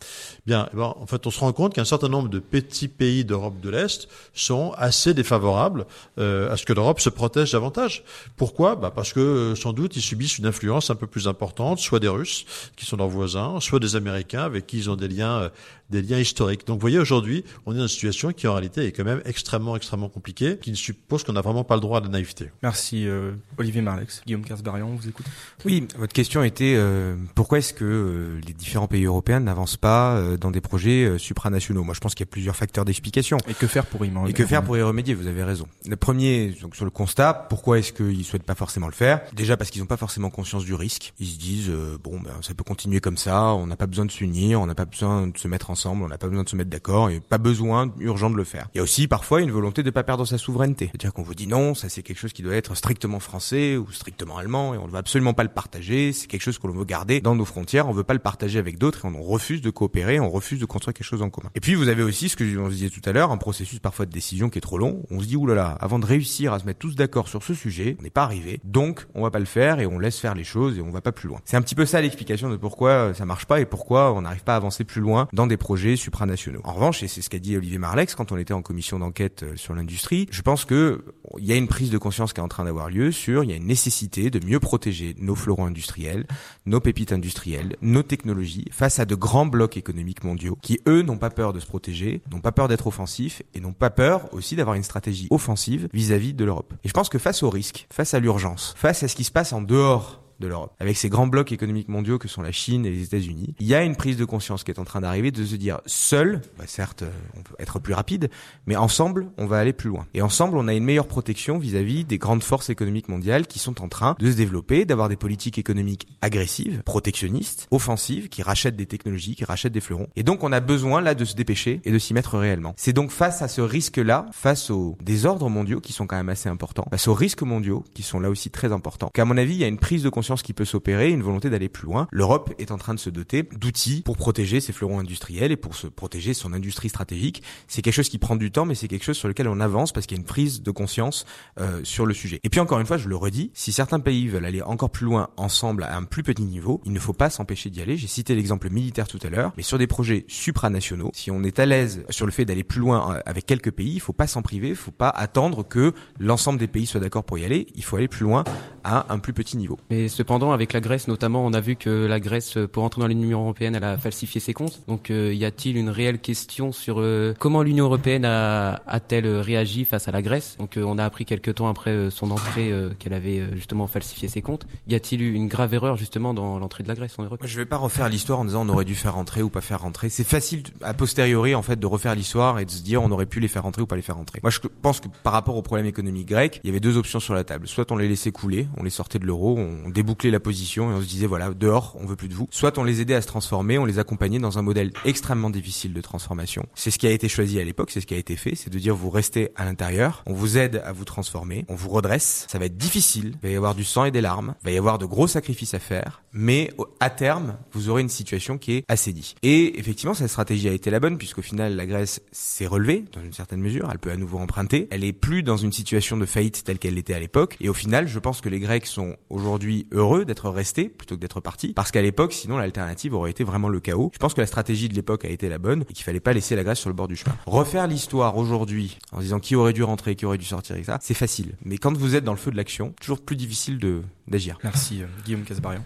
Bien, 0.45 0.69
eh 0.71 0.75
ben, 0.77 0.93
en 0.97 1.05
fait, 1.05 1.27
on 1.27 1.31
se 1.31 1.39
rend 1.39 1.51
compte 1.51 1.73
qu'un 1.73 1.85
certain 1.85 2.07
nombre 2.07 2.29
de 2.29 2.39
petits 2.39 2.87
pays 2.87 3.25
d'Europe 3.25 3.59
de 3.59 3.69
l'Est 3.69 4.07
sont 4.33 4.73
assez 4.77 5.13
défavorables 5.13 5.85
à 6.17 6.55
ce 6.55 6.65
que 6.65 6.73
l'Europe 6.73 6.99
se 6.99 7.09
protège 7.09 7.51
davantage. 7.51 8.03
Pourquoi? 8.37 8.75
Bah 8.75 8.91
Parce 8.93 9.13
que 9.13 9.53
sans 9.55 9.73
doute 9.73 9.95
ils 9.95 10.01
subissent 10.01 10.37
une 10.37 10.45
influence 10.45 10.89
un 10.89 10.95
peu 10.95 11.07
plus 11.07 11.27
importante, 11.27 11.79
soit 11.79 11.99
des 11.99 12.07
Russes 12.07 12.45
qui 12.75 12.85
sont 12.85 12.97
leurs 12.97 13.09
voisins, 13.09 13.59
soit 13.59 13.79
des 13.79 13.95
Américains 13.95 14.43
avec 14.43 14.67
qui 14.67 14.77
ils 14.77 14.89
ont 14.89 14.95
des 14.95 15.07
liens 15.07 15.51
des 15.89 16.01
liens 16.01 16.19
historiques. 16.19 16.65
Donc 16.65 16.77
vous 16.77 16.81
voyez, 16.81 16.99
aujourd'hui, 16.99 17.43
on 17.65 17.73
est 17.73 17.77
dans 17.77 17.83
une 17.83 17.87
situation 17.87 18.31
qui 18.31 18.47
en 18.47 18.53
réalité 18.53 18.85
est 18.85 18.91
quand 18.91 19.03
même 19.03 19.21
extrêmement, 19.25 19.75
extrêmement 19.75 20.09
compliquée, 20.09 20.57
qui 20.57 20.75
suppose 20.75 21.23
qu'on 21.23 21.33
n'a 21.33 21.41
vraiment 21.41 21.63
pas 21.63 21.75
le 21.75 21.81
droit 21.81 21.99
à 21.99 22.01
la 22.01 22.09
naïveté. 22.09 22.51
Merci 22.63 23.07
euh, 23.07 23.33
Olivier 23.57 23.81
Guillaume 24.25 24.43
on 24.83 24.95
vous 24.95 25.07
écoute. 25.07 25.25
Oui, 25.63 25.87
votre 25.97 26.13
question 26.13 26.43
était 26.43 26.73
euh, 26.75 27.15
pourquoi 27.35 27.59
est-ce 27.59 27.73
que 27.73 27.85
euh, 27.85 28.41
les 28.45 28.53
différents 28.53 28.87
pays 28.87 29.05
européens 29.05 29.39
n'avancent 29.39 29.77
pas 29.77 30.19
dans 30.39 30.51
des 30.51 30.61
projets 30.61 31.17
supranationaux? 31.17 31.83
Moi, 31.83 31.93
je 31.93 31.99
pense 31.99 32.15
qu'il 32.15 32.25
y 32.25 32.29
a 32.29 32.31
plusieurs 32.31 32.55
facteurs 32.55 32.85
d'explication. 32.85 33.37
Et 33.47 33.53
que 33.53 33.67
faire 33.67 33.85
pour 33.85 34.03
y 34.05 34.09
remédier? 34.09 34.31
Et 34.31 34.33
que 34.33 34.45
faire 34.45 34.63
pour 34.63 34.77
y 34.77 34.81
remédier? 34.81 35.13
Vous 35.13 35.27
avez 35.27 35.43
raison. 35.43 35.67
Le 35.87 35.95
premier, 35.95 36.55
donc 36.61 36.75
sur 36.75 36.85
le 36.85 36.91
constat, 36.91 37.33
pourquoi 37.49 37.79
est-ce 37.79 37.93
qu'ils 37.93 38.25
souhaitent 38.25 38.43
pas 38.43 38.55
forcément 38.55 38.87
le 38.87 38.93
faire? 38.93 39.21
Déjà 39.33 39.57
parce 39.57 39.69
qu'ils 39.69 39.81
n'ont 39.81 39.87
pas 39.87 39.97
forcément 39.97 40.29
conscience 40.29 40.65
du 40.65 40.73
risque. 40.73 41.13
Ils 41.19 41.27
se 41.27 41.37
disent 41.37 41.71
bon, 42.03 42.19
ben 42.19 42.31
ça 42.41 42.53
peut 42.53 42.63
continuer 42.63 42.99
comme 42.99 43.17
ça. 43.17 43.53
On 43.53 43.67
n'a 43.67 43.75
pas 43.75 43.87
besoin 43.87 44.05
de 44.05 44.11
s'unir, 44.11 44.61
on 44.61 44.65
n'a 44.65 44.75
pas 44.75 44.85
besoin 44.85 45.27
de 45.27 45.37
se 45.37 45.47
mettre 45.47 45.69
en 45.69 45.75
ensemble, 45.75 46.03
on 46.03 46.07
n'a 46.07 46.17
pas 46.17 46.29
besoin 46.29 46.45
de 46.45 46.49
se 46.49 46.55
mettre 46.55 46.69
d'accord 46.69 47.09
et 47.09 47.19
pas 47.19 47.37
besoin 47.37 47.93
urgent 47.99 48.29
de 48.29 48.37
le 48.37 48.45
faire. 48.45 48.69
Il 48.73 48.77
y 48.77 48.79
a 48.79 48.83
aussi 48.83 49.09
parfois 49.09 49.41
une 49.41 49.51
volonté 49.51 49.83
de 49.83 49.89
pas 49.89 50.03
perdre 50.03 50.23
sa 50.23 50.37
souveraineté. 50.37 50.85
C'est-à-dire 50.85 51.11
qu'on 51.11 51.21
vous 51.21 51.35
dit 51.35 51.47
non, 51.47 51.75
ça 51.75 51.89
c'est 51.89 52.01
quelque 52.01 52.17
chose 52.17 52.31
qui 52.31 52.43
doit 52.43 52.55
être 52.55 52.75
strictement 52.75 53.19
français 53.19 53.75
ou 53.75 53.91
strictement 53.95 54.37
allemand 54.37 54.73
et 54.73 54.77
on 54.77 54.85
ne 54.85 54.91
veut 54.91 54.97
absolument 54.97 55.33
pas 55.33 55.43
le 55.43 55.49
partager, 55.49 56.13
c'est 56.13 56.27
quelque 56.27 56.41
chose 56.41 56.57
qu'on 56.57 56.69
veut 56.69 56.85
garder 56.85 57.21
dans 57.21 57.35
nos 57.35 57.45
frontières, 57.45 57.87
on 57.87 57.91
veut 57.91 58.03
pas 58.03 58.13
le 58.13 58.19
partager 58.19 58.59
avec 58.59 58.77
d'autres 58.77 59.05
et 59.05 59.07
on 59.07 59.23
refuse 59.23 59.61
de 59.61 59.69
coopérer, 59.69 60.19
on 60.19 60.29
refuse 60.29 60.59
de 60.59 60.65
construire 60.65 60.93
quelque 60.93 61.07
chose 61.07 61.21
en 61.21 61.29
commun. 61.29 61.49
Et 61.55 61.59
puis 61.59 61.75
vous 61.75 61.87
avez 61.87 62.03
aussi 62.03 62.29
ce 62.29 62.35
que 62.35 62.45
je 62.45 62.57
vous 62.57 62.69
disais 62.69 62.89
tout 62.89 63.01
à 63.05 63.11
l'heure, 63.11 63.31
un 63.31 63.37
processus 63.37 63.79
parfois 63.79 64.05
de 64.05 64.11
décision 64.11 64.49
qui 64.49 64.57
est 64.57 64.61
trop 64.61 64.77
long. 64.77 65.03
On 65.09 65.19
se 65.19 65.25
dit 65.25 65.35
oulala, 65.35 65.77
avant 65.79 65.99
de 65.99 66.05
réussir 66.05 66.53
à 66.53 66.59
se 66.59 66.65
mettre 66.65 66.79
tous 66.79 66.95
d'accord 66.95 67.27
sur 67.27 67.43
ce 67.43 67.53
sujet, 67.53 67.95
on 67.99 68.03
n'est 68.03 68.09
pas 68.09 68.23
arrivé, 68.23 68.59
donc 68.63 69.07
on 69.15 69.23
va 69.23 69.31
pas 69.31 69.39
le 69.39 69.45
faire 69.45 69.79
et 69.79 69.85
on 69.85 69.99
laisse 69.99 70.19
faire 70.19 70.35
les 70.35 70.43
choses 70.43 70.77
et 70.77 70.81
on 70.81 70.91
va 70.91 71.01
pas 71.01 71.11
plus 71.11 71.27
loin. 71.27 71.39
C'est 71.45 71.57
un 71.57 71.61
petit 71.61 71.75
peu 71.75 71.85
ça 71.85 72.01
l'explication 72.01 72.49
de 72.49 72.57
pourquoi 72.57 73.13
ça 73.13 73.25
marche 73.25 73.45
pas 73.45 73.59
et 73.59 73.65
pourquoi 73.65 74.13
on 74.13 74.21
n'arrive 74.21 74.43
pas 74.43 74.53
à 74.53 74.57
avancer 74.57 74.83
plus 74.83 75.01
loin 75.01 75.27
dans 75.33 75.47
des 75.47 75.57
projets 75.57 75.95
supranationaux. 75.95 76.61
En 76.63 76.73
revanche, 76.73 77.03
et 77.03 77.07
c'est 77.07 77.21
ce 77.21 77.29
qu'a 77.29 77.39
dit 77.39 77.57
Olivier 77.57 77.77
Marlex 77.77 78.15
quand 78.15 78.31
on 78.31 78.37
était 78.37 78.53
en 78.53 78.61
commission 78.61 78.99
d'enquête 78.99 79.43
euh, 79.43 79.55
sur 79.55 79.73
l'industrie, 79.73 80.27
je 80.31 80.41
pense 80.41 80.65
que 80.65 81.03
il 81.37 81.45
y 81.45 81.53
a 81.53 81.55
une 81.55 81.67
prise 81.67 81.89
de 81.89 81.97
conscience 81.97 82.33
qui 82.33 82.39
est 82.39 82.43
en 82.43 82.47
train 82.47 82.65
d'avoir 82.65 82.89
lieu 82.89 83.11
sur 83.11 83.43
il 83.43 83.49
y 83.49 83.53
a 83.53 83.55
une 83.55 83.67
nécessité 83.67 83.84
de 83.85 84.45
mieux 84.45 84.59
protéger 84.59 85.15
nos 85.19 85.35
fleurons 85.35 85.65
industriels, 85.65 86.25
nos 86.65 86.79
pépites 86.79 87.11
industrielles, 87.11 87.75
nos 87.81 88.03
technologies 88.03 88.65
face 88.71 88.99
à 88.99 89.05
de 89.05 89.15
grands 89.15 89.45
blocs 89.45 89.77
économiques 89.77 90.23
mondiaux 90.23 90.57
qui 90.61 90.79
eux 90.87 91.03
n'ont 91.03 91.17
pas 91.17 91.29
peur 91.29 91.53
de 91.53 91.59
se 91.59 91.67
protéger, 91.67 92.21
n'ont 92.31 92.39
pas 92.39 92.51
peur 92.51 92.67
d'être 92.67 92.87
offensifs 92.87 93.43
et 93.53 93.59
n'ont 93.59 93.73
pas 93.73 93.91
peur 93.91 94.33
aussi 94.33 94.55
d'avoir 94.55 94.75
une 94.75 94.83
stratégie 94.83 95.27
offensive 95.29 95.87
vis-à-vis 95.93 96.33
-vis 96.33 96.35
de 96.35 96.45
l'Europe. 96.45 96.73
Et 96.83 96.87
je 96.87 96.93
pense 96.93 97.09
que 97.09 97.19
face 97.19 97.43
au 97.43 97.49
risque, 97.49 97.87
face 97.91 98.13
à 98.13 98.19
l'urgence, 98.19 98.73
face 98.77 99.03
à 99.03 99.07
ce 99.07 99.15
qui 99.15 99.23
se 99.23 99.31
passe 99.31 99.53
en 99.53 99.61
dehors 99.61 100.24
de 100.39 100.47
l'Europe, 100.47 100.73
avec 100.79 100.97
ces 100.97 101.09
grands 101.09 101.27
blocs 101.27 101.51
économiques 101.51 101.89
mondiaux 101.89 102.17
que 102.17 102.27
sont 102.27 102.41
la 102.41 102.51
Chine 102.51 102.85
et 102.85 102.91
les 102.91 103.03
États-Unis, 103.03 103.55
il 103.59 103.67
y 103.67 103.75
a 103.75 103.83
une 103.83 103.95
prise 103.95 104.17
de 104.17 104.25
conscience 104.25 104.63
qui 104.63 104.71
est 104.71 104.79
en 104.79 104.83
train 104.83 105.01
d'arriver 105.01 105.31
de 105.31 105.43
se 105.43 105.55
dire 105.55 105.81
seul, 105.85 106.41
bah 106.57 106.65
certes, 106.67 107.03
euh, 107.03 107.11
on 107.37 107.41
peut 107.41 107.55
être 107.59 107.79
plus 107.79 107.93
rapide, 107.93 108.29
mais 108.65 108.75
ensemble, 108.75 109.27
on 109.37 109.45
va 109.45 109.57
aller 109.57 109.73
plus 109.73 109.89
loin. 109.89 110.05
Et 110.13 110.21
ensemble, 110.21 110.57
on 110.57 110.67
a 110.67 110.73
une 110.73 110.83
meilleure 110.83 111.07
protection 111.07 111.57
vis-à-vis 111.57 112.05
des 112.05 112.17
grandes 112.17 112.43
forces 112.43 112.69
économiques 112.69 113.09
mondiales 113.09 113.47
qui 113.47 113.59
sont 113.59 113.81
en 113.81 113.87
train 113.87 114.15
de 114.19 114.31
se 114.31 114.35
développer, 114.35 114.85
d'avoir 114.85 115.09
des 115.09 115.15
politiques 115.15 115.57
économiques 115.57 116.07
agressives, 116.21 116.81
protectionnistes, 116.83 117.67
offensives, 117.71 118.29
qui 118.29 118.43
rachètent 118.43 118.75
des 118.75 118.85
technologies, 118.85 119.35
qui 119.35 119.45
rachètent 119.45 119.73
des 119.73 119.81
fleurons. 119.81 120.07
Et 120.15 120.23
donc, 120.23 120.43
on 120.43 120.51
a 120.51 120.59
besoin 120.59 121.01
là 121.01 121.15
de 121.15 121.25
se 121.25 121.35
dépêcher 121.35 121.81
et 121.83 121.91
de 121.91 121.99
s'y 121.99 122.13
mettre 122.13 122.37
réellement. 122.37 122.73
C'est 122.77 122.93
donc 122.93 123.11
face 123.11 123.41
à 123.41 123.47
ce 123.47 123.61
risque-là, 123.61 124.25
face 124.31 124.69
aux 124.69 124.97
désordres 125.01 125.49
mondiaux 125.49 125.81
qui 125.81 125.93
sont 125.93 126.07
quand 126.07 126.17
même 126.17 126.29
assez 126.29 126.49
importants, 126.49 126.85
face 126.89 127.07
aux 127.07 127.13
risques 127.13 127.43
mondiaux 127.43 127.83
qui 127.93 128.03
sont 128.03 128.19
là 128.19 128.29
aussi 128.29 128.49
très 128.49 128.71
importants, 128.71 129.09
qu'à 129.13 129.25
mon 129.25 129.37
avis, 129.37 129.53
il 129.53 129.59
y 129.59 129.63
a 129.63 129.67
une 129.67 129.79
prise 129.79 130.03
de 130.03 130.09
conscience 130.09 130.24
qui 130.33 130.53
peut 130.53 130.65
s'opérer, 130.65 131.11
une 131.11 131.21
volonté 131.21 131.49
d'aller 131.49 131.69
plus 131.69 131.85
loin. 131.85 132.07
L'Europe 132.11 132.53
est 132.59 132.71
en 132.71 132.77
train 132.77 132.93
de 132.93 132.99
se 132.99 133.09
doter 133.09 133.43
d'outils 133.43 134.01
pour 134.03 134.17
protéger 134.17 134.59
ses 134.59 134.73
fleurons 134.73 134.99
industriels 134.99 135.51
et 135.51 135.55
pour 135.55 135.75
se 135.75 135.87
protéger 135.87 136.33
son 136.33 136.53
industrie 136.53 136.89
stratégique. 136.89 137.43
C'est 137.67 137.81
quelque 137.81 137.93
chose 137.93 138.09
qui 138.09 138.17
prend 138.17 138.35
du 138.35 138.51
temps, 138.51 138.65
mais 138.65 138.75
c'est 138.75 138.87
quelque 138.87 139.03
chose 139.03 139.17
sur 139.17 139.27
lequel 139.27 139.47
on 139.47 139.59
avance 139.59 139.91
parce 139.91 140.05
qu'il 140.05 140.17
y 140.17 140.19
a 140.19 140.21
une 140.21 140.27
prise 140.27 140.61
de 140.61 140.71
conscience 140.71 141.25
euh, 141.59 141.81
sur 141.83 142.05
le 142.05 142.13
sujet. 142.13 142.39
Et 142.43 142.49
puis 142.49 142.59
encore 142.59 142.79
une 142.79 142.85
fois, 142.85 142.97
je 142.97 143.07
le 143.07 143.15
redis, 143.15 143.51
si 143.53 143.71
certains 143.71 143.99
pays 143.99 144.27
veulent 144.27 144.45
aller 144.45 144.61
encore 144.61 144.89
plus 144.89 145.05
loin 145.05 145.29
ensemble 145.37 145.83
à 145.83 145.95
un 145.95 146.03
plus 146.03 146.23
petit 146.23 146.43
niveau, 146.43 146.81
il 146.85 146.93
ne 146.93 146.99
faut 146.99 147.13
pas 147.13 147.29
s'empêcher 147.29 147.69
d'y 147.69 147.81
aller. 147.81 147.97
J'ai 147.97 148.07
cité 148.07 148.35
l'exemple 148.35 148.69
militaire 148.69 149.07
tout 149.07 149.19
à 149.23 149.29
l'heure, 149.29 149.51
mais 149.57 149.63
sur 149.63 149.77
des 149.77 149.87
projets 149.87 150.25
supranationaux, 150.27 151.11
si 151.13 151.31
on 151.31 151.43
est 151.43 151.59
à 151.59 151.65
l'aise 151.65 152.03
sur 152.09 152.25
le 152.25 152.31
fait 152.31 152.45
d'aller 152.45 152.63
plus 152.63 152.79
loin 152.79 153.13
euh, 153.13 153.19
avec 153.25 153.45
quelques 153.45 153.71
pays, 153.71 153.93
il 153.93 153.99
faut 153.99 154.13
pas 154.13 154.27
s'en 154.27 154.41
priver, 154.41 154.69
il 154.69 154.75
faut 154.75 154.91
pas 154.91 155.09
attendre 155.09 155.63
que 155.67 155.93
l'ensemble 156.19 156.59
des 156.59 156.67
pays 156.67 156.85
soient 156.85 156.99
d'accord 156.99 157.23
pour 157.23 157.37
y 157.37 157.45
aller. 157.45 157.67
Il 157.75 157.83
faut 157.83 157.97
aller 157.97 158.07
plus 158.07 158.23
loin 158.23 158.43
à 158.83 159.11
un 159.13 159.19
plus 159.19 159.33
petit 159.33 159.57
niveau. 159.57 159.77
Mais 159.89 160.07
cependant, 160.15 160.51
avec 160.51 160.73
la 160.73 160.79
Grèce 160.79 161.07
notamment, 161.07 161.45
on 161.45 161.53
a 161.53 161.61
vu 161.61 161.75
que 161.75 162.05
la 162.05 162.19
Grèce, 162.19 162.57
pour 162.71 162.83
entrer 162.83 163.01
dans 163.01 163.07
l'Union 163.07 163.41
européenne, 163.41 163.75
elle 163.75 163.83
a 163.83 163.97
falsifié 163.97 164.41
ses 164.41 164.53
comptes. 164.53 164.81
Donc, 164.87 165.11
euh, 165.11 165.33
y 165.33 165.45
a-t-il 165.45 165.77
une 165.77 165.89
réelle 165.89 166.19
question 166.19 166.71
sur 166.71 166.99
euh, 166.99 167.33
comment 167.37 167.61
l'Union 167.61 167.85
européenne 167.85 168.25
a, 168.25 168.81
a-t-elle 168.87 169.27
réagi 169.27 169.85
face 169.85 170.07
à 170.07 170.11
la 170.11 170.21
Grèce? 170.21 170.55
Donc, 170.57 170.77
euh, 170.77 170.83
on 170.83 170.97
a 170.97 171.05
appris 171.05 171.25
quelques 171.25 171.55
temps 171.55 171.67
après 171.67 172.09
son 172.09 172.31
entrée 172.31 172.71
qu'elle 172.99 173.13
avait 173.13 173.43
justement 173.53 173.87
falsifié 173.87 174.27
ses 174.27 174.41
comptes. 174.41 174.65
Y 174.87 174.95
a-t-il 174.95 175.21
eu 175.21 175.33
une 175.33 175.47
grave 175.47 175.73
erreur 175.73 175.97
justement 175.97 176.33
dans 176.33 176.57
l'entrée 176.59 176.83
de 176.83 176.87
la 176.87 176.95
Grèce 176.95 177.15
en 177.17 177.23
Europe? 177.23 177.41
Je 177.43 177.57
vais 177.57 177.65
pas 177.65 177.77
refaire 177.77 178.09
l'histoire 178.09 178.39
en 178.39 178.45
disant 178.45 178.65
on 178.65 178.69
aurait 178.69 178.85
dû 178.85 178.95
faire 178.95 179.15
rentrer 179.15 179.41
ou 179.41 179.49
pas 179.49 179.61
faire 179.61 179.81
rentrer. 179.81 180.09
C'est 180.09 180.23
facile 180.23 180.63
a 180.81 180.93
posteriori 180.93 181.55
en 181.55 181.61
fait 181.61 181.79
de 181.79 181.85
refaire 181.85 182.15
l'histoire 182.15 182.59
et 182.59 182.65
de 182.65 182.71
se 182.71 182.81
dire 182.81 183.01
on 183.03 183.11
aurait 183.11 183.25
pu 183.25 183.39
les 183.39 183.47
faire 183.47 183.63
rentrer 183.63 183.81
ou 183.81 183.85
pas 183.85 183.95
les 183.95 184.01
faire 184.01 184.15
rentrer. 184.15 184.39
Moi, 184.41 184.51
je 184.51 184.59
pense 184.81 184.99
que 184.99 185.07
par 185.23 185.33
rapport 185.33 185.55
au 185.55 185.61
problème 185.61 185.85
économique 185.85 186.27
grec, 186.27 186.61
il 186.63 186.67
y 186.67 186.69
avait 186.69 186.79
deux 186.79 186.97
options 186.97 187.19
sur 187.19 187.33
la 187.33 187.43
table. 187.43 187.67
Soit 187.67 187.91
on 187.91 187.97
les 187.97 188.07
laissait 188.07 188.31
couler, 188.31 188.67
on 188.77 188.83
les 188.83 188.89
sortait 188.89 189.19
de 189.19 189.25
l'euro, 189.25 189.57
on 189.57 189.89
débouclait 190.05 190.29
la 190.29 190.39
position 190.39 190.91
et 190.91 190.93
on 190.93 191.01
se 191.01 191.07
disait 191.07 191.25
voilà, 191.25 191.49
dehors, 191.49 191.97
on 191.99 192.05
veut 192.05 192.15
plus 192.15 192.27
de 192.27 192.35
vous. 192.35 192.47
Soit 192.51 192.77
on 192.77 192.83
les 192.83 193.01
aidait 193.01 193.15
à 193.15 193.21
se 193.21 193.27
transformer, 193.27 193.79
on 193.79 193.85
les 193.85 193.97
accompagnait 193.97 194.37
dans 194.37 194.59
un 194.59 194.61
modèle 194.61 194.91
extrêmement 195.03 195.49
difficile 195.49 195.93
de 195.93 196.01
transformation. 196.01 196.67
C'est 196.75 196.91
ce 196.91 196.99
qui 196.99 197.07
a 197.07 197.11
été 197.11 197.27
choisi 197.27 197.59
à 197.59 197.63
l'époque, 197.63 197.89
c'est 197.89 198.01
ce 198.01 198.05
qui 198.05 198.13
a 198.13 198.17
été 198.17 198.35
fait, 198.35 198.53
c'est 198.53 198.69
de 198.69 198.77
dire 198.77 198.95
vous 198.95 199.09
restez 199.09 199.49
à 199.55 199.65
l'intérieur, 199.65 200.21
on 200.27 200.33
vous 200.33 200.59
aide 200.59 200.83
à 200.85 200.91
vous 200.91 201.05
transformer, 201.05 201.65
on 201.69 201.75
vous 201.75 201.89
redresse, 201.89 202.45
ça 202.47 202.59
va 202.59 202.65
être 202.65 202.77
difficile, 202.77 203.33
il 203.41 203.47
va 203.47 203.49
y 203.49 203.55
avoir 203.55 203.73
du 203.73 203.83
sang 203.83 204.05
et 204.05 204.11
des 204.11 204.21
larmes, 204.21 204.53
il 204.61 204.65
va 204.65 204.71
y 204.71 204.77
avoir 204.77 204.99
de 204.99 205.05
gros 205.05 205.25
sacrifices 205.25 205.73
à 205.73 205.79
faire, 205.79 206.21
mais 206.31 206.71
à 206.99 207.09
terme, 207.09 207.57
vous 207.73 207.89
aurez 207.89 208.03
une 208.03 208.09
situation 208.09 208.59
qui 208.59 208.73
est 208.73 208.85
assainie. 208.87 209.33
Et 209.41 209.79
effectivement, 209.79 210.13
cette 210.13 210.29
stratégie 210.29 210.69
a 210.69 210.73
été 210.73 210.91
la 210.91 210.99
bonne 210.99 211.17
puisqu'au 211.17 211.41
final, 211.41 211.75
la 211.75 211.87
Grèce 211.87 212.21
s'est 212.31 212.67
relevée 212.67 213.05
dans 213.11 213.21
une 213.21 213.33
certaine 213.33 213.61
mesure, 213.61 213.89
elle 213.91 213.99
peut 213.99 214.11
à 214.11 214.17
nouveau 214.17 214.37
emprunter, 214.37 214.87
elle 214.91 215.03
est 215.03 215.13
plus 215.13 215.41
dans 215.41 215.57
une 215.57 215.71
situation 215.71 216.15
de 216.15 216.27
faillite 216.27 216.63
telle 216.63 216.77
qu'elle 216.77 216.93
l'était 216.93 217.15
à 217.15 217.19
l'époque, 217.19 217.57
et 217.59 217.69
au 217.69 217.73
final, 217.73 218.07
je 218.07 218.19
pense 218.19 218.41
que 218.41 218.49
les 218.49 218.59
Grecs 218.59 218.85
sont 218.85 219.15
aujourd'hui 219.29 219.87
heureux 219.95 220.25
d'être 220.25 220.49
restés 220.49 220.89
plutôt 220.89 221.15
que 221.15 221.21
d'être 221.21 221.39
partis, 221.39 221.73
parce 221.73 221.91
qu'à 221.91 222.01
l'époque, 222.01 222.33
sinon 222.33 222.57
l'alternative 222.57 223.13
aurait 223.13 223.31
été 223.31 223.43
vraiment 223.43 223.69
le 223.69 223.79
chaos. 223.79 224.11
Je 224.13 224.19
pense 224.19 224.33
que 224.33 224.41
la 224.41 224.47
stratégie 224.47 224.89
de 224.89 224.93
l'époque 224.93 225.25
a 225.25 225.29
été 225.29 225.49
la 225.49 225.57
bonne 225.57 225.83
et 225.89 225.93
qu'il 225.93 226.03
fallait 226.03 226.19
pas 226.19 226.33
laisser 226.33 226.55
la 226.55 226.63
Grèce 226.63 226.79
sur 226.79 226.89
le 226.89 226.95
bord 226.95 227.07
du 227.07 227.15
chemin. 227.15 227.35
Refaire 227.45 227.87
l'histoire 227.87 228.37
aujourd'hui 228.37 228.97
en 229.11 229.19
disant 229.19 229.39
qui 229.39 229.55
aurait 229.55 229.73
dû 229.73 229.83
rentrer, 229.83 230.15
qui 230.15 230.25
aurait 230.25 230.37
dû 230.37 230.45
sortir 230.45 230.75
et 230.75 230.83
ça, 230.83 230.99
c'est 231.01 231.13
facile. 231.13 231.55
Mais 231.63 231.77
quand 231.77 231.95
vous 231.97 232.15
êtes 232.15 232.23
dans 232.23 232.33
le 232.33 232.37
feu 232.37 232.51
de 232.51 232.57
l'action, 232.57 232.93
toujours 232.99 233.21
plus 233.21 233.35
difficile 233.35 233.79
de 233.79 234.01
d'agir. 234.27 234.57
Merci 234.63 235.01
euh, 235.01 235.05
Guillaume 235.23 235.43
Casbarian. 235.43 235.83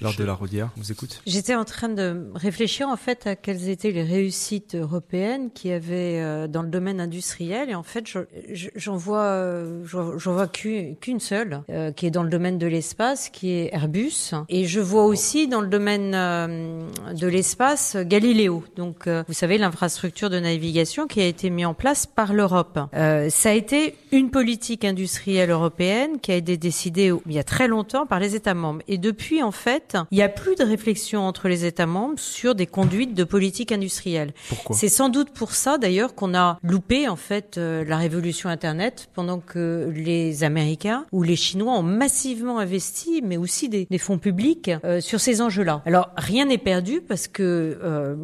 Lors 0.00 0.14
de 0.14 0.24
la 0.24 0.34
Rodière, 0.34 0.70
vous 0.76 0.92
écoute. 0.92 1.20
J'étais 1.26 1.54
en 1.54 1.64
train 1.64 1.88
de 1.88 2.30
réfléchir 2.34 2.88
en 2.88 2.96
fait 2.96 3.26
à 3.26 3.36
quelles 3.36 3.68
étaient 3.68 3.90
les 3.90 4.02
réussites 4.02 4.74
européennes 4.74 5.50
qui 5.52 5.72
avaient 5.72 6.20
euh, 6.20 6.46
dans 6.46 6.62
le 6.62 6.68
domaine 6.68 7.00
industriel 7.00 7.70
et 7.70 7.74
en 7.74 7.82
fait 7.82 8.04
j'en 8.76 8.96
vois 8.96 9.24
euh, 9.24 9.84
j'en 9.84 10.32
vois 10.32 10.48
qu'une 10.48 11.20
seule 11.20 11.62
euh, 11.70 11.92
qui 11.92 12.06
est 12.06 12.10
dans 12.10 12.22
le 12.22 12.28
domaine 12.28 12.58
de 12.58 12.66
l'espace 12.66 13.28
qui 13.28 13.50
est 13.50 13.70
Airbus 13.72 14.32
et 14.48 14.66
je 14.66 14.80
vois 14.80 15.04
aussi 15.04 15.48
dans 15.48 15.60
le 15.60 15.68
domaine 15.68 16.12
de 16.12 17.26
l'espace 17.26 17.96
Galiléo. 17.96 18.64
Donc 18.76 19.08
vous 19.08 19.34
savez 19.34 19.58
l'infrastructure 19.58 20.30
de 20.30 20.38
navigation 20.38 21.06
qui 21.06 21.20
a 21.20 21.26
été 21.26 21.50
mise 21.50 21.66
en 21.66 21.74
place 21.74 22.06
par 22.06 22.32
l'Europe. 22.32 22.78
ça 22.92 23.50
a 23.50 23.52
été 23.52 23.94
une 24.12 24.30
politique 24.30 24.84
industrielle 24.84 25.50
européenne 25.50 26.20
qui 26.20 26.32
a 26.32 26.36
été 26.36 26.56
décidée 26.56 27.12
il 27.26 27.32
y 27.32 27.38
a 27.38 27.44
très 27.44 27.68
longtemps 27.68 28.06
par 28.06 28.20
les 28.20 28.34
États 28.34 28.54
membres 28.54 28.82
et 28.88 28.98
depuis 28.98 29.42
en 29.42 29.47
fait, 29.50 29.96
il 30.10 30.16
n'y 30.16 30.22
a 30.22 30.28
plus 30.28 30.54
de 30.56 30.64
réflexion 30.64 31.22
entre 31.22 31.48
les 31.48 31.64
États 31.64 31.86
membres 31.86 32.18
sur 32.18 32.54
des 32.54 32.66
conduites 32.66 33.14
de 33.14 33.24
politique 33.24 33.72
industrielle. 33.72 34.32
C'est 34.70 34.88
sans 34.88 35.08
doute 35.08 35.30
pour 35.30 35.52
ça 35.52 35.78
d'ailleurs 35.78 36.14
qu'on 36.14 36.34
a 36.34 36.58
loupé 36.62 37.08
en 37.08 37.16
fait 37.16 37.58
euh, 37.58 37.84
la 37.84 37.96
révolution 37.96 38.48
Internet 38.48 39.08
pendant 39.14 39.38
que 39.38 39.90
les 39.94 40.44
Américains 40.44 41.04
ou 41.12 41.22
les 41.22 41.36
Chinois 41.36 41.74
ont 41.74 41.82
massivement 41.82 42.58
investi, 42.58 43.22
mais 43.22 43.36
aussi 43.36 43.68
des, 43.68 43.86
des 43.90 43.98
fonds 43.98 44.18
publics 44.18 44.70
euh, 44.84 45.00
sur 45.00 45.20
ces 45.20 45.40
enjeux-là. 45.40 45.82
Alors 45.86 46.10
rien 46.16 46.46
n'est 46.46 46.58
perdu 46.58 47.00
parce 47.00 47.28
que 47.28 47.78
euh, 47.82 48.16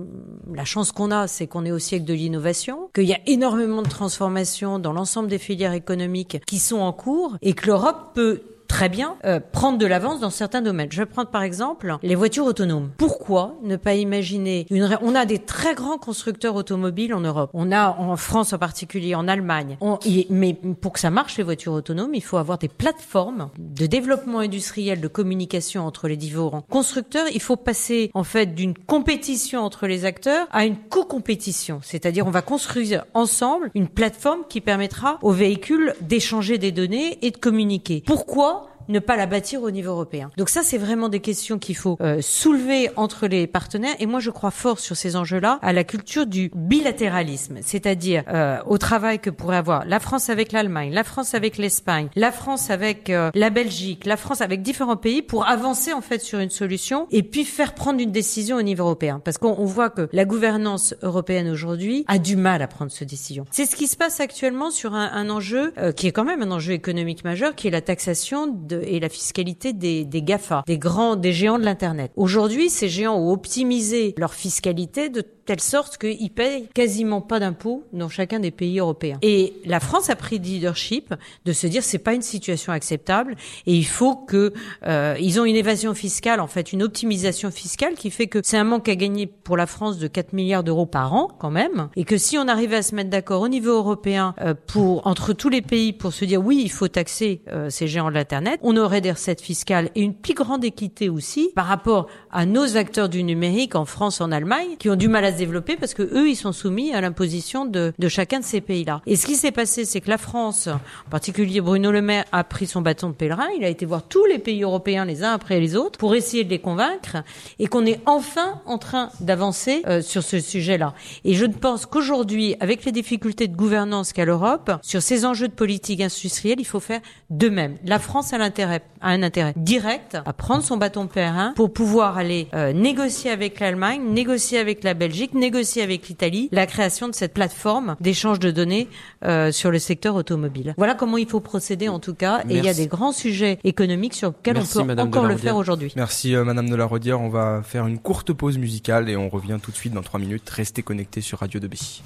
la 0.53 0.65
chance 0.65 0.93
qu'on 0.93 1.11
a, 1.11 1.27
c'est 1.27 1.47
qu'on 1.47 1.65
est 1.65 1.73
au 1.73 1.79
siècle 1.79 2.05
de 2.05 2.15
l'innovation, 2.15 2.91
qu'il 2.95 3.05
y 3.05 3.15
a 3.15 3.21
énormément 3.27 3.83
de 3.83 3.89
transformations 3.89 4.79
dans 4.79 4.93
l'ensemble 4.93 5.29
des 5.29 5.39
filières 5.39 5.73
économiques 5.73 6.41
qui 6.47 6.59
sont 6.59 6.79
en 6.79 6.93
cours 6.93 7.37
et 7.43 7.55
que 7.55 7.67
l'Europe 7.67 8.13
peut 8.15 8.43
très 8.75 8.89
bien 8.89 9.15
euh, 9.25 9.39
prendre 9.53 9.79
de 9.79 9.87
l'avance 9.87 10.19
dans 10.19 10.31
certains 10.31 10.61
domaines. 10.61 10.89
Je 10.91 11.01
vais 11.01 11.07
prendre 11.07 11.31
par 11.31 11.45
exemple 11.45 11.97
les 12.03 12.17
voitures 12.17 12.45
autonomes. 12.45 12.91
Pourquoi 12.97 13.55
ne 13.63 13.77
pas 13.77 13.95
imaginer 13.95 14.67
une 14.69 14.99
on 15.01 15.15
a 15.15 15.27
des 15.27 15.39
très 15.39 15.77
grands 15.77 15.97
constructeurs 15.97 16.57
automobiles 16.57 17.15
en 17.15 17.21
Europe. 17.21 17.51
On 17.55 17.71
a 17.71 17.91
en 17.91 18.17
France 18.17 18.53
en 18.53 18.59
particulier, 18.59 19.15
en 19.15 19.29
Allemagne. 19.29 19.77
On, 19.81 20.01
mais 20.29 20.55
pour 20.55 20.93
que 20.93 20.99
ça 20.99 21.11
marche 21.11 21.37
les 21.39 21.45
voitures 21.45 21.73
autonomes, 21.73 22.15
il 22.15 22.21
faut 22.21 22.37
avoir 22.37 22.59
des 22.59 22.67
plateformes 22.67 23.51
de 23.59 23.87
développement 23.87 24.41
industriel, 24.41 25.01
de 25.01 25.07
communication 25.07 25.87
entre 25.87 26.09
les 26.09 26.17
différents 26.17 26.63
constructeurs. 26.63 27.27
Il 27.33 27.41
faut 27.41 27.57
passer 27.57 28.11
en 28.13 28.25
fait 28.25 28.57
d'une 28.57 28.75
compétition 28.75 29.61
entre 29.61 29.87
les 29.87 30.05
acteurs 30.05 30.49
à 30.51 30.65
une 30.65 30.77
co-compétition, 30.77 31.79
c'est-à-dire 31.85 32.27
on 32.27 32.33
va 32.33 32.43
construire 32.43 33.05
ensemble 33.15 33.71
une 33.77 33.87
plateforme 33.87 34.41
qui 34.49 34.61
permettra 34.61 35.21
aux 35.23 35.31
véhicules 35.31 35.95
d'échanger 36.01 36.59
des 36.59 36.73
données 36.73 37.25
et 37.25 37.31
de 37.31 37.37
communiquer. 37.37 38.03
Pourquoi 38.05 38.64
ne 38.89 38.99
pas 38.99 39.17
la 39.17 39.27
bâtir 39.27 39.63
au 39.63 39.71
niveau 39.71 39.91
européen. 39.91 40.31
Donc 40.37 40.49
ça, 40.49 40.63
c'est 40.63 40.79
vraiment 40.79 41.09
des 41.09 41.21
questions 41.21 41.59
qu'il 41.59 41.77
faut 41.77 41.97
euh, 42.01 42.21
soulever 42.21 42.91
entre 42.97 43.27
les 43.27 43.47
partenaires. 43.47 43.95
Et 43.99 44.07
moi, 44.07 44.21
je 44.21 44.31
crois 44.31 44.51
fort 44.51 44.79
sur 44.79 44.97
ces 44.97 45.17
enjeux-là 45.17 45.59
à 45.63 45.73
la 45.73 45.85
culture 45.85 46.27
du 46.27 46.51
bilatéralisme, 46.55 47.59
c'est-à-dire 47.63 48.25
euh, 48.29 48.59
au 48.67 48.79
travail 48.79 49.19
que 49.19 49.31
pourrait 49.31 49.57
avoir 49.57 49.85
la 49.85 50.01
France 50.01 50.31
avec 50.31 50.53
l'Allemagne, 50.53 50.93
la 50.93 51.05
France 51.05 51.35
avec 51.35 51.59
l'Espagne, 51.59 52.09
la 52.17 52.33
France 52.33 52.71
avec 52.71 53.11
euh, 53.11 53.31
la 53.35 53.51
Belgique, 53.51 54.05
la 54.05 54.17
France 54.17 54.41
avec 54.41 54.63
différents 54.63 54.97
pays 54.97 55.23
pour 55.23 55.49
avancer 55.49 55.93
en 55.93 56.01
fait 56.01 56.21
sur 56.21 56.39
une 56.39 56.51
solution 56.51 57.07
et 57.11 57.23
puis 57.23 57.45
faire 57.45 57.75
prendre 57.75 58.01
une 58.01 58.13
décision 58.13 58.57
au 58.57 58.63
niveau 58.63 58.85
européen. 58.85 59.21
Parce 59.25 59.39
qu'on 59.39 59.65
voit 59.65 59.91
que 59.91 60.09
la 60.13 60.25
gouvernance 60.25 60.95
européenne 61.03 61.49
aujourd'hui 61.49 62.05
a 62.09 62.19
du 62.19 62.37
mal 62.37 62.63
à 62.63 62.67
prendre 62.67 62.91
cette 62.91 63.09
décision. 63.09 63.45
C'est 63.51 63.67
ce 63.67 63.77
qui 63.77 63.87
se 63.87 63.97
passe 63.97 64.21
actuellement 64.21 64.71
sur 64.71 64.95
un, 64.95 65.11
un 65.13 65.31
enjeu 65.31 65.73
qui 65.97 66.07
est 66.07 66.13
quand 66.13 66.25
même 66.25 66.43
un 66.43 66.51
enjeu 66.51 66.73
économique 66.73 67.25
majeur, 67.25 67.55
qui 67.55 67.69
est 67.69 67.71
la 67.71 67.81
taxation 67.81 68.47
de 68.47 68.74
et 68.83 69.01
la 69.01 69.09
fiscalité 69.09 69.73
des, 69.73 70.05
des 70.05 70.23
GAFA, 70.23 70.63
des 70.67 70.79
grands, 70.79 71.17
des 71.17 71.33
géants 71.33 71.59
de 71.59 71.65
l'Internet. 71.65 72.13
Aujourd'hui, 72.17 72.71
ces 72.71 72.89
géants 72.89 73.17
ont 73.17 73.33
optimisé 73.33 74.15
leur 74.19 74.35
fiscalité 74.35 75.09
de 75.09 75.23
telle 75.45 75.61
sorte 75.61 75.99
qu'ils 75.99 76.31
payent 76.31 76.69
quasiment 76.75 77.21
pas 77.21 77.39
d'impôts 77.39 77.85
dans 77.93 78.09
chacun 78.09 78.41
des 78.41 78.51
pays 78.51 78.79
européens. 78.79 79.19
Et 79.23 79.55
la 79.65 79.81
France 79.81 80.11
a 80.11 80.17
pris 80.17 80.39
le 80.39 80.45
leadership 80.45 81.15
de 81.45 81.53
se 81.53 81.67
dire 81.67 81.83
c'est 81.83 81.99
pas 81.99 82.15
une 82.15 82.23
situation 82.23 82.73
acceptable 82.73 83.37
et 83.67 83.75
il 83.75 83.87
faut 83.87 84.17
que 84.17 84.53
euh, 84.87 85.17
ils 85.21 85.41
ont 85.41 85.45
une 85.45 85.57
évasion 85.57 85.95
fiscale 85.95 86.41
en 86.41 86.47
fait 86.47 86.73
une 86.73 86.83
optimisation 86.83 87.51
fiscale 87.51 87.95
qui 87.95 88.11
fait 88.11 88.27
que 88.27 88.41
c'est 88.43 88.57
un 88.57 88.65
manque 88.65 88.89
à 88.89 88.97
gagner 88.97 89.27
pour 89.27 89.57
la 89.57 89.67
France 89.67 89.99
de 89.99 90.07
4 90.07 90.33
milliards 90.33 90.65
d'euros 90.65 90.87
par 90.87 91.15
an 91.15 91.29
quand 91.39 91.51
même 91.51 91.89
et 91.97 92.05
que 92.05 92.17
si 92.17 92.39
on 92.39 92.49
arrivait 92.49 92.77
à 92.77 92.83
se 92.83 92.95
mettre 92.95 93.11
d'accord 93.11 93.43
au 93.43 93.49
niveau 93.49 93.73
européen 93.73 94.35
euh, 94.41 94.55
pour 94.67 95.07
entre 95.07 95.33
tous 95.33 95.49
les 95.49 95.63
pays 95.63 95.93
pour 95.93 96.13
se 96.13 96.25
dire 96.25 96.45
oui 96.45 96.61
il 96.63 96.71
faut 96.71 96.89
taxer 96.89 97.43
euh, 97.49 97.71
ces 97.71 97.87
géants 97.87 98.09
de 98.09 98.15
l'internet 98.15 98.61
on 98.65 98.77
aurait 98.79 99.03
des 99.03 99.13
recettes 99.13 99.43
fiscales 99.43 99.91
et 99.95 100.01
une 100.01 100.15
plus 100.15 100.35
grande 100.35 100.65
équité 100.65 101.09
aussi 101.09 101.51
par 101.55 101.67
rapport 101.67 102.09
à 102.33 102.47
nos 102.47 102.77
acteurs 102.77 103.09
du 103.09 103.23
numérique 103.23 103.75
en 103.75 103.85
France 103.85 104.21
en 104.21 104.33
Allemagne 104.33 104.77
qui 104.79 104.89
ont 104.89 104.97
du 104.97 105.07
mal 105.07 105.25
à 105.25 105.33
développer 105.33 105.77
parce 105.77 105.95
que 105.95 106.03
eux, 106.03 106.29
ils 106.29 106.37
sont 106.37 106.53
soumis 106.53 106.93
à 106.95 107.01
l'imposition 107.01 107.67
de, 107.67 107.93
de 107.99 108.09
chacun 108.09 108.41
de 108.41 108.45
ces 108.45 108.63
pays-là. 108.63 109.03
Et 109.07 109.17
ce 109.17 109.27
qui 109.27 109.37
s'est 109.37 109.53
passé, 109.53 109.85
c'est 109.85 110.01
que 110.01 110.09
la 110.09 110.19
France, 110.19 110.69
en 110.69 111.11
particulier 111.11 111.61
Bruno 111.61 111.93
Le 111.93 112.01
Maire, 112.01 112.25
a 112.33 112.43
pris 112.43 112.67
son 112.67 112.81
bâton 112.81 113.11
de 113.11 113.15
pèlerin. 113.15 113.47
Il 113.59 113.65
a 113.65 113.69
été 113.69 113.85
voir 113.85 114.03
tous 114.03 114.25
les 114.25 114.39
pays 114.39 114.63
européens 114.63 115.05
les 115.05 115.23
uns 115.23 115.33
après 115.33 115.61
les 115.61 115.77
autres 115.77 115.99
pour 115.99 116.15
essayer 116.15 116.43
de 116.43 116.51
les 116.51 116.59
convaincre 116.59 117.19
et 117.59 117.67
qu'on 117.67 117.85
est 117.85 118.01
enfin 118.07 118.63
en 118.65 118.79
train 118.79 119.11
d'avancer 119.21 119.83
euh, 119.87 120.01
sur 120.01 120.23
ce 120.23 120.41
sujet-là. 120.41 120.95
Et 121.25 121.35
je 121.35 121.45
pense 121.45 121.85
qu'aujourd'hui, 121.85 122.57
avec 122.61 122.87
les 122.87 122.93
difficultés 122.93 123.47
de 123.47 123.57
gouvernance 123.57 124.15
qu'a 124.15 124.25
l'Europe, 124.25 124.73
sur 124.81 125.03
ces 125.03 125.27
enjeux 125.27 125.49
de 125.49 125.53
politique 125.53 126.01
industrielle, 126.01 126.57
il 126.59 126.65
faut 126.65 126.81
faire 126.81 127.01
de 127.29 127.49
même. 127.51 127.77
La 127.85 127.99
France 127.99 128.33
a 128.33 128.39
l'intérêt, 128.55 128.83
a 129.01 129.11
un 129.11 129.23
intérêt 129.25 129.53
direct 129.57 130.17
à 130.25 130.33
prendre 130.33 130.63
son 130.63 130.77
bâton 130.77 131.05
de 131.05 131.11
pèlerin 131.11 131.53
pour 131.57 131.73
pouvoir 131.73 132.19
aller 132.19 132.47
euh, 132.55 132.73
négocier 132.73 133.31
avec 133.31 133.59
l'Allemagne, 133.59 134.01
négocier 134.13 134.59
avec 134.59 134.85
la 134.85 134.95
Belgique, 134.95 135.35
négocier 135.35 135.83
avec 135.83 136.09
l'Italie 136.09 136.49
la 136.53 136.67
création 136.67 137.09
de 137.09 137.15
cette 137.15 137.35
plateforme 137.35 137.97
d'échange 138.01 138.39
de 138.39 138.53
données 138.53 138.89
euh, 139.25 139.51
sur 139.51 139.73
le 139.73 139.81
secteur 139.81 140.15
automobile. 140.15 140.75
Voilà 140.79 140.95
comment 140.95 141.17
il 141.17 141.29
faut 141.29 141.41
procéder 141.41 141.89
en 141.89 141.99
tout 141.99 142.15
cas. 142.15 142.43
Et 142.49 142.59
il 142.59 142.65
y 142.65 142.69
a 142.69 142.75
des 142.75 142.87
grands 142.87 143.13
sujets 143.13 143.59
économiques 143.65 144.15
sur 144.15 144.29
lesquels 144.29 144.59
on 144.59 144.87
peut 144.87 145.01
encore 145.01 145.27
le 145.27 145.37
faire 145.37 145.57
aujourd'hui. 145.57 145.93
Merci 145.97 146.37
euh, 146.37 146.45
Madame 146.45 146.71
de 146.71 146.77
la 146.77 146.85
Rodière. 146.85 147.21
On 147.21 147.31
va 147.31 147.63
faire 147.65 147.89
une 147.89 147.99
courte 147.99 148.33
pause 148.33 148.59
musicale 148.59 149.11
et 149.11 149.17
on 149.17 149.29
revient 149.29 149.59
tout 149.61 149.73
de 149.73 149.77
suite 149.77 149.93
dans 149.93 150.03
trois 150.03 150.21
minutes. 150.21 150.49
Restez 150.49 150.83
connectés 150.83 151.23
sur 151.23 151.41
Radio 151.41 151.59
2B. 151.59 152.03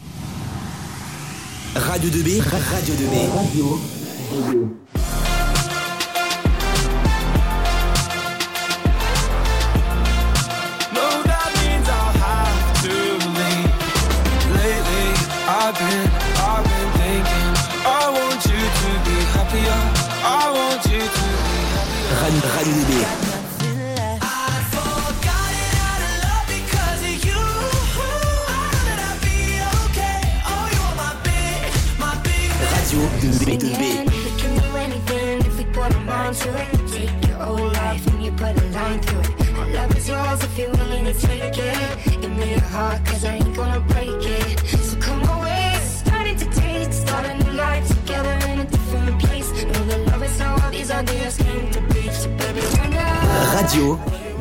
Radio 1.75 2.11
2B, 2.11 2.41
Radio 2.41 2.95
2B. 2.95 3.31
Radio 3.37 3.79
2B. 4.33 5.08
Radio, 22.29 22.43
Radio 22.43 23.09
Radio 32.99 33.59
2B. 33.59 34.05
We 34.25 34.41
can 34.41 34.59
do 34.59 34.77
anything 34.77 35.41
if 35.41 35.57
we 35.57 35.65
put 35.73 35.95
our 35.95 36.05
mind 36.05 36.37
to 36.37 36.51
it. 36.55 36.69
Take 36.93 37.29
your 37.29 37.39
whole 37.39 37.69
life 37.69 38.07
and 38.09 38.23
you 38.23 38.33
put 38.33 38.61
a 38.61 38.65
line 38.77 39.01
through 39.01 39.21
it. 39.21 39.53
My 39.53 39.71
love 39.73 39.97
is 39.97 40.09
yours 40.09 40.45
if 40.45 40.59
you're 40.59 40.71
willing 40.73 41.07
to 41.07 41.15
take 41.15 41.57
it. 41.57 42.21
Give 42.21 42.31
me 42.37 42.51
your 42.51 42.61
heart, 42.61 43.05
cause 43.07 43.25
I 43.25 43.37
ain't 43.37 43.57
gonna 43.57 43.81
break 43.81 44.09
it. 44.09 44.59
So 44.69 44.99
come 45.01 45.23
away, 45.31 45.79
starting 45.83 46.37
to 46.37 46.45
taste. 46.51 46.93
Start 46.93 47.25
a 47.25 47.39
new 47.43 47.53
life 47.53 47.89
together 47.89 48.35
in 48.51 48.61
a 48.61 48.65
different 48.65 49.19
place. 49.23 49.51
Know 49.65 49.85
the 49.85 49.99
love 50.11 50.23
is 50.23 50.39
how 50.39 50.63
all 50.63 50.71
these 50.71 50.91
ideas 50.91 51.39
came 51.39 51.71
to 51.71 51.81
be. 51.81 51.98
Radio 52.59 53.97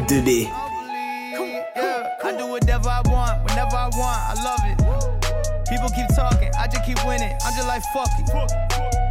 2B. 0.08 0.50
Yeah, 0.50 2.24
I 2.24 2.36
do 2.38 2.48
whatever 2.48 2.90
I 2.90 3.02
want, 3.06 3.44
whenever 3.46 3.76
I 3.76 3.90
want. 3.94 4.20
I 4.30 4.34
love 4.44 4.64
it. 4.66 4.78
People 5.70 5.90
keep 5.90 6.08
talking, 6.16 6.50
I 6.58 6.68
just 6.68 6.86
keep 6.86 6.98
winning. 7.06 7.34
I'm 7.46 7.54
just 7.54 7.68
like, 7.68 7.84
fuck 7.94 8.10
it. 8.20 8.26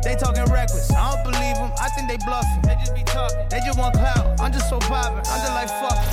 They 0.02 0.14
talking 0.16 0.44
reckless, 0.52 0.90
I 0.92 1.14
don't 1.14 1.22
believe 1.24 1.57
them, 1.57 1.70
I 1.80 1.88
think 1.90 2.09
they 2.09 2.16
bluffing. 2.24 2.62
They 2.62 2.74
just 2.76 2.94
be 2.94 3.02
talking, 3.02 3.46
they 3.50 3.61
just 3.61 3.78
want 3.78 3.94
clout. 3.94 4.40
I'm 4.40 4.52
just 4.52 4.68
so 4.68 4.78
poppin', 4.78 5.18
I'm 5.18 5.40
just 5.42 5.52
like, 5.52 5.68
fuck 5.68 5.98
it. 6.02 6.07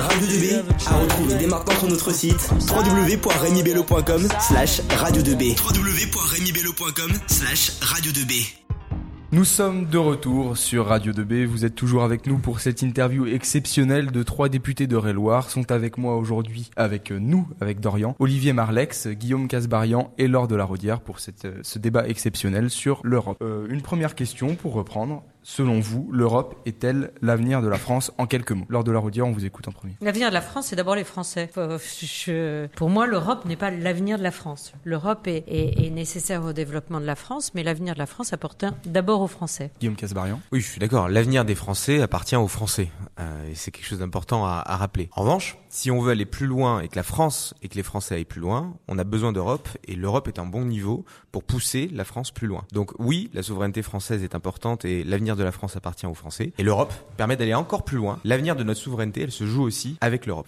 Radio 0.00 0.26
2B 0.26 0.62
à 0.86 0.96
retrouver 0.96 1.34
dès 1.34 1.46
maintenant 1.46 1.74
sur 1.78 1.88
notre 1.88 2.12
site 2.12 2.48
www.remibello.com 2.68 4.28
slash 4.40 4.80
radio 4.98 5.22
2B 5.22 5.56
www.remibello.com 5.56 7.12
slash 7.26 7.72
radio 7.82 8.12
2B 8.12 8.69
Nous 9.32 9.44
sommes 9.44 9.86
de 9.86 9.96
retour 9.96 10.56
sur 10.56 10.86
Radio 10.86 11.12
2B. 11.12 11.44
Vous 11.44 11.64
êtes 11.64 11.76
toujours 11.76 12.02
avec 12.02 12.26
nous 12.26 12.38
pour 12.38 12.58
cette 12.58 12.82
interview 12.82 13.26
exceptionnelle 13.26 14.10
de 14.10 14.24
trois 14.24 14.48
députés 14.48 14.88
de 14.88 14.96
Réloir. 14.96 15.50
Sont 15.50 15.70
avec 15.70 15.98
moi 15.98 16.16
aujourd'hui, 16.16 16.68
avec 16.74 17.12
nous, 17.12 17.46
avec 17.60 17.78
Dorian, 17.78 18.16
Olivier 18.18 18.52
Marlex, 18.52 19.06
Guillaume 19.06 19.46
Casbarian 19.46 20.12
et 20.18 20.26
Laure 20.26 20.48
de 20.48 20.56
la 20.56 20.64
Rodière 20.64 21.00
pour 21.00 21.20
cette, 21.20 21.46
ce 21.62 21.78
débat 21.78 22.08
exceptionnel 22.08 22.70
sur 22.70 23.02
l'Europe. 23.04 23.38
Euh, 23.40 23.68
une 23.70 23.82
première 23.82 24.16
question 24.16 24.56
pour 24.56 24.72
reprendre. 24.72 25.22
Selon 25.42 25.80
vous, 25.80 26.08
l'Europe 26.12 26.60
est-elle 26.66 27.12
l'avenir 27.22 27.62
de 27.62 27.68
la 27.68 27.78
France 27.78 28.12
en 28.18 28.26
quelques 28.26 28.52
mots? 28.52 28.66
Lors 28.68 28.84
de 28.84 28.92
la 28.92 28.98
Rodière, 28.98 29.26
on 29.26 29.32
vous 29.32 29.44
écoute 29.44 29.66
en 29.68 29.72
premier. 29.72 29.94
L'avenir 30.00 30.28
de 30.28 30.34
la 30.34 30.42
France, 30.42 30.66
c'est 30.66 30.76
d'abord 30.76 30.94
les 30.94 31.04
Français. 31.04 31.50
Je, 31.54 32.66
pour 32.76 32.90
moi, 32.90 33.06
l'Europe 33.06 33.44
n'est 33.46 33.56
pas 33.56 33.70
l'avenir 33.70 34.18
de 34.18 34.22
la 34.22 34.30
France. 34.30 34.72
L'Europe 34.84 35.26
est, 35.26 35.44
est, 35.48 35.86
est, 35.86 35.90
nécessaire 35.90 36.44
au 36.44 36.52
développement 36.52 37.00
de 37.00 37.06
la 37.06 37.16
France, 37.16 37.52
mais 37.54 37.62
l'avenir 37.62 37.94
de 37.94 37.98
la 37.98 38.06
France 38.06 38.32
appartient 38.32 38.70
d'abord 38.84 39.22
aux 39.22 39.28
Français. 39.28 39.70
Guillaume 39.80 39.96
Casbarian 39.96 40.40
Oui, 40.52 40.60
je 40.60 40.68
suis 40.68 40.80
d'accord. 40.80 41.08
L'avenir 41.08 41.44
des 41.44 41.54
Français 41.54 42.02
appartient 42.02 42.36
aux 42.36 42.48
Français. 42.48 42.88
Euh, 43.18 43.50
et 43.50 43.54
c'est 43.54 43.70
quelque 43.70 43.86
chose 43.86 44.00
d'important 44.00 44.44
à, 44.44 44.62
à 44.64 44.76
rappeler. 44.76 45.08
En 45.12 45.22
revanche, 45.22 45.56
si 45.70 45.90
on 45.90 46.00
veut 46.00 46.10
aller 46.10 46.26
plus 46.26 46.46
loin 46.46 46.80
et 46.80 46.88
que 46.88 46.96
la 46.96 47.02
France 47.02 47.54
et 47.62 47.68
que 47.68 47.76
les 47.76 47.82
Français 47.82 48.16
aillent 48.16 48.24
plus 48.24 48.40
loin, 48.40 48.74
on 48.88 48.98
a 48.98 49.04
besoin 49.04 49.32
d'Europe 49.32 49.68
et 49.86 49.94
l'Europe 49.94 50.28
est 50.28 50.38
un 50.38 50.46
bon 50.46 50.64
niveau 50.64 51.04
pour 51.32 51.44
pousser 51.44 51.88
la 51.92 52.04
France 52.04 52.32
plus 52.32 52.48
loin. 52.48 52.64
Donc 52.72 52.92
oui, 52.98 53.30
la 53.32 53.42
souveraineté 53.42 53.82
française 53.82 54.22
est 54.24 54.34
importante 54.34 54.84
et 54.84 55.04
l'avenir 55.04 55.29
de 55.36 55.44
la 55.44 55.52
France 55.52 55.76
appartient 55.76 56.06
aux 56.06 56.14
Français. 56.14 56.52
Et 56.58 56.62
l'Europe 56.62 56.92
permet 57.16 57.36
d'aller 57.36 57.54
encore 57.54 57.84
plus 57.84 57.96
loin. 57.96 58.18
L'avenir 58.24 58.56
de 58.56 58.64
notre 58.64 58.80
souveraineté, 58.80 59.22
elle 59.22 59.32
se 59.32 59.46
joue 59.46 59.62
aussi 59.62 59.96
avec 60.00 60.26
l'Europe. 60.26 60.46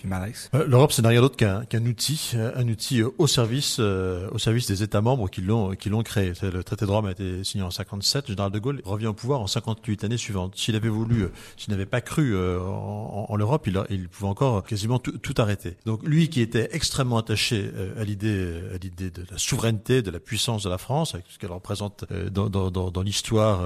Euh, 0.54 0.66
L'Europe, 0.66 0.92
c'est 0.92 1.06
rien 1.06 1.20
d'autre 1.20 1.36
qu'un 1.36 1.64
qu 1.64 1.76
outil, 1.76 2.32
un 2.56 2.68
outil 2.68 3.02
au 3.02 3.26
service, 3.26 3.76
euh, 3.80 4.28
au 4.32 4.38
service 4.38 4.66
des 4.66 4.82
États 4.82 5.00
membres 5.00 5.28
qui 5.28 5.40
l'ont 5.40 5.70
qui 5.74 5.88
l'ont 5.88 6.02
créé. 6.02 6.32
Le 6.42 6.62
traité 6.62 6.86
de 6.86 6.90
Rome 6.90 7.06
a 7.06 7.12
été 7.12 7.44
signé 7.44 7.64
en 7.64 7.70
57. 7.70 8.28
Le 8.28 8.32
général 8.32 8.52
de 8.52 8.58
Gaulle 8.58 8.80
revient 8.84 9.06
au 9.08 9.12
pouvoir 9.14 9.40
en 9.40 9.46
58 9.46 10.04
années 10.04 10.16
suivantes. 10.16 10.54
S'il 10.56 10.76
avait 10.76 10.88
voulu, 10.88 11.26
s'il 11.56 11.70
n'avait 11.72 11.86
pas 11.86 12.00
cru 12.00 12.34
euh, 12.34 12.60
en, 12.60 13.26
en 13.28 13.36
l'Europe, 13.36 13.66
il, 13.66 13.82
il 13.90 14.08
pouvait 14.08 14.28
encore 14.28 14.62
quasiment 14.64 14.98
tout, 14.98 15.18
tout 15.18 15.34
arrêter. 15.38 15.76
Donc 15.86 16.02
lui, 16.04 16.28
qui 16.28 16.40
était 16.40 16.68
extrêmement 16.72 17.18
attaché 17.18 17.70
à 17.98 18.04
l'idée, 18.04 18.60
à 18.74 18.78
l'idée 18.78 19.10
de 19.10 19.24
la 19.30 19.38
souveraineté, 19.38 20.02
de 20.02 20.10
la 20.10 20.20
puissance 20.20 20.62
de 20.62 20.70
la 20.70 20.78
France, 20.78 21.14
avec 21.14 21.26
ce 21.28 21.38
qu'elle 21.38 21.52
représente 21.52 22.04
dans, 22.30 22.48
dans, 22.48 22.70
dans, 22.70 22.90
dans 22.90 23.02
l'histoire 23.02 23.60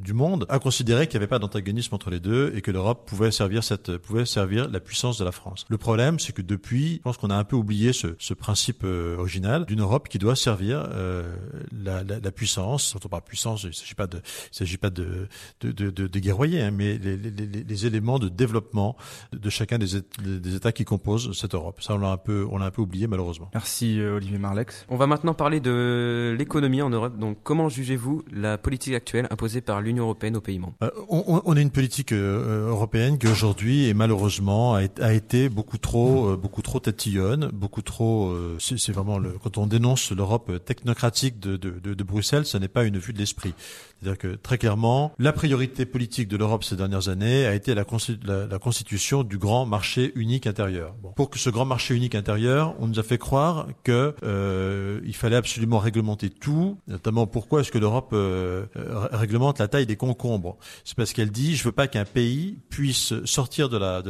du 0.00 0.12
monde 0.12 0.23
monde 0.28 0.46
a 0.48 0.58
considéré 0.58 1.06
qu'il 1.06 1.18
n'y 1.18 1.22
avait 1.24 1.28
pas 1.28 1.38
d'antagonisme 1.38 1.94
entre 1.94 2.10
les 2.10 2.20
deux 2.20 2.52
et 2.56 2.62
que 2.62 2.70
l'Europe 2.70 3.08
pouvait 3.08 3.30
servir 3.30 3.62
cette 3.62 3.96
pouvait 3.98 4.26
servir 4.26 4.68
la 4.68 4.80
puissance 4.80 5.18
de 5.18 5.24
la 5.24 5.32
France. 5.32 5.64
Le 5.68 5.78
problème, 5.78 6.18
c'est 6.18 6.32
que 6.32 6.42
depuis, 6.42 6.96
je 6.96 7.02
pense 7.02 7.16
qu'on 7.16 7.30
a 7.30 7.36
un 7.36 7.44
peu 7.44 7.56
oublié 7.56 7.92
ce, 7.92 8.08
ce 8.18 8.34
principe 8.34 8.82
euh, 8.84 9.16
original 9.18 9.66
d'une 9.66 9.80
Europe 9.80 10.08
qui 10.08 10.18
doit 10.18 10.36
servir 10.36 10.86
euh, 10.92 11.34
la, 11.72 12.02
la, 12.02 12.18
la, 12.20 12.32
puissance. 12.32 12.92
Quand 12.94 13.06
on 13.06 13.08
parle 13.08 13.22
puissance, 13.22 13.62
il 13.64 13.68
ne 13.68 13.72
s'agit 13.72 13.94
pas 13.94 14.06
de, 14.06 14.18
il 14.18 14.56
s'agit 14.56 14.76
pas 14.76 14.90
de 14.90 15.28
de, 15.60 15.72
de, 15.72 15.90
de, 15.90 16.06
de 16.06 16.18
guerroyer, 16.18 16.62
hein, 16.62 16.70
mais 16.70 16.98
les, 16.98 17.16
les, 17.16 17.30
les, 17.30 17.46
les, 17.62 17.86
éléments 17.86 18.18
de 18.18 18.28
développement 18.28 18.96
de 19.32 19.50
chacun 19.50 19.78
des, 19.78 19.86
des 20.22 20.54
États 20.54 20.72
qui 20.72 20.84
composent 20.84 21.38
cette 21.38 21.54
Europe. 21.54 21.80
Ça, 21.82 21.94
on 21.94 21.98
l'a 21.98 22.08
un 22.08 22.16
peu, 22.16 22.46
on 22.50 22.58
l'a 22.58 22.66
un 22.66 22.70
peu 22.70 22.82
oublié 22.82 23.06
malheureusement. 23.06 23.50
Merci 23.54 24.00
euh, 24.00 24.16
Olivier 24.16 24.38
Marlex. 24.38 24.86
On 24.88 24.96
va 24.96 25.06
maintenant 25.06 25.34
parler 25.34 25.60
de 25.60 26.34
l'économie 26.38 26.82
en 26.82 26.90
Europe. 26.90 27.18
Donc, 27.18 27.38
comment 27.42 27.68
jugez-vous 27.68 28.24
la 28.32 28.58
politique 28.58 28.94
actuelle 28.94 29.26
imposée 29.30 29.60
par 29.60 29.80
l'Union 29.80 30.04
européenne 30.04 30.13
aux 30.14 30.40
pays 30.40 30.58
membres 30.58 30.74
euh, 30.82 30.90
on, 31.08 31.42
on, 31.44 31.56
a 31.56 31.60
une 31.60 31.70
politique 31.70 32.12
euh, 32.12 32.68
européenne 32.68 33.18
qui 33.18 33.26
aujourd'hui, 33.26 33.86
et 33.86 33.94
malheureusement, 33.94 34.74
a, 34.74 34.82
a, 35.00 35.12
été 35.12 35.48
beaucoup 35.48 35.78
trop, 35.78 36.30
euh, 36.30 36.36
beaucoup 36.36 36.62
trop 36.62 36.80
tatillonne, 36.80 37.50
beaucoup 37.52 37.82
trop. 37.82 38.30
Euh, 38.30 38.56
c'est 38.60 38.92
vraiment 38.92 39.18
le, 39.18 39.32
quand 39.42 39.58
on 39.58 39.66
dénonce 39.66 40.12
l'Europe 40.12 40.64
technocratique 40.64 41.38
de, 41.40 41.56
de, 41.56 41.70
de, 41.70 41.94
de 41.94 42.04
Bruxelles, 42.04 42.46
ce 42.46 42.58
n'est 42.58 42.68
pas 42.68 42.84
une 42.84 42.98
vue 42.98 43.12
de 43.12 43.18
l'esprit. 43.18 43.54
C'est-à-dire 44.00 44.18
que 44.18 44.34
très 44.36 44.58
clairement, 44.58 45.12
la 45.18 45.32
priorité 45.32 45.86
politique 45.86 46.28
de 46.28 46.36
l'Europe 46.36 46.64
ces 46.64 46.76
dernières 46.76 47.08
années 47.08 47.46
a 47.46 47.54
été 47.54 47.74
la, 47.74 47.84
la, 48.24 48.46
la 48.46 48.58
constitution 48.58 49.22
du 49.22 49.38
grand 49.38 49.66
marché 49.66 50.12
unique 50.14 50.46
intérieur. 50.46 50.94
Bon. 51.02 51.12
Pour 51.12 51.30
que 51.30 51.38
ce 51.38 51.50
grand 51.50 51.64
marché 51.64 51.94
unique 51.94 52.14
intérieur, 52.14 52.74
on 52.80 52.86
nous 52.86 52.98
a 52.98 53.02
fait 53.02 53.18
croire 53.18 53.66
que 53.82 54.14
euh, 54.22 55.00
il 55.04 55.14
fallait 55.14 55.36
absolument 55.36 55.78
réglementer 55.78 56.30
tout, 56.30 56.76
notamment 56.86 57.26
pourquoi 57.26 57.60
est-ce 57.60 57.72
que 57.72 57.78
l'Europe 57.78 58.10
euh, 58.12 58.66
réglemente 59.12 59.58
la 59.58 59.68
taille 59.68 59.86
des 59.86 59.96
concombres 60.04 60.56
C'est 60.84 60.96
parce 60.96 61.12
qu'elle 61.12 61.30
dit 61.30 61.56
je 61.56 61.64
veux 61.64 61.72
pas 61.72 61.88
qu'un 61.88 62.04
pays 62.04 62.58
puisse 62.68 63.12
sortir 63.24 63.68
de 63.68 63.76
la 63.76 64.02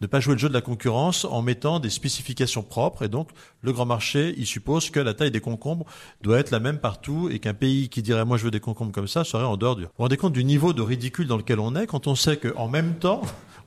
ne 0.00 0.06
pas 0.06 0.20
jouer 0.20 0.34
le 0.34 0.38
jeu 0.38 0.48
de 0.48 0.54
la 0.54 0.60
concurrence 0.60 1.24
en 1.24 1.42
mettant 1.42 1.80
des 1.80 1.90
spécifications 1.90 2.62
propres 2.62 3.04
et 3.04 3.08
donc 3.08 3.28
le 3.62 3.72
grand 3.72 3.86
marché 3.86 4.34
il 4.36 4.46
suppose 4.46 4.90
que 4.90 5.00
la 5.00 5.14
taille 5.14 5.30
des 5.30 5.40
concombres 5.40 5.86
doit 6.22 6.38
être 6.38 6.50
la 6.50 6.60
même 6.60 6.78
partout 6.78 7.28
et 7.30 7.38
qu'un 7.38 7.54
pays 7.54 7.88
qui 7.88 8.02
dirait 8.02 8.24
moi 8.24 8.36
je 8.36 8.44
veux 8.44 8.50
des 8.50 8.60
concombres 8.60 8.92
comme 8.92 9.08
ça 9.08 9.24
serait 9.24 9.44
en 9.44 9.56
dehors 9.56 9.76
du. 9.76 9.82
Vous 9.82 9.88
vous 9.96 10.02
rendez 10.04 10.16
compte 10.16 10.32
du 10.32 10.44
niveau 10.44 10.72
de 10.72 10.82
ridicule 10.82 11.26
dans 11.26 11.36
lequel 11.36 11.60
on 11.60 11.74
est 11.76 11.86
quand 11.86 12.06
on 12.06 12.14
sait 12.14 12.36
qu'en 12.36 12.68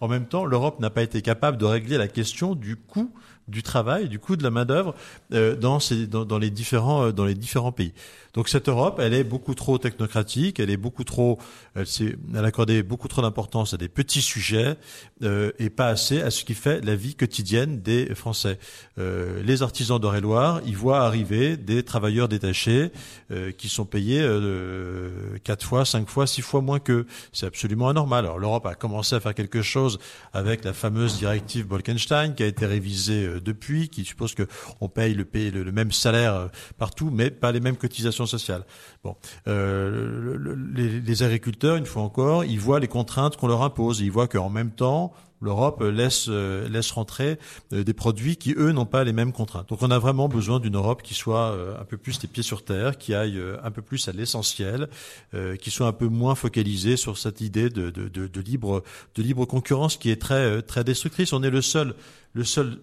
en 0.01 0.07
même 0.07 0.25
temps, 0.25 0.45
l'Europe 0.45 0.79
n'a 0.79 0.89
pas 0.89 1.03
été 1.03 1.21
capable 1.21 1.57
de 1.57 1.65
régler 1.65 1.97
la 1.97 2.07
question 2.07 2.55
du 2.55 2.75
coût 2.75 3.11
du 3.47 3.63
travail, 3.63 4.09
du 4.09 4.19
coût 4.19 4.35
de 4.35 4.43
la 4.43 4.49
main 4.49 4.65
d'œuvre 4.65 4.95
euh, 5.33 5.55
dans, 5.55 5.79
dans, 6.09 6.25
dans, 6.25 6.37
les 6.37 6.49
différents 6.49 7.05
euh, 7.05 7.11
dans 7.11 7.25
les 7.25 7.35
différents 7.35 7.71
pays. 7.71 7.93
Donc 8.35 8.49
cette 8.49 8.67
Europe, 8.67 8.99
elle 9.01 9.13
est 9.13 9.23
beaucoup 9.23 9.55
trop 9.55 9.77
technocratique, 9.77 10.59
elle 10.59 10.69
est 10.69 10.77
beaucoup 10.77 11.05
trop, 11.05 11.39
elle, 11.73 11.85
elle 12.33 12.43
a 12.43 12.47
accordé 12.47 12.83
beaucoup 12.83 13.07
trop 13.07 13.21
d'importance 13.21 13.73
à 13.73 13.77
des 13.77 13.87
petits 13.87 14.21
sujets 14.21 14.75
euh, 15.23 15.51
et 15.57 15.69
pas 15.69 15.87
assez 15.87 16.21
à 16.21 16.31
ce 16.31 16.43
qui 16.43 16.53
fait 16.53 16.83
la 16.83 16.97
vie 16.97 17.15
quotidienne 17.15 17.79
des 17.81 18.13
Français. 18.13 18.59
Euh, 18.99 19.41
les 19.41 19.63
artisans 19.63 19.99
d'Eure-et-Loire, 19.99 20.59
ils 20.65 20.75
voient 20.75 20.99
arriver 21.05 21.55
des 21.55 21.83
travailleurs 21.83 22.27
détachés 22.27 22.91
euh, 23.31 23.53
qui 23.53 23.69
sont 23.69 23.85
payés 23.85 24.21
euh, 24.21 25.37
quatre 25.45 25.65
fois, 25.65 25.85
cinq 25.85 26.09
fois, 26.09 26.27
six 26.27 26.41
fois 26.41 26.59
moins 26.59 26.79
qu'eux. 26.79 27.07
C'est 27.31 27.45
absolument 27.45 27.87
anormal. 27.87 28.25
Alors 28.25 28.39
l'Europe 28.39 28.65
a 28.65 28.75
commencé 28.75 29.15
à 29.15 29.21
faire 29.21 29.33
quelque 29.33 29.61
chose 29.61 29.97
avec 30.33 30.65
la 30.65 30.73
fameuse 30.73 31.17
directive 31.17 31.67
Bolkenstein 31.67 32.35
qui 32.35 32.43
a 32.43 32.47
été 32.47 32.65
révisée 32.65 33.34
depuis, 33.39 33.89
qui 33.89 34.05
suppose 34.05 34.33
que 34.33 34.47
on 34.81 34.89
paye 34.89 35.13
le, 35.13 35.27
le, 35.33 35.63
le 35.63 35.71
même 35.71 35.91
salaire 35.91 36.35
euh, 36.35 36.47
partout, 36.77 37.09
mais 37.11 37.29
pas 37.31 37.51
les 37.51 37.59
mêmes 37.59 37.77
cotisations 37.77 38.25
sociales. 38.25 38.65
Bon, 39.03 39.15
euh, 39.47 40.35
le, 40.37 40.53
les, 40.53 41.23
agriculteurs, 41.23 41.75
une 41.75 41.85
fois 41.85 42.03
encore, 42.03 42.43
ils 42.45 42.59
voient 42.59 42.79
les 42.79 42.87
contraintes 42.87 43.37
qu'on 43.37 43.47
leur 43.47 43.63
impose. 43.63 44.01
Ils 44.01 44.11
voient 44.11 44.27
qu'en 44.27 44.49
même 44.49 44.71
temps, 44.71 45.13
l'Europe 45.41 45.81
laisse 45.81 46.27
euh, 46.29 46.67
laisse 46.69 46.91
rentrer 46.91 47.37
euh, 47.73 47.83
des 47.83 47.93
produits 47.93 48.37
qui 48.37 48.53
eux 48.57 48.71
n'ont 48.71 48.85
pas 48.85 49.03
les 49.03 49.13
mêmes 49.13 49.31
contraintes. 49.31 49.69
Donc 49.69 49.81
on 49.81 49.91
a 49.91 49.99
vraiment 49.99 50.27
besoin 50.27 50.59
d'une 50.59 50.75
Europe 50.75 51.03
qui 51.03 51.13
soit 51.13 51.51
euh, 51.51 51.79
un 51.79 51.85
peu 51.85 51.97
plus 51.97 52.21
les 52.21 52.27
pieds 52.27 52.43
sur 52.43 52.63
terre, 52.63 52.97
qui 52.97 53.13
aille 53.13 53.41
un 53.63 53.71
peu 53.71 53.81
plus 53.81 54.07
à 54.07 54.11
l'essentiel, 54.11 54.89
qui 55.61 55.69
soit 55.71 55.87
un 55.87 55.93
peu 55.93 56.07
moins 56.07 56.35
focalisée 56.35 56.97
sur 56.97 57.17
cette 57.17 57.41
idée 57.41 57.69
de, 57.69 57.89
de, 57.89 58.07
de, 58.07 58.27
de, 58.27 58.41
libre 58.41 58.83
de 59.15 59.21
libre 59.21 59.45
concurrence 59.45 59.97
qui 59.97 60.09
est 60.09 60.21
très 60.21 60.61
très 60.61 60.83
destructrice. 60.83 61.33
On 61.33 61.43
est 61.43 61.49
le 61.49 61.61
seul 61.61 61.93
le 62.35 62.43
seul, 62.43 62.77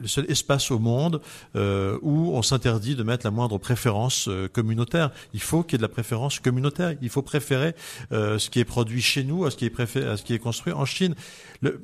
le 0.00 0.08
seul 0.08 0.24
espace 0.30 0.70
au 0.70 0.78
monde 0.78 1.20
euh, 1.54 1.98
où 2.00 2.34
on 2.34 2.42
s'interdit 2.42 2.96
de 2.96 3.02
mettre 3.02 3.24
la 3.26 3.30
moindre 3.30 3.58
préférence 3.58 4.28
euh, 4.28 4.48
communautaire. 4.48 5.10
Il 5.34 5.42
faut 5.42 5.62
qu'il 5.62 5.74
y 5.74 5.76
ait 5.76 5.78
de 5.78 5.82
la 5.82 5.88
préférence 5.88 6.40
communautaire. 6.40 6.96
Il 7.02 7.10
faut 7.10 7.22
préférer 7.22 7.74
euh, 8.12 8.38
ce 8.38 8.48
qui 8.48 8.60
est 8.60 8.64
produit 8.64 9.02
chez 9.02 9.24
nous 9.24 9.44
à 9.44 9.50
ce 9.50 9.56
qui 9.56 9.66
est, 9.66 9.70
préféré, 9.70 10.08
à 10.08 10.16
ce 10.16 10.22
qui 10.22 10.32
est 10.32 10.38
construit 10.38 10.72
en 10.72 10.86
Chine. 10.86 11.14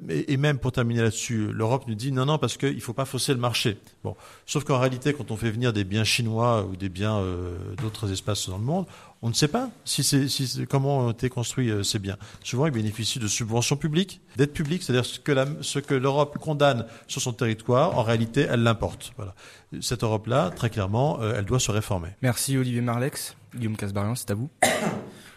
Et, 0.08 0.36
même 0.38 0.58
pour 0.58 0.72
terminer 0.72 1.02
là-dessus, 1.02 1.52
l'Europe 1.52 1.84
nous 1.86 1.94
dit 1.94 2.10
non, 2.10 2.24
non, 2.24 2.38
parce 2.38 2.56
qu'il 2.56 2.74
ne 2.74 2.80
faut 2.80 2.94
pas 2.94 3.04
fausser 3.04 3.34
le 3.34 3.38
marché. 3.38 3.76
Bon, 4.02 4.16
sauf 4.46 4.64
qu'en 4.64 4.78
réalité, 4.78 5.12
quand 5.12 5.30
on 5.30 5.36
fait 5.36 5.50
venir 5.50 5.72
des 5.72 5.84
biens 5.84 6.04
chinois 6.04 6.64
ou 6.64 6.74
des 6.74 6.88
biens 6.88 7.22
d'autres 7.80 8.10
espaces 8.10 8.48
dans 8.48 8.58
le 8.58 8.64
monde, 8.64 8.86
on 9.22 9.28
ne 9.28 9.34
sait 9.34 9.48
pas 9.48 9.70
si 9.84 10.04
c'est 10.04 10.28
si 10.28 10.66
comment 10.68 10.98
ont 11.00 11.10
été 11.10 11.28
construits 11.28 11.70
euh, 11.70 11.82
ces 11.82 11.98
biens. 11.98 12.16
Souvent, 12.44 12.66
ils 12.66 12.72
bénéficient 12.72 13.18
de 13.18 13.28
subventions 13.28 13.76
publiques, 13.76 14.20
d'aides 14.36 14.52
publiques, 14.52 14.82
c'est-à-dire 14.82 15.04
ce 15.04 15.18
que 15.18 15.34
ce 15.62 15.78
que 15.78 15.94
l'Europe 15.94 16.38
condamne 16.38 16.86
sur 17.06 17.20
son 17.20 17.32
territoire, 17.32 17.98
en 17.98 18.02
réalité, 18.02 18.46
elle 18.48 18.62
l'importe. 18.62 19.12
Voilà. 19.16 19.34
Cette 19.80 20.02
Europe-là, 20.02 20.50
très 20.50 20.70
clairement, 20.70 21.20
euh, 21.20 21.34
elle 21.36 21.44
doit 21.44 21.60
se 21.60 21.70
réformer. 21.70 22.10
Merci 22.22 22.56
Olivier 22.56 22.80
Marlex. 22.80 23.36
Guillaume 23.54 23.76
Casbarian, 23.76 24.14
c'est 24.14 24.30
à 24.30 24.34
vous. 24.34 24.50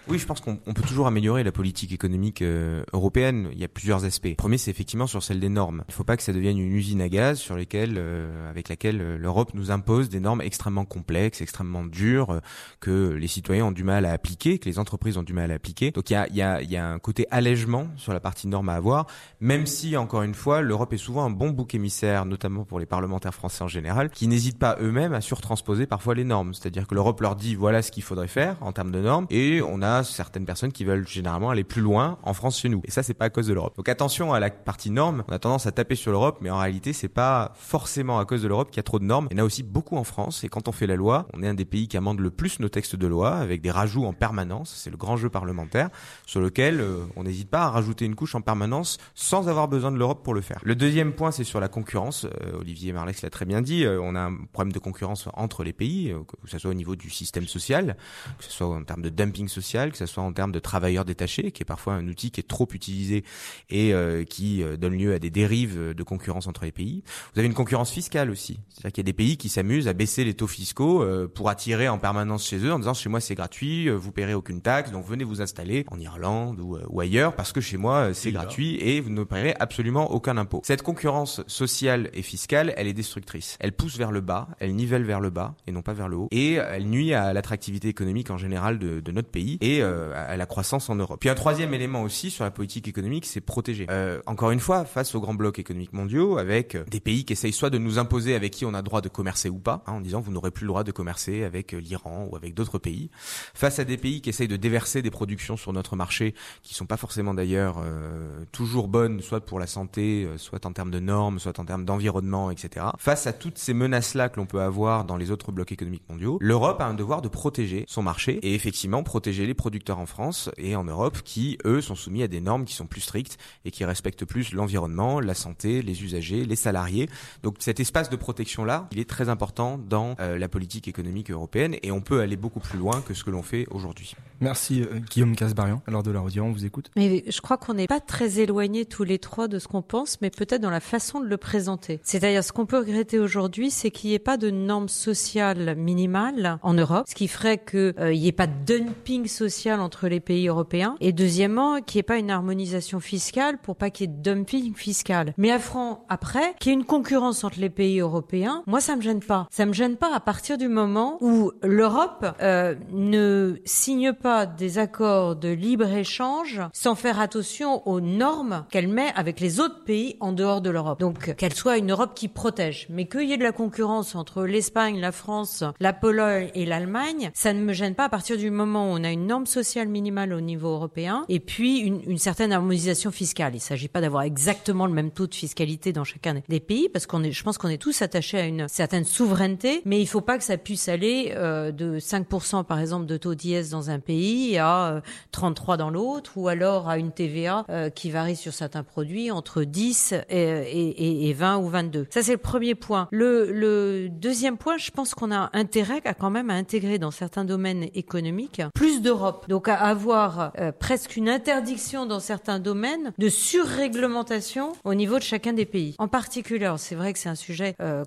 Oui, 0.07 0.17
je 0.17 0.25
pense 0.25 0.41
qu'on 0.41 0.55
peut 0.55 0.81
toujours 0.81 1.05
améliorer 1.05 1.43
la 1.43 1.51
politique 1.51 1.91
économique 1.91 2.41
euh, 2.41 2.83
européenne. 2.91 3.49
Il 3.51 3.59
y 3.59 3.63
a 3.63 3.67
plusieurs 3.67 4.03
aspects. 4.03 4.25
Le 4.25 4.35
premier, 4.35 4.57
c'est 4.57 4.71
effectivement 4.71 5.05
sur 5.05 5.21
celle 5.21 5.39
des 5.39 5.47
normes. 5.47 5.83
Il 5.87 5.91
ne 5.91 5.93
faut 5.93 6.03
pas 6.03 6.17
que 6.17 6.23
ça 6.23 6.33
devienne 6.33 6.57
une 6.57 6.73
usine 6.73 7.01
à 7.01 7.09
gaz 7.09 7.37
sur 7.39 7.55
lesquelles, 7.55 7.95
euh, 7.97 8.49
avec 8.49 8.67
laquelle 8.67 8.99
euh, 8.99 9.17
l'Europe 9.17 9.51
nous 9.53 9.69
impose 9.69 10.09
des 10.09 10.19
normes 10.19 10.41
extrêmement 10.41 10.85
complexes, 10.85 11.41
extrêmement 11.41 11.85
dures, 11.85 12.31
euh, 12.31 12.39
que 12.79 13.11
les 13.11 13.27
citoyens 13.27 13.65
ont 13.65 13.71
du 13.71 13.83
mal 13.83 14.05
à 14.05 14.11
appliquer, 14.11 14.57
que 14.57 14.67
les 14.67 14.79
entreprises 14.79 15.17
ont 15.17 15.23
du 15.23 15.33
mal 15.33 15.51
à 15.51 15.53
appliquer. 15.53 15.91
Donc 15.91 16.09
il 16.09 16.13
y 16.13 16.15
a, 16.15 16.27
y 16.29 16.41
a, 16.41 16.63
y 16.63 16.77
a 16.77 16.87
un 16.87 16.97
côté 16.97 17.27
allègement 17.29 17.87
sur 17.97 18.11
la 18.11 18.19
partie 18.19 18.47
normes 18.47 18.69
à 18.69 18.73
avoir, 18.73 19.05
même 19.39 19.67
si, 19.67 19.95
encore 19.97 20.23
une 20.23 20.33
fois, 20.33 20.61
l'Europe 20.61 20.93
est 20.93 20.97
souvent 20.97 21.25
un 21.25 21.29
bon 21.29 21.51
bouc 21.51 21.75
émissaire, 21.75 22.25
notamment 22.25 22.65
pour 22.65 22.79
les 22.79 22.87
parlementaires 22.87 23.35
français 23.35 23.63
en 23.63 23.67
général, 23.67 24.09
qui 24.09 24.27
n'hésitent 24.27 24.59
pas 24.59 24.77
eux-mêmes 24.81 25.13
à 25.13 25.21
surtransposer 25.21 25.85
parfois 25.85 26.15
les 26.15 26.23
normes. 26.23 26.55
C'est-à-dire 26.55 26.87
que 26.87 26.95
l'Europe 26.95 27.21
leur 27.21 27.35
dit 27.35 27.53
voilà 27.53 27.83
ce 27.83 27.91
qu'il 27.91 28.03
faudrait 28.03 28.27
faire 28.27 28.57
en 28.61 28.71
termes 28.71 28.91
de 28.91 28.99
normes, 28.99 29.27
et 29.29 29.61
on 29.61 29.83
a 29.83 29.90
certaines 30.03 30.45
personnes 30.45 30.71
qui 30.71 30.85
veulent 30.85 31.07
généralement 31.07 31.49
aller 31.49 31.63
plus 31.63 31.81
loin 31.81 32.17
en 32.23 32.33
France 32.33 32.59
chez 32.59 32.69
nous. 32.69 32.81
Et 32.85 32.91
ça, 32.91 33.03
c'est 33.03 33.13
pas 33.13 33.25
à 33.25 33.29
cause 33.29 33.47
de 33.47 33.53
l'Europe. 33.53 33.75
Donc 33.77 33.89
attention 33.89 34.33
à 34.33 34.39
la 34.39 34.49
partie 34.49 34.89
normes. 34.89 35.23
On 35.27 35.33
a 35.33 35.39
tendance 35.39 35.65
à 35.67 35.71
taper 35.71 35.95
sur 35.95 36.11
l'Europe, 36.11 36.39
mais 36.41 36.49
en 36.49 36.57
réalité, 36.57 36.93
c'est 36.93 37.07
pas 37.09 37.53
forcément 37.55 38.19
à 38.19 38.25
cause 38.25 38.41
de 38.41 38.47
l'Europe 38.47 38.69
qu'il 38.69 38.77
y 38.77 38.79
a 38.79 38.83
trop 38.83 38.99
de 38.99 39.05
normes. 39.05 39.27
Il 39.31 39.37
y 39.37 39.39
en 39.39 39.43
a 39.43 39.45
aussi 39.45 39.63
beaucoup 39.63 39.97
en 39.97 40.03
France. 40.03 40.43
Et 40.43 40.49
quand 40.49 40.67
on 40.67 40.71
fait 40.71 40.87
la 40.87 40.95
loi, 40.95 41.27
on 41.33 41.43
est 41.43 41.47
un 41.47 41.53
des 41.53 41.65
pays 41.65 41.87
qui 41.87 41.97
amende 41.97 42.19
le 42.19 42.31
plus 42.31 42.59
nos 42.59 42.69
textes 42.69 42.95
de 42.95 43.07
loi 43.07 43.35
avec 43.35 43.61
des 43.61 43.71
rajouts 43.71 44.05
en 44.05 44.13
permanence. 44.13 44.73
C'est 44.75 44.89
le 44.89 44.97
grand 44.97 45.17
jeu 45.17 45.29
parlementaire 45.29 45.89
sur 46.25 46.41
lequel 46.41 46.79
euh, 46.79 47.05
on 47.15 47.23
n'hésite 47.23 47.49
pas 47.49 47.63
à 47.63 47.69
rajouter 47.69 48.05
une 48.05 48.15
couche 48.15 48.35
en 48.35 48.41
permanence 48.41 48.97
sans 49.15 49.49
avoir 49.49 49.67
besoin 49.67 49.91
de 49.91 49.97
l'Europe 49.97 50.23
pour 50.23 50.33
le 50.33 50.41
faire. 50.41 50.59
Le 50.63 50.75
deuxième 50.75 51.13
point, 51.13 51.31
c'est 51.31 51.43
sur 51.43 51.59
la 51.59 51.67
concurrence. 51.67 52.25
Euh, 52.25 52.59
Olivier 52.59 52.93
Marlex 52.93 53.21
l'a 53.21 53.29
très 53.29 53.45
bien 53.45 53.61
dit. 53.61 53.85
Euh, 53.85 53.99
on 54.01 54.15
a 54.15 54.21
un 54.21 54.37
problème 54.53 54.73
de 54.73 54.79
concurrence 54.79 55.27
entre 55.33 55.63
les 55.63 55.73
pays, 55.73 56.13
que 56.43 56.49
ce 56.49 56.57
soit 56.57 56.71
au 56.71 56.75
niveau 56.75 56.95
du 56.95 57.09
système 57.09 57.47
social, 57.47 57.97
que 58.37 58.43
ce 58.43 58.51
soit 58.51 58.67
en 58.67 58.83
termes 58.83 59.01
de 59.01 59.09
dumping 59.09 59.47
social, 59.47 59.80
que 59.89 59.97
ce 59.97 60.05
soit 60.05 60.21
en 60.21 60.33
termes 60.33 60.51
de 60.51 60.59
travailleurs 60.59 61.05
détachés, 61.05 61.51
qui 61.51 61.63
est 61.63 61.65
parfois 61.65 61.93
un 61.93 62.07
outil 62.07 62.29
qui 62.29 62.39
est 62.39 62.47
trop 62.47 62.67
utilisé 62.73 63.23
et 63.69 63.93
euh, 63.93 64.23
qui 64.23 64.61
euh, 64.61 64.77
donne 64.77 64.97
lieu 64.97 65.13
à 65.13 65.19
des 65.19 65.31
dérives 65.31 65.93
de 65.95 66.03
concurrence 66.03 66.47
entre 66.47 66.65
les 66.65 66.71
pays. 66.71 67.03
Vous 67.33 67.39
avez 67.39 67.47
une 67.47 67.55
concurrence 67.55 67.91
fiscale 67.91 68.29
aussi, 68.29 68.59
c'est-à-dire 68.69 68.91
qu'il 68.91 69.01
y 69.03 69.05
a 69.05 69.11
des 69.11 69.13
pays 69.13 69.37
qui 69.37 69.49
s'amusent 69.49 69.87
à 69.87 69.93
baisser 69.93 70.23
les 70.23 70.33
taux 70.33 70.47
fiscaux 70.47 71.01
euh, 71.01 71.27
pour 71.27 71.49
attirer 71.49 71.89
en 71.89 71.97
permanence 71.97 72.47
chez 72.47 72.59
eux 72.59 72.71
en 72.71 72.79
disant 72.79 72.93
chez 72.93 73.09
moi 73.09 73.19
c'est 73.19 73.35
gratuit, 73.35 73.89
vous 73.89 74.11
paierez 74.11 74.33
aucune 74.33 74.61
taxe, 74.61 74.91
donc 74.91 75.05
venez 75.05 75.23
vous 75.23 75.41
installer 75.41 75.85
en 75.89 75.99
Irlande 75.99 76.59
ou, 76.59 76.77
ou 76.89 76.99
ailleurs 76.99 77.35
parce 77.35 77.51
que 77.51 77.61
chez 77.61 77.77
moi 77.77 78.13
c'est 78.13 78.31
gratuit 78.31 78.77
et 78.81 78.99
vous 78.99 79.09
ne 79.09 79.23
paierez 79.23 79.55
absolument 79.59 80.11
aucun 80.11 80.37
impôt. 80.37 80.61
Cette 80.63 80.83
concurrence 80.83 81.41
sociale 81.47 82.09
et 82.13 82.21
fiscale, 82.21 82.73
elle 82.77 82.87
est 82.87 82.93
destructrice. 82.93 83.57
Elle 83.59 83.71
pousse 83.71 83.97
vers 83.97 84.11
le 84.11 84.21
bas, 84.21 84.49
elle 84.59 84.75
nivelle 84.75 85.03
vers 85.03 85.19
le 85.19 85.29
bas 85.29 85.55
et 85.67 85.71
non 85.71 85.81
pas 85.81 85.93
vers 85.93 86.07
le 86.07 86.17
haut, 86.17 86.27
et 86.31 86.53
elle 86.53 86.85
nuit 86.85 87.13
à 87.13 87.33
l'attractivité 87.33 87.87
économique 87.87 88.29
en 88.29 88.37
général 88.37 88.79
de, 88.79 88.99
de 88.99 89.11
notre 89.11 89.29
pays 89.29 89.57
et 89.61 89.70
euh, 89.79 90.11
à 90.15 90.35
la 90.37 90.45
croissance 90.45 90.89
en 90.89 90.95
Europe. 90.95 91.19
Puis 91.19 91.29
un 91.29 91.35
troisième 91.35 91.73
élément 91.73 92.01
aussi 92.01 92.29
sur 92.29 92.43
la 92.43 92.51
politique 92.51 92.87
économique, 92.87 93.25
c'est 93.25 93.41
protéger. 93.41 93.85
Euh, 93.89 94.21
encore 94.25 94.51
une 94.51 94.59
fois, 94.59 94.85
face 94.85 95.15
aux 95.15 95.21
grands 95.21 95.33
blocs 95.33 95.59
économiques 95.59 95.93
mondiaux, 95.93 96.37
avec 96.37 96.77
des 96.89 96.99
pays 96.99 97.23
qui 97.23 97.33
essayent 97.33 97.53
soit 97.53 97.69
de 97.69 97.77
nous 97.77 97.99
imposer 97.99 98.35
avec 98.35 98.51
qui 98.51 98.65
on 98.65 98.73
a 98.73 98.81
droit 98.81 99.01
de 99.01 99.09
commercer 99.09 99.49
ou 99.49 99.59
pas, 99.59 99.83
hein, 99.87 99.93
en 99.93 100.01
disant 100.01 100.19
vous 100.19 100.31
n'aurez 100.31 100.51
plus 100.51 100.65
le 100.65 100.69
droit 100.69 100.83
de 100.83 100.91
commercer 100.91 101.43
avec 101.43 101.71
l'Iran 101.71 102.27
ou 102.29 102.35
avec 102.35 102.53
d'autres 102.53 102.79
pays, 102.79 103.09
face 103.53 103.79
à 103.79 103.85
des 103.85 103.97
pays 103.97 104.21
qui 104.21 104.29
essayent 104.29 104.47
de 104.47 104.57
déverser 104.57 105.01
des 105.01 105.11
productions 105.11 105.57
sur 105.57 105.73
notre 105.73 105.95
marché 105.95 106.35
qui 106.63 106.73
sont 106.73 106.85
pas 106.85 106.97
forcément 106.97 107.33
d'ailleurs 107.33 107.77
euh, 107.83 108.43
toujours 108.51 108.87
bonnes, 108.87 109.21
soit 109.21 109.41
pour 109.41 109.59
la 109.59 109.67
santé, 109.67 110.27
soit 110.37 110.65
en 110.65 110.73
termes 110.73 110.91
de 110.91 110.99
normes, 110.99 111.39
soit 111.39 111.59
en 111.59 111.65
termes 111.65 111.85
d'environnement, 111.85 112.51
etc. 112.51 112.87
Face 112.97 113.27
à 113.27 113.33
toutes 113.33 113.57
ces 113.57 113.73
menaces-là 113.73 114.29
que 114.29 114.39
l'on 114.39 114.45
peut 114.45 114.61
avoir 114.61 115.05
dans 115.05 115.17
les 115.17 115.31
autres 115.31 115.51
blocs 115.51 115.71
économiques 115.71 116.03
mondiaux, 116.09 116.37
l'Europe 116.41 116.81
a 116.81 116.85
un 116.85 116.93
devoir 116.93 117.21
de 117.21 117.27
protéger 117.27 117.85
son 117.87 118.03
marché 118.03 118.39
et 118.43 118.53
effectivement 118.55 119.03
protéger 119.03 119.45
les 119.45 119.53
producteurs 119.61 119.99
en 119.99 120.07
France 120.07 120.49
et 120.57 120.75
en 120.75 120.83
Europe 120.83 121.19
qui, 121.23 121.59
eux, 121.65 121.81
sont 121.81 121.93
soumis 121.93 122.23
à 122.23 122.27
des 122.27 122.41
normes 122.41 122.65
qui 122.65 122.73
sont 122.73 122.87
plus 122.87 123.01
strictes 123.01 123.37
et 123.63 123.69
qui 123.69 123.85
respectent 123.85 124.25
plus 124.25 124.53
l'environnement, 124.53 125.19
la 125.19 125.35
santé, 125.35 125.83
les 125.83 126.03
usagers, 126.03 126.45
les 126.45 126.55
salariés. 126.55 127.07
Donc 127.43 127.57
cet 127.59 127.79
espace 127.79 128.09
de 128.09 128.15
protection-là, 128.15 128.87
il 128.91 128.97
est 128.97 129.07
très 129.07 129.29
important 129.29 129.77
dans 129.77 130.15
euh, 130.19 130.39
la 130.39 130.47
politique 130.47 130.87
économique 130.87 131.29
européenne 131.29 131.75
et 131.83 131.91
on 131.91 132.01
peut 132.01 132.21
aller 132.21 132.37
beaucoup 132.37 132.59
plus 132.59 132.79
loin 132.79 133.01
que 133.01 133.13
ce 133.13 133.23
que 133.23 133.29
l'on 133.29 133.43
fait 133.43 133.67
aujourd'hui. 133.69 134.15
Merci 134.41 134.81
euh, 134.81 134.99
Guillaume 134.99 135.35
Casbarian. 135.35 135.83
Alors 135.87 136.01
de 136.01 136.09
la 136.09 136.21
on 136.21 136.51
vous 136.51 136.65
écoute. 136.65 136.89
Mais 136.95 137.23
je 137.27 137.41
crois 137.41 137.57
qu'on 137.57 137.75
n'est 137.75 137.87
pas 137.87 137.99
très 137.99 138.39
éloignés 138.39 138.85
tous 138.85 139.03
les 139.03 139.19
trois 139.19 139.47
de 139.47 139.59
ce 139.59 139.67
qu'on 139.67 139.83
pense, 139.83 140.19
mais 140.21 140.31
peut-être 140.31 140.61
dans 140.61 140.71
la 140.71 140.79
façon 140.79 141.19
de 141.19 141.27
le 141.27 141.37
présenter. 141.37 141.99
C'est-à-dire 142.03 142.43
ce 142.43 142.51
qu'on 142.51 142.65
peut 142.65 142.79
regretter 142.79 143.19
aujourd'hui, 143.19 143.69
c'est 143.69 143.91
qu'il 143.91 144.09
n'y 144.09 144.15
ait 144.15 144.19
pas 144.19 144.37
de 144.37 144.49
normes 144.49 144.89
sociales 144.89 145.75
minimales 145.75 146.57
en 146.63 146.73
Europe, 146.73 147.05
ce 147.07 147.13
qui 147.13 147.27
ferait 147.27 147.59
qu'il 147.59 147.93
euh, 147.99 148.13
n'y 148.13 148.27
ait 148.27 148.31
pas 148.31 148.47
de 148.47 148.53
dumping 148.65 149.27
social 149.27 149.79
entre 149.79 150.07
les 150.07 150.19
pays 150.19 150.47
européens. 150.47 150.95
Et 151.01 151.11
deuxièmement, 151.11 151.81
qu'il 151.81 151.97
n'y 151.97 151.99
ait 151.99 152.03
pas 152.03 152.17
une 152.17 152.31
harmonisation 152.31 152.99
fiscale 152.99 153.59
pour 153.59 153.75
pas 153.75 153.91
qu'il 153.91 154.09
y 154.09 154.11
ait 154.11 154.15
de 154.15 154.21
dumping 154.21 154.73
fiscal. 154.73 155.33
Mais 155.37 155.51
à 155.51 155.59
front, 155.59 155.99
après, 156.09 156.55
qu'il 156.59 156.71
y 156.71 156.75
ait 156.75 156.79
une 156.79 156.85
concurrence 156.85 157.43
entre 157.43 157.59
les 157.59 157.69
pays 157.69 157.99
européens, 157.99 158.63
moi 158.65 158.81
ça 158.81 158.95
me 158.95 159.01
gêne 159.01 159.21
pas. 159.21 159.47
Ça 159.51 159.67
me 159.67 159.73
gêne 159.73 159.97
pas 159.97 160.15
à 160.15 160.19
partir 160.19 160.57
du 160.57 160.67
moment 160.67 161.17
où 161.21 161.51
l'Europe 161.61 162.25
euh, 162.41 162.75
ne 162.91 163.57
signe 163.65 164.13
pas 164.13 164.30
des 164.45 164.77
accords 164.77 165.35
de 165.35 165.49
libre-échange 165.49 166.61
sans 166.73 166.95
faire 166.95 167.19
attention 167.19 167.87
aux 167.87 167.99
normes 167.99 168.65
qu'elle 168.69 168.87
met 168.87 169.11
avec 169.15 169.39
les 169.39 169.59
autres 169.59 169.83
pays 169.83 170.15
en 170.19 170.31
dehors 170.31 170.61
de 170.61 170.69
l'Europe. 170.69 170.99
Donc 170.99 171.35
qu'elle 171.35 171.53
soit 171.53 171.77
une 171.77 171.91
Europe 171.91 172.13
qui 172.15 172.27
protège, 172.27 172.87
mais 172.89 173.05
qu'il 173.05 173.27
y 173.27 173.33
ait 173.33 173.37
de 173.37 173.43
la 173.43 173.51
concurrence 173.51 174.15
entre 174.15 174.43
l'Espagne, 174.43 174.99
la 174.99 175.11
France, 175.11 175.63
la 175.79 175.93
Pologne 175.93 176.49
et 176.55 176.65
l'Allemagne, 176.65 177.31
ça 177.33 177.53
ne 177.53 177.61
me 177.61 177.73
gêne 177.73 177.95
pas 177.95 178.05
à 178.05 178.09
partir 178.09 178.37
du 178.37 178.49
moment 178.49 178.91
où 178.91 178.95
on 178.97 179.03
a 179.03 179.11
une 179.11 179.27
norme 179.27 179.45
sociale 179.45 179.87
minimale 179.87 180.33
au 180.33 180.41
niveau 180.41 180.69
européen 180.69 181.25
et 181.29 181.39
puis 181.39 181.79
une, 181.79 182.17
certaine 182.17 182.53
harmonisation 182.53 183.11
fiscale. 183.11 183.53
Il 183.53 183.57
ne 183.57 183.61
s'agit 183.61 183.87
pas 183.87 184.01
d'avoir 184.01 184.23
exactement 184.23 184.85
le 184.85 184.93
même 184.93 185.11
taux 185.11 185.27
de 185.27 185.35
fiscalité 185.35 185.93
dans 185.93 186.03
chacun 186.03 186.41
des 186.47 186.59
pays 186.59 186.89
parce 186.89 187.05
qu'on 187.05 187.23
est, 187.23 187.31
je 187.31 187.43
pense 187.43 187.57
qu'on 187.57 187.69
est 187.69 187.81
tous 187.81 188.01
attachés 188.01 188.39
à 188.39 188.45
une 188.45 188.67
certaine 188.67 189.05
souveraineté, 189.05 189.81
mais 189.85 189.99
il 189.99 190.07
faut 190.07 190.21
pas 190.21 190.37
que 190.37 190.43
ça 190.43 190.57
puisse 190.57 190.87
aller 190.87 191.33
euh, 191.35 191.71
de 191.71 191.99
5% 191.99 192.63
par 192.65 192.79
exemple 192.79 193.05
de 193.05 193.17
taux 193.17 193.35
d'IS 193.35 193.69
dans 193.71 193.89
un 193.89 193.99
pays 193.99 194.20
à 194.57 194.93
euh, 194.93 195.01
33 195.31 195.77
dans 195.77 195.89
l'autre 195.89 196.31
ou 196.35 196.47
alors 196.47 196.89
à 196.89 196.97
une 196.97 197.11
TVA 197.11 197.65
euh, 197.69 197.89
qui 197.89 198.11
varie 198.11 198.35
sur 198.35 198.53
certains 198.53 198.83
produits 198.83 199.31
entre 199.31 199.63
10 199.63 200.13
et, 200.29 200.41
et, 200.41 201.29
et 201.29 201.33
20 201.33 201.57
ou 201.57 201.67
22. 201.69 202.07
Ça 202.09 202.23
c'est 202.23 202.33
le 202.33 202.37
premier 202.37 202.75
point. 202.75 203.07
Le, 203.11 204.09
deuxième 204.09 204.57
point, 204.57 204.77
je 204.77 204.91
pense 204.91 205.13
qu'on 205.13 205.31
a 205.31 205.49
intérêt 205.53 206.01
à 206.05 206.13
quand 206.13 206.29
même 206.29 206.49
à 206.49 206.53
intégrer 206.53 206.99
dans 206.99 207.11
certains 207.11 207.45
domaines 207.45 207.87
économiques 207.93 208.61
plus 208.73 209.01
d'Europe. 209.01 209.45
Donc 209.47 209.67
à 209.67 209.75
avoir 209.75 210.51
euh, 210.59 210.71
presque 210.71 211.15
une 211.15 211.29
interdiction 211.29 212.05
dans 212.05 212.19
certains 212.19 212.59
domaines 212.59 213.13
de 213.17 213.29
surréglementation 213.29 214.73
au 214.83 214.93
niveau 214.93 215.17
de 215.17 215.23
chacun 215.23 215.53
des 215.53 215.65
pays. 215.65 215.95
En 215.97 216.07
particulier, 216.07 216.73
c'est 216.77 216.95
vrai 216.95 217.13
que 217.13 217.19
c'est 217.19 217.29
un 217.29 217.35
sujet 217.35 217.75
euh, 217.81 218.03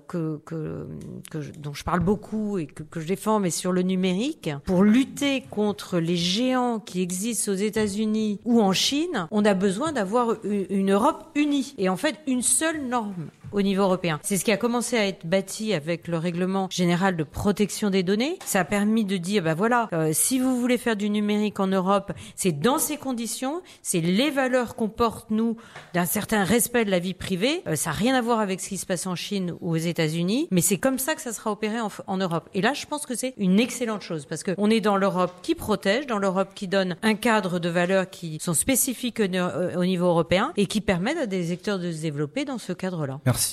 dont 1.57 1.73
je 1.73 1.83
parle 1.83 1.99
beaucoup 2.01 2.57
et 2.57 2.67
que, 2.67 2.83
que 2.83 2.99
je 2.99 3.07
défends, 3.07 3.39
mais 3.39 3.49
sur 3.49 3.71
le 3.71 3.81
numérique, 3.81 4.49
pour 4.65 4.83
lutter 4.83 5.41
contre 5.49 5.99
les 6.05 6.15
géants 6.15 6.79
qui 6.79 7.01
existent 7.01 7.51
aux 7.51 7.55
États-Unis 7.55 8.39
ou 8.45 8.61
en 8.61 8.71
Chine, 8.71 9.27
on 9.31 9.43
a 9.43 9.53
besoin 9.53 9.91
d'avoir 9.91 10.35
une, 10.43 10.91
Europe 10.91 11.25
unie. 11.35 11.73
Et 11.77 11.89
en 11.89 11.97
fait 11.97 12.15
une 12.27 12.41
seule 12.41 12.85
norme 12.87 13.29
au 13.55 13.61
niveau 13.61 13.83
européen. 13.83 14.19
C'est 14.21 14.37
ce 14.37 14.43
qui 14.43 14.51
a 14.51 14.57
commencé 14.57 14.97
à 14.97 15.07
être 15.07 15.25
bâti 15.25 15.73
avec 15.73 16.07
le 16.07 16.17
règlement 16.17 16.67
général 16.69 17.15
de 17.15 17.23
protection 17.23 17.89
des 17.89 18.03
données. 18.03 18.37
Ça 18.45 18.59
a 18.59 18.63
permis 18.65 19.05
de 19.05 19.17
dire, 19.17 19.43
bah 19.43 19.53
voilà, 19.53 19.87
euh, 19.93 20.11
si 20.13 20.39
vous 20.39 20.59
voulez 20.59 20.77
faire 20.77 20.97
du 20.97 21.09
numérique 21.09 21.59
en 21.59 21.67
Europe, 21.67 22.11
c'est 22.35 22.51
dans 22.51 22.77
ces 22.77 22.97
conditions, 22.97 23.61
c'est 23.81 24.01
les 24.01 24.29
valeurs 24.29 24.75
qu'on 24.75 24.89
porte 24.89 25.31
nous 25.31 25.55
d'un 25.93 26.05
certain 26.05 26.43
respect 26.43 26.83
de 26.83 26.91
la 26.91 26.99
vie 26.99 27.13
privée. 27.13 27.63
Euh, 27.67 27.75
ça 27.75 27.91
n'a 27.91 27.95
rien 27.95 28.15
à 28.15 28.21
voir 28.21 28.39
avec 28.39 28.59
ce 28.59 28.67
qui 28.67 28.77
se 28.77 28.85
passe 28.85 29.07
en 29.07 29.15
Chine 29.15 29.55
ou 29.61 29.71
aux 29.71 29.77
États-Unis, 29.77 30.49
mais 30.51 30.61
c'est 30.61 30.77
comme 30.77 30.99
ça 30.99 31.15
que 31.15 31.21
ça 31.21 31.31
sera 31.31 31.51
opéré 31.51 31.79
en, 31.79 31.89
en 32.07 32.17
Europe. 32.17 32.49
Et 32.53 32.61
là, 32.61 32.73
je 32.73 32.85
pense 32.85 33.05
que 33.05 33.15
c'est 33.15 33.33
une 33.37 33.59
excellente 33.59 34.01
chose 34.01 34.25
parce 34.25 34.43
que 34.43 34.51
on 34.57 34.69
est 34.69 34.81
dans 34.81 34.97
l'Europe 34.97 35.31
qui 35.41 35.55
protège, 35.55 36.07
dans 36.07 36.19
l'Europe 36.19 36.49
qui 36.53 36.67
donne 36.67 36.97
un 37.03 37.15
cadre 37.15 37.59
de 37.59 37.69
valeurs 37.69 38.09
qui 38.09 38.37
sont 38.41 38.53
spécifiques 38.53 39.21
au, 39.21 39.79
au 39.79 39.85
niveau 39.85 40.07
européen 40.07 40.51
et 40.57 40.65
qui 40.65 40.81
permettent 40.81 41.19
à 41.19 41.25
des 41.25 41.45
secteurs 41.45 41.79
de 41.79 41.91
se 41.91 42.01
développer 42.01 42.43
dans 42.43 42.57
ce 42.57 42.73
cadre-là. 42.73 43.21
Merci 43.25 43.44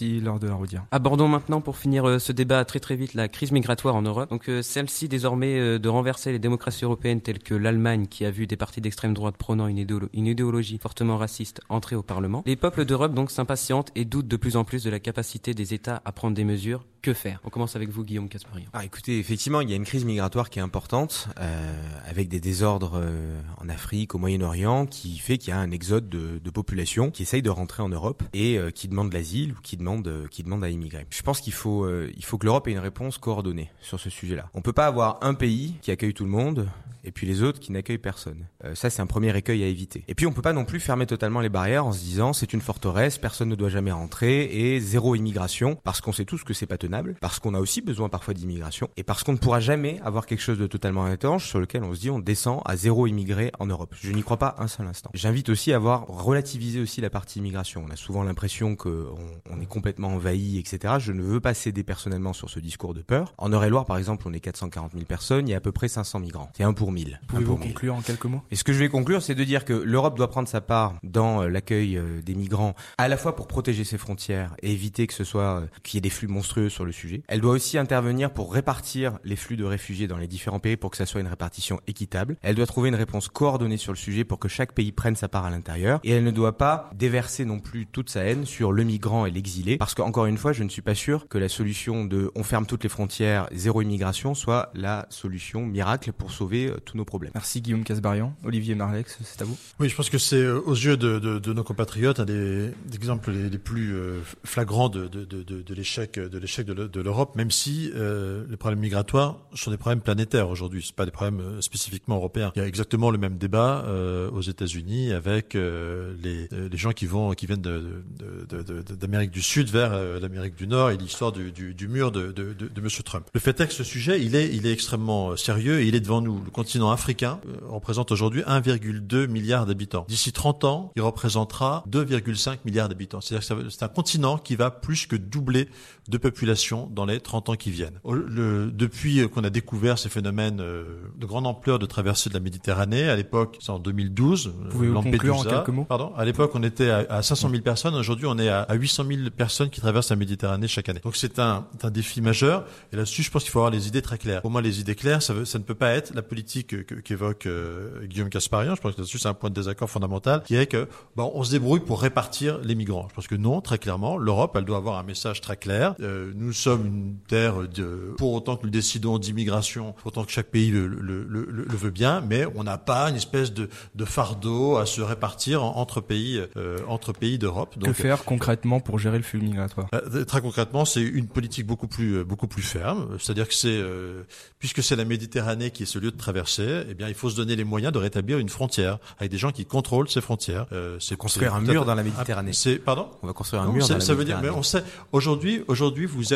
Abordons 0.90 1.28
maintenant 1.28 1.60
pour 1.60 1.76
finir 1.76 2.08
euh, 2.08 2.18
ce 2.18 2.32
débat 2.32 2.64
très 2.64 2.80
très 2.80 2.96
vite 2.96 3.14
la 3.14 3.28
crise 3.28 3.52
migratoire 3.52 3.94
en 3.94 4.02
Europe. 4.02 4.30
Donc 4.30 4.48
euh, 4.48 4.62
celle-ci 4.62 5.08
désormais 5.08 5.58
euh, 5.58 5.78
de 5.78 5.88
renverser 5.88 6.32
les 6.32 6.38
démocraties 6.38 6.84
européennes 6.84 7.20
telles 7.20 7.38
que 7.38 7.54
l'Allemagne 7.54 8.06
qui 8.06 8.24
a 8.24 8.30
vu 8.30 8.46
des 8.46 8.56
partis 8.56 8.80
d'extrême 8.80 9.14
droite 9.14 9.36
prônant 9.36 9.66
une, 9.66 9.78
une, 9.78 10.26
idéologie 10.26 10.78
fortement 10.78 11.16
raciste 11.16 11.60
entrer 11.68 11.96
au 11.96 12.02
Parlement. 12.02 12.42
Les 12.46 12.56
peuples 12.56 12.84
d'Europe 12.84 13.14
donc 13.14 13.30
s'impatientent 13.30 13.90
et 13.94 14.04
doutent 14.04 14.28
de 14.28 14.36
plus 14.36 14.56
en 14.56 14.64
plus 14.64 14.84
de 14.84 14.90
la 14.90 15.00
capacité 15.00 15.54
des 15.54 15.74
États 15.74 16.02
à 16.04 16.12
prendre 16.12 16.34
des 16.34 16.44
mesures. 16.44 16.84
Que 17.02 17.14
faire? 17.14 17.40
On 17.42 17.50
commence 17.50 17.74
avec 17.74 17.88
vous 17.88 18.04
Guillaume 18.04 18.28
Casparian. 18.28 18.66
Ah, 18.72 18.84
écoutez, 18.84 19.18
effectivement, 19.18 19.60
il 19.60 19.68
y 19.68 19.72
a 19.72 19.76
une 19.76 19.84
crise 19.84 20.04
migratoire 20.04 20.50
qui 20.50 20.60
est 20.60 20.62
importante 20.62 21.26
euh, 21.40 21.74
avec 22.08 22.28
des 22.28 22.38
désordres 22.38 22.92
euh, 22.94 23.40
en 23.60 23.68
Afrique, 23.68 24.14
au 24.14 24.18
Moyen-Orient 24.18 24.86
qui 24.86 25.18
fait 25.18 25.36
qu'il 25.36 25.50
y 25.50 25.52
a 25.52 25.58
un 25.58 25.72
exode 25.72 26.08
de, 26.08 26.38
de 26.38 26.50
population 26.50 27.10
qui 27.10 27.22
essaye 27.22 27.42
de 27.42 27.50
rentrer 27.50 27.82
en 27.82 27.88
Europe 27.88 28.22
et 28.32 28.56
euh, 28.56 28.70
qui 28.70 28.86
demande 28.86 29.12
l'asile 29.12 29.54
ou 29.54 29.60
qui 29.64 29.76
demande 29.76 30.28
qui 30.30 30.44
demande 30.44 30.62
à 30.62 30.68
immigrer. 30.68 31.04
Je 31.10 31.22
pense 31.22 31.40
qu'il 31.40 31.52
faut 31.52 31.90
il 32.06 32.24
faut 32.24 32.38
que 32.38 32.46
l'Europe 32.46 32.68
ait 32.68 32.72
une 32.72 32.78
réponse 32.78 33.18
coordonnée 33.18 33.72
sur 33.80 33.98
ce 33.98 34.08
sujet-là. 34.08 34.48
On 34.54 34.62
peut 34.62 34.72
pas 34.72 34.86
avoir 34.86 35.18
un 35.22 35.34
pays 35.34 35.74
qui 35.82 35.90
accueille 35.90 36.14
tout 36.14 36.24
le 36.24 36.30
monde 36.30 36.68
et 37.04 37.10
puis 37.10 37.26
les 37.26 37.42
autres 37.42 37.60
qui 37.60 37.72
n'accueillent 37.72 37.98
personne. 37.98 38.46
Euh, 38.64 38.74
ça, 38.74 38.90
c'est 38.90 39.02
un 39.02 39.06
premier 39.06 39.36
écueil 39.36 39.62
à 39.64 39.66
éviter. 39.66 40.04
Et 40.08 40.14
puis, 40.14 40.26
on 40.26 40.32
peut 40.32 40.42
pas 40.42 40.52
non 40.52 40.64
plus 40.64 40.80
fermer 40.80 41.06
totalement 41.06 41.40
les 41.40 41.48
barrières 41.48 41.86
en 41.86 41.92
se 41.92 42.00
disant 42.00 42.32
c'est 42.32 42.52
une 42.52 42.60
forteresse, 42.60 43.18
personne 43.18 43.48
ne 43.48 43.54
doit 43.54 43.68
jamais 43.68 43.92
rentrer 43.92 44.44
et 44.44 44.80
zéro 44.80 45.14
immigration, 45.14 45.76
parce 45.82 46.00
qu'on 46.00 46.12
sait 46.12 46.24
tous 46.24 46.44
que 46.44 46.54
c'est 46.54 46.66
pas 46.66 46.78
tenable, 46.78 46.91
parce 47.20 47.38
qu'on 47.38 47.54
a 47.54 47.60
aussi 47.60 47.80
besoin 47.80 48.08
parfois 48.08 48.34
d'immigration, 48.34 48.88
et 48.96 49.02
parce 49.02 49.22
qu'on 49.22 49.32
ne 49.32 49.38
pourra 49.38 49.60
jamais 49.60 50.00
avoir 50.04 50.26
quelque 50.26 50.40
chose 50.40 50.58
de 50.58 50.66
totalement 50.66 51.08
étanche 51.08 51.48
sur 51.48 51.60
lequel 51.60 51.84
on 51.84 51.94
se 51.94 52.00
dit 52.00 52.10
on 52.10 52.18
descend 52.18 52.60
à 52.64 52.76
zéro 52.76 53.06
immigré 53.06 53.50
en 53.58 53.66
Europe. 53.66 53.94
Je 54.00 54.12
n'y 54.12 54.22
crois 54.22 54.36
pas 54.36 54.56
un 54.58 54.68
seul 54.68 54.86
instant. 54.86 55.10
J'invite 55.14 55.48
aussi 55.48 55.72
à 55.72 55.76
avoir 55.76 56.06
relativisé 56.06 56.80
aussi 56.80 57.00
la 57.00 57.10
partie 57.10 57.38
immigration. 57.38 57.84
On 57.86 57.90
a 57.90 57.96
souvent 57.96 58.22
l'impression 58.22 58.76
que 58.76 59.08
on, 59.50 59.60
est 59.60 59.66
complètement 59.66 60.08
envahi, 60.08 60.58
etc. 60.58 60.94
Je 60.98 61.12
ne 61.12 61.22
veux 61.22 61.40
pas 61.40 61.54
céder 61.54 61.84
personnellement 61.84 62.32
sur 62.32 62.50
ce 62.50 62.60
discours 62.60 62.94
de 62.94 63.00
peur. 63.00 63.34
En 63.38 63.52
Eure-et-Loire, 63.52 63.84
par 63.84 63.98
exemple, 63.98 64.26
on 64.26 64.32
est 64.32 64.40
440 64.40 64.92
000 64.92 65.04
personnes, 65.04 65.48
il 65.48 65.52
y 65.52 65.54
a 65.54 65.58
à 65.58 65.60
peu 65.60 65.72
près 65.72 65.88
500 65.88 66.20
migrants. 66.20 66.50
C'est 66.56 66.64
un 66.64 66.72
pour 66.72 66.92
1000. 66.92 67.20
Pouvez-vous 67.28 67.56
conclure 67.56 67.94
en 67.94 68.00
quelques 68.00 68.24
mots? 68.24 68.42
Et 68.50 68.56
ce 68.56 68.64
que 68.64 68.72
je 68.72 68.78
vais 68.78 68.88
conclure, 68.88 69.22
c'est 69.22 69.34
de 69.34 69.44
dire 69.44 69.64
que 69.64 69.72
l'Europe 69.72 70.16
doit 70.16 70.28
prendre 70.28 70.48
sa 70.48 70.60
part 70.60 70.94
dans 71.02 71.44
l'accueil 71.44 72.00
des 72.24 72.34
migrants, 72.34 72.74
à 72.98 73.08
la 73.08 73.16
fois 73.16 73.36
pour 73.36 73.46
protéger 73.46 73.84
ses 73.84 73.98
frontières 73.98 74.54
et 74.62 74.72
éviter 74.72 75.06
que 75.06 75.14
ce 75.14 75.24
soit 75.24 75.62
qu'il 75.82 75.96
y 75.96 75.98
ait 75.98 76.02
des 76.02 76.10
flux 76.10 76.28
monstrueux 76.28 76.68
sur 76.68 76.81
le 76.84 76.92
sujet. 76.92 77.22
Elle 77.28 77.40
doit 77.40 77.52
aussi 77.52 77.78
intervenir 77.78 78.32
pour 78.32 78.52
répartir 78.52 79.18
les 79.24 79.36
flux 79.36 79.56
de 79.56 79.64
réfugiés 79.64 80.06
dans 80.06 80.18
les 80.18 80.26
différents 80.26 80.60
pays 80.60 80.76
pour 80.76 80.90
que 80.90 80.96
ça 80.96 81.06
soit 81.06 81.20
une 81.20 81.26
répartition 81.26 81.80
équitable. 81.86 82.36
Elle 82.42 82.54
doit 82.54 82.66
trouver 82.66 82.88
une 82.88 82.94
réponse 82.94 83.28
coordonnée 83.28 83.76
sur 83.76 83.92
le 83.92 83.98
sujet 83.98 84.24
pour 84.24 84.38
que 84.38 84.48
chaque 84.48 84.72
pays 84.72 84.92
prenne 84.92 85.16
sa 85.16 85.28
part 85.28 85.44
à 85.44 85.50
l'intérieur. 85.50 86.00
Et 86.04 86.10
elle 86.12 86.24
ne 86.24 86.30
doit 86.30 86.58
pas 86.58 86.90
déverser 86.94 87.44
non 87.44 87.58
plus 87.58 87.86
toute 87.86 88.10
sa 88.10 88.24
haine 88.24 88.44
sur 88.44 88.72
le 88.72 88.84
migrant 88.84 89.26
et 89.26 89.30
l'exilé, 89.30 89.76
parce 89.76 89.94
qu'encore 89.94 90.26
une 90.26 90.38
fois, 90.38 90.52
je 90.52 90.62
ne 90.62 90.68
suis 90.68 90.82
pas 90.82 90.94
sûr 90.94 91.28
que 91.28 91.38
la 91.38 91.48
solution 91.48 92.04
de 92.04 92.30
on 92.34 92.42
ferme 92.42 92.66
toutes 92.66 92.82
les 92.82 92.88
frontières, 92.88 93.48
zéro 93.52 93.82
immigration, 93.82 94.34
soit 94.34 94.70
la 94.74 95.06
solution 95.10 95.64
miracle 95.64 96.12
pour 96.12 96.30
sauver 96.30 96.68
euh, 96.68 96.76
tous 96.84 96.96
nos 96.96 97.04
problèmes. 97.04 97.32
Merci 97.34 97.60
Guillaume 97.60 97.84
Casbarian. 97.84 98.34
Olivier 98.44 98.74
Marlex, 98.74 99.18
c'est 99.22 99.42
à 99.42 99.44
vous. 99.44 99.56
Oui, 99.80 99.88
je 99.88 99.96
pense 99.96 100.10
que 100.10 100.18
c'est 100.18 100.36
euh, 100.36 100.60
aux 100.64 100.74
yeux 100.74 100.96
de, 100.96 101.18
de, 101.18 101.38
de, 101.38 101.52
nos 101.52 101.64
compatriotes 101.64 102.20
un 102.20 102.24
des, 102.24 102.70
des 102.86 102.96
exemples 102.96 103.30
les, 103.30 103.48
les, 103.48 103.58
plus 103.58 103.94
euh, 103.94 104.20
flagrants 104.44 104.88
de, 104.88 105.06
de 105.08 105.74
l'échec 105.74 106.18
de 106.18 106.38
l'échec 106.38 106.66
de 106.66 106.71
l'Europe, 106.72 107.36
même 107.36 107.50
si 107.50 107.90
euh, 107.94 108.44
les 108.48 108.56
problèmes 108.56 108.80
migratoires 108.80 109.38
sont 109.54 109.70
des 109.70 109.76
problèmes 109.76 110.00
planétaires 110.00 110.48
aujourd'hui. 110.48 110.82
C'est 110.84 110.94
pas 110.94 111.04
des 111.04 111.10
problèmes 111.10 111.40
euh, 111.40 111.60
spécifiquement 111.60 112.16
européens. 112.16 112.52
Il 112.56 112.60
y 112.60 112.64
a 112.64 112.68
exactement 112.68 113.10
le 113.10 113.18
même 113.18 113.38
débat 113.38 113.84
euh, 113.86 114.30
aux 114.30 114.40
États-Unis 114.40 115.12
avec 115.12 115.54
euh, 115.54 116.14
les, 116.22 116.48
les 116.50 116.76
gens 116.76 116.92
qui 116.92 117.06
vont 117.06 117.32
qui 117.32 117.46
viennent 117.46 117.62
d'Amérique 117.62 119.30
du 119.30 119.42
Sud 119.42 119.68
vers 119.68 119.92
l'Amérique 120.20 120.54
du 120.54 120.66
Nord 120.66 120.90
et 120.90 120.96
l'histoire 120.96 121.32
du, 121.32 121.52
du, 121.52 121.74
du, 121.74 121.88
mur 121.88 122.12
de, 122.12 122.32
de, 122.32 122.52
de, 122.52 122.68
de 122.68 122.80
Monsieur 122.80 123.02
Trump. 123.02 123.26
Le 123.32 123.40
fait 123.40 123.60
est 123.60 123.66
que 123.66 123.72
ce 123.72 123.84
sujet, 123.84 124.20
il 124.20 124.34
est 124.34 124.54
il 124.54 124.66
est 124.66 124.72
extrêmement 124.72 125.36
sérieux 125.36 125.80
et 125.80 125.86
il 125.86 125.94
est 125.94 126.00
devant 126.00 126.20
nous. 126.20 126.42
Le 126.44 126.50
continent 126.50 126.90
africain 126.90 127.40
représente 127.68 128.12
aujourd'hui 128.12 128.42
1,2 128.42 129.26
milliard 129.26 129.66
d'habitants. 129.66 130.04
D'ici 130.08 130.32
30 130.32 130.64
ans, 130.64 130.92
il 130.96 131.02
représentera 131.02 131.84
2,5 131.90 132.58
milliards 132.64 132.88
d'habitants. 132.88 133.20
C'est-à-dire 133.20 133.56
que 133.56 133.70
c'est 133.70 133.82
un 133.82 133.88
continent 133.88 134.38
qui 134.38 134.56
va 134.56 134.70
plus 134.70 135.06
que 135.06 135.16
doubler 135.16 135.68
de 136.08 136.18
population 136.18 136.61
dans 136.70 137.04
les 137.04 137.20
30 137.20 137.48
ans 137.50 137.54
qui 137.54 137.70
viennent. 137.70 137.98
Le- 138.04 138.70
depuis 138.70 139.28
qu'on 139.30 139.44
a 139.44 139.50
découvert 139.50 139.98
ces 139.98 140.08
phénomènes 140.08 140.60
euh, 140.60 140.84
de 141.18 141.26
grande 141.26 141.46
ampleur 141.46 141.78
de 141.78 141.86
traversée 141.86 142.28
de 142.28 142.34
la 142.34 142.40
Méditerranée, 142.40 143.08
à 143.08 143.16
l'époque, 143.16 143.56
c'est 143.60 143.70
en 143.70 143.78
2012, 143.78 144.52
Pouvez-vous 144.70 144.92
Lampedusa. 144.94 145.16
conclure 145.18 145.36
en 145.38 145.42
quelques 145.44 145.68
mots? 145.68 145.84
Pardon? 145.84 146.12
À 146.16 146.24
l'époque, 146.24 146.52
on 146.54 146.62
était 146.62 146.90
à, 146.90 147.06
à 147.10 147.22
500 147.22 147.50
000 147.50 147.62
personnes. 147.62 147.94
Aujourd'hui, 147.94 148.26
on 148.26 148.38
est 148.38 148.48
à, 148.48 148.62
à 148.62 148.74
800 148.74 149.04
000 149.08 149.20
personnes 149.36 149.70
qui 149.70 149.80
traversent 149.80 150.10
la 150.10 150.16
Méditerranée 150.16 150.68
chaque 150.68 150.88
année. 150.88 151.00
Donc, 151.04 151.16
c'est 151.16 151.38
un, 151.38 151.66
un 151.82 151.90
défi 151.90 152.20
majeur. 152.20 152.64
Et 152.92 152.96
là-dessus, 152.96 153.22
je 153.22 153.30
pense 153.30 153.42
qu'il 153.42 153.50
faut 153.52 153.58
avoir 153.60 153.70
les 153.72 153.88
idées 153.88 154.02
très 154.02 154.18
claires. 154.18 154.42
Pour 154.42 154.50
moi, 154.50 154.60
les 154.62 154.80
idées 154.80 154.94
claires, 154.94 155.22
ça, 155.22 155.32
veut- 155.34 155.44
ça 155.44 155.58
ne 155.58 155.64
peut 155.64 155.74
pas 155.74 155.90
être 155.92 156.14
la 156.14 156.22
politique 156.22 156.68
que- 156.68 156.76
que- 156.76 156.94
qu'évoque 156.96 157.46
euh, 157.46 158.04
Guillaume 158.06 158.28
Casparian. 158.30 158.74
Je 158.74 158.80
pense 158.80 158.92
que 158.94 158.98
là-dessus, 159.00 159.18
c'est 159.18 159.28
un 159.28 159.34
point 159.34 159.50
de 159.50 159.54
désaccord 159.54 159.90
fondamental, 159.90 160.42
qui 160.42 160.54
est 160.56 160.66
que 160.66 160.88
bon, 161.16 161.30
on 161.34 161.42
se 161.44 161.50
débrouille 161.50 161.80
pour 161.80 162.00
répartir 162.02 162.58
les 162.62 162.74
migrants. 162.74 163.06
Je 163.10 163.14
pense 163.14 163.26
que 163.26 163.34
non, 163.34 163.60
très 163.60 163.78
clairement, 163.78 164.16
l'Europe, 164.16 164.52
elle 164.56 164.64
doit 164.64 164.76
avoir 164.76 164.98
un 164.98 165.02
message 165.02 165.40
très 165.40 165.56
clair. 165.56 165.94
Euh, 166.00 166.32
nous 166.34 166.51
sommes 166.52 166.86
une 166.86 167.16
terre 167.28 167.68
de, 167.68 168.14
pour 168.18 168.32
autant 168.32 168.56
que 168.56 168.64
nous 168.64 168.70
décidons 168.70 169.18
d'immigration, 169.18 169.92
pour 169.92 170.08
autant 170.08 170.24
que 170.24 170.30
chaque 170.32 170.46
pays 170.48 170.70
le, 170.70 170.86
le, 170.86 171.24
le, 171.24 171.44
le- 171.50 171.66
veut 171.76 171.90
bien, 171.90 172.20
mais 172.20 172.46
on 172.54 172.64
n'a 172.64 172.78
pas 172.78 173.08
une 173.10 173.16
espèce 173.16 173.52
de, 173.52 173.68
de 173.94 174.04
fardeau 174.04 174.76
à 174.76 174.86
se 174.86 175.00
répartir 175.00 175.62
en- 175.64 175.76
entre 175.76 176.00
pays, 176.00 176.40
euh, 176.56 176.78
entre 176.86 177.12
pays 177.12 177.38
d'Europe. 177.38 177.76
Que 177.82 177.92
faire 177.92 178.24
concrètement 178.24 178.80
pour 178.80 178.98
gérer 178.98 179.16
le 179.16 179.24
flux 179.24 179.40
migratoire? 179.40 179.88
Euh, 179.94 180.24
Très 180.24 180.40
concrètement, 180.40 180.84
c'est 180.84 181.02
une 181.02 181.26
politique 181.26 181.66
beaucoup 181.66 181.88
plus 181.88 182.16
euh, 182.18 182.24
beaucoup 182.24 182.46
plus 182.46 182.62
ferme. 182.62 183.16
C'est-à-dire 183.18 183.48
que 183.48 183.54
c'est 183.54 183.68
euh, 183.70 184.22
puisque 184.58 184.82
c'est 184.82 184.96
la 184.96 185.04
Méditerranée 185.04 185.70
qui 185.70 185.82
est 185.84 185.86
ce 185.86 185.98
lieu 185.98 186.10
de 186.10 186.16
traversée, 186.16 186.84
eh 186.88 186.94
bien 186.94 187.08
il 187.08 187.14
faut 187.14 187.30
se 187.30 187.36
donner 187.36 187.56
les 187.56 187.64
moyens 187.64 187.92
de 187.92 187.98
rétablir 187.98 188.38
une 188.38 188.48
frontière 188.48 188.98
avec 189.18 189.30
des 189.30 189.38
gens 189.38 189.50
qui 189.52 189.64
contrôlent 189.64 190.08
ces 190.08 190.20
frontières. 190.20 190.66
Euh, 190.72 190.96
c'est 191.00 191.16
Construire 191.16 191.54
un 191.54 191.60
mur 191.60 191.84
dans 191.84 191.94
la 191.94 192.02
Méditerranée. 192.02 192.52
C'est 192.52 192.76
pardon? 192.76 193.08
On 193.22 193.26
va 193.26 193.32
construire 193.32 193.62
un 193.62 193.66
Non, 193.66 193.72
mur 193.72 193.88
dans 193.88 193.94
la 193.94 194.00
ça 194.00 194.14
veut 194.14 194.24
dire, 194.24 194.36
mais 194.36 194.50
Méditerranée. 194.50 194.58
on 194.58 194.62
sait. 194.62 194.84
Aujourd'hui, 195.12 195.62
aujourd'hui, 195.68 196.06
vous 196.06 196.31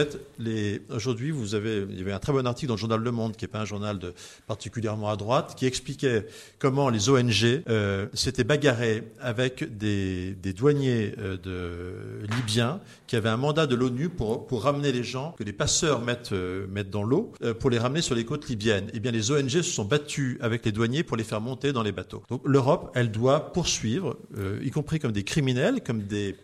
Aujourd'hui, 0.90 1.30
vous 1.30 1.54
avez. 1.54 1.86
Il 1.88 1.98
y 1.98 2.02
avait 2.02 2.12
un 2.12 2.18
très 2.18 2.32
bon 2.32 2.46
article 2.46 2.68
dans 2.68 2.74
le 2.74 2.80
journal 2.80 3.00
Le 3.00 3.10
Monde, 3.10 3.36
qui 3.36 3.44
n'est 3.44 3.48
pas 3.48 3.60
un 3.60 3.64
journal 3.64 3.98
particulièrement 4.46 5.10
à 5.10 5.16
droite, 5.16 5.54
qui 5.56 5.66
expliquait 5.66 6.26
comment 6.58 6.88
les 6.88 7.08
ONG 7.08 7.62
euh, 7.68 8.06
s'étaient 8.12 8.44
bagarrés 8.44 9.04
avec 9.20 9.76
des, 9.78 10.34
douaniers 10.56 11.14
euh, 11.18 12.22
libyens 12.36 12.80
qui 13.06 13.16
avaient 13.16 13.28
un 13.28 13.36
mandat 13.36 13.66
de 13.66 13.74
l'ONU 13.74 14.08
pour 14.08 14.62
ramener 14.62 14.92
les 14.92 15.04
gens 15.04 15.34
que 15.38 15.44
les 15.44 15.52
passeurs 15.52 16.02
mettent 16.02 16.32
euh, 16.32 16.66
dans 16.90 17.02
l'eau 17.02 17.32
pour 17.60 17.70
les 17.70 17.78
ramener 17.78 18.02
sur 18.02 18.14
les 18.14 18.24
côtes 18.24 18.48
libyennes. 18.48 18.90
Eh 18.92 19.00
bien, 19.00 19.10
les 19.10 19.30
ONG 19.30 19.48
se 19.48 19.62
sont 19.62 19.84
battus 19.84 20.38
avec 20.40 20.64
les 20.64 20.72
douaniers 20.72 21.02
pour 21.02 21.16
les 21.16 21.24
faire 21.24 21.40
monter 21.40 21.72
dans 21.72 21.82
les 21.82 21.92
bateaux. 21.92 22.22
Donc, 22.28 22.42
l'Europe, 22.44 22.90
elle 22.94 23.10
doit 23.10 23.52
poursuivre, 23.52 24.16
y 24.62 24.70
compris 24.70 24.98
comme 24.98 25.12
des 25.12 25.24
criminels, 25.24 25.80
comme 25.84 26.02
des- 26.02 26.36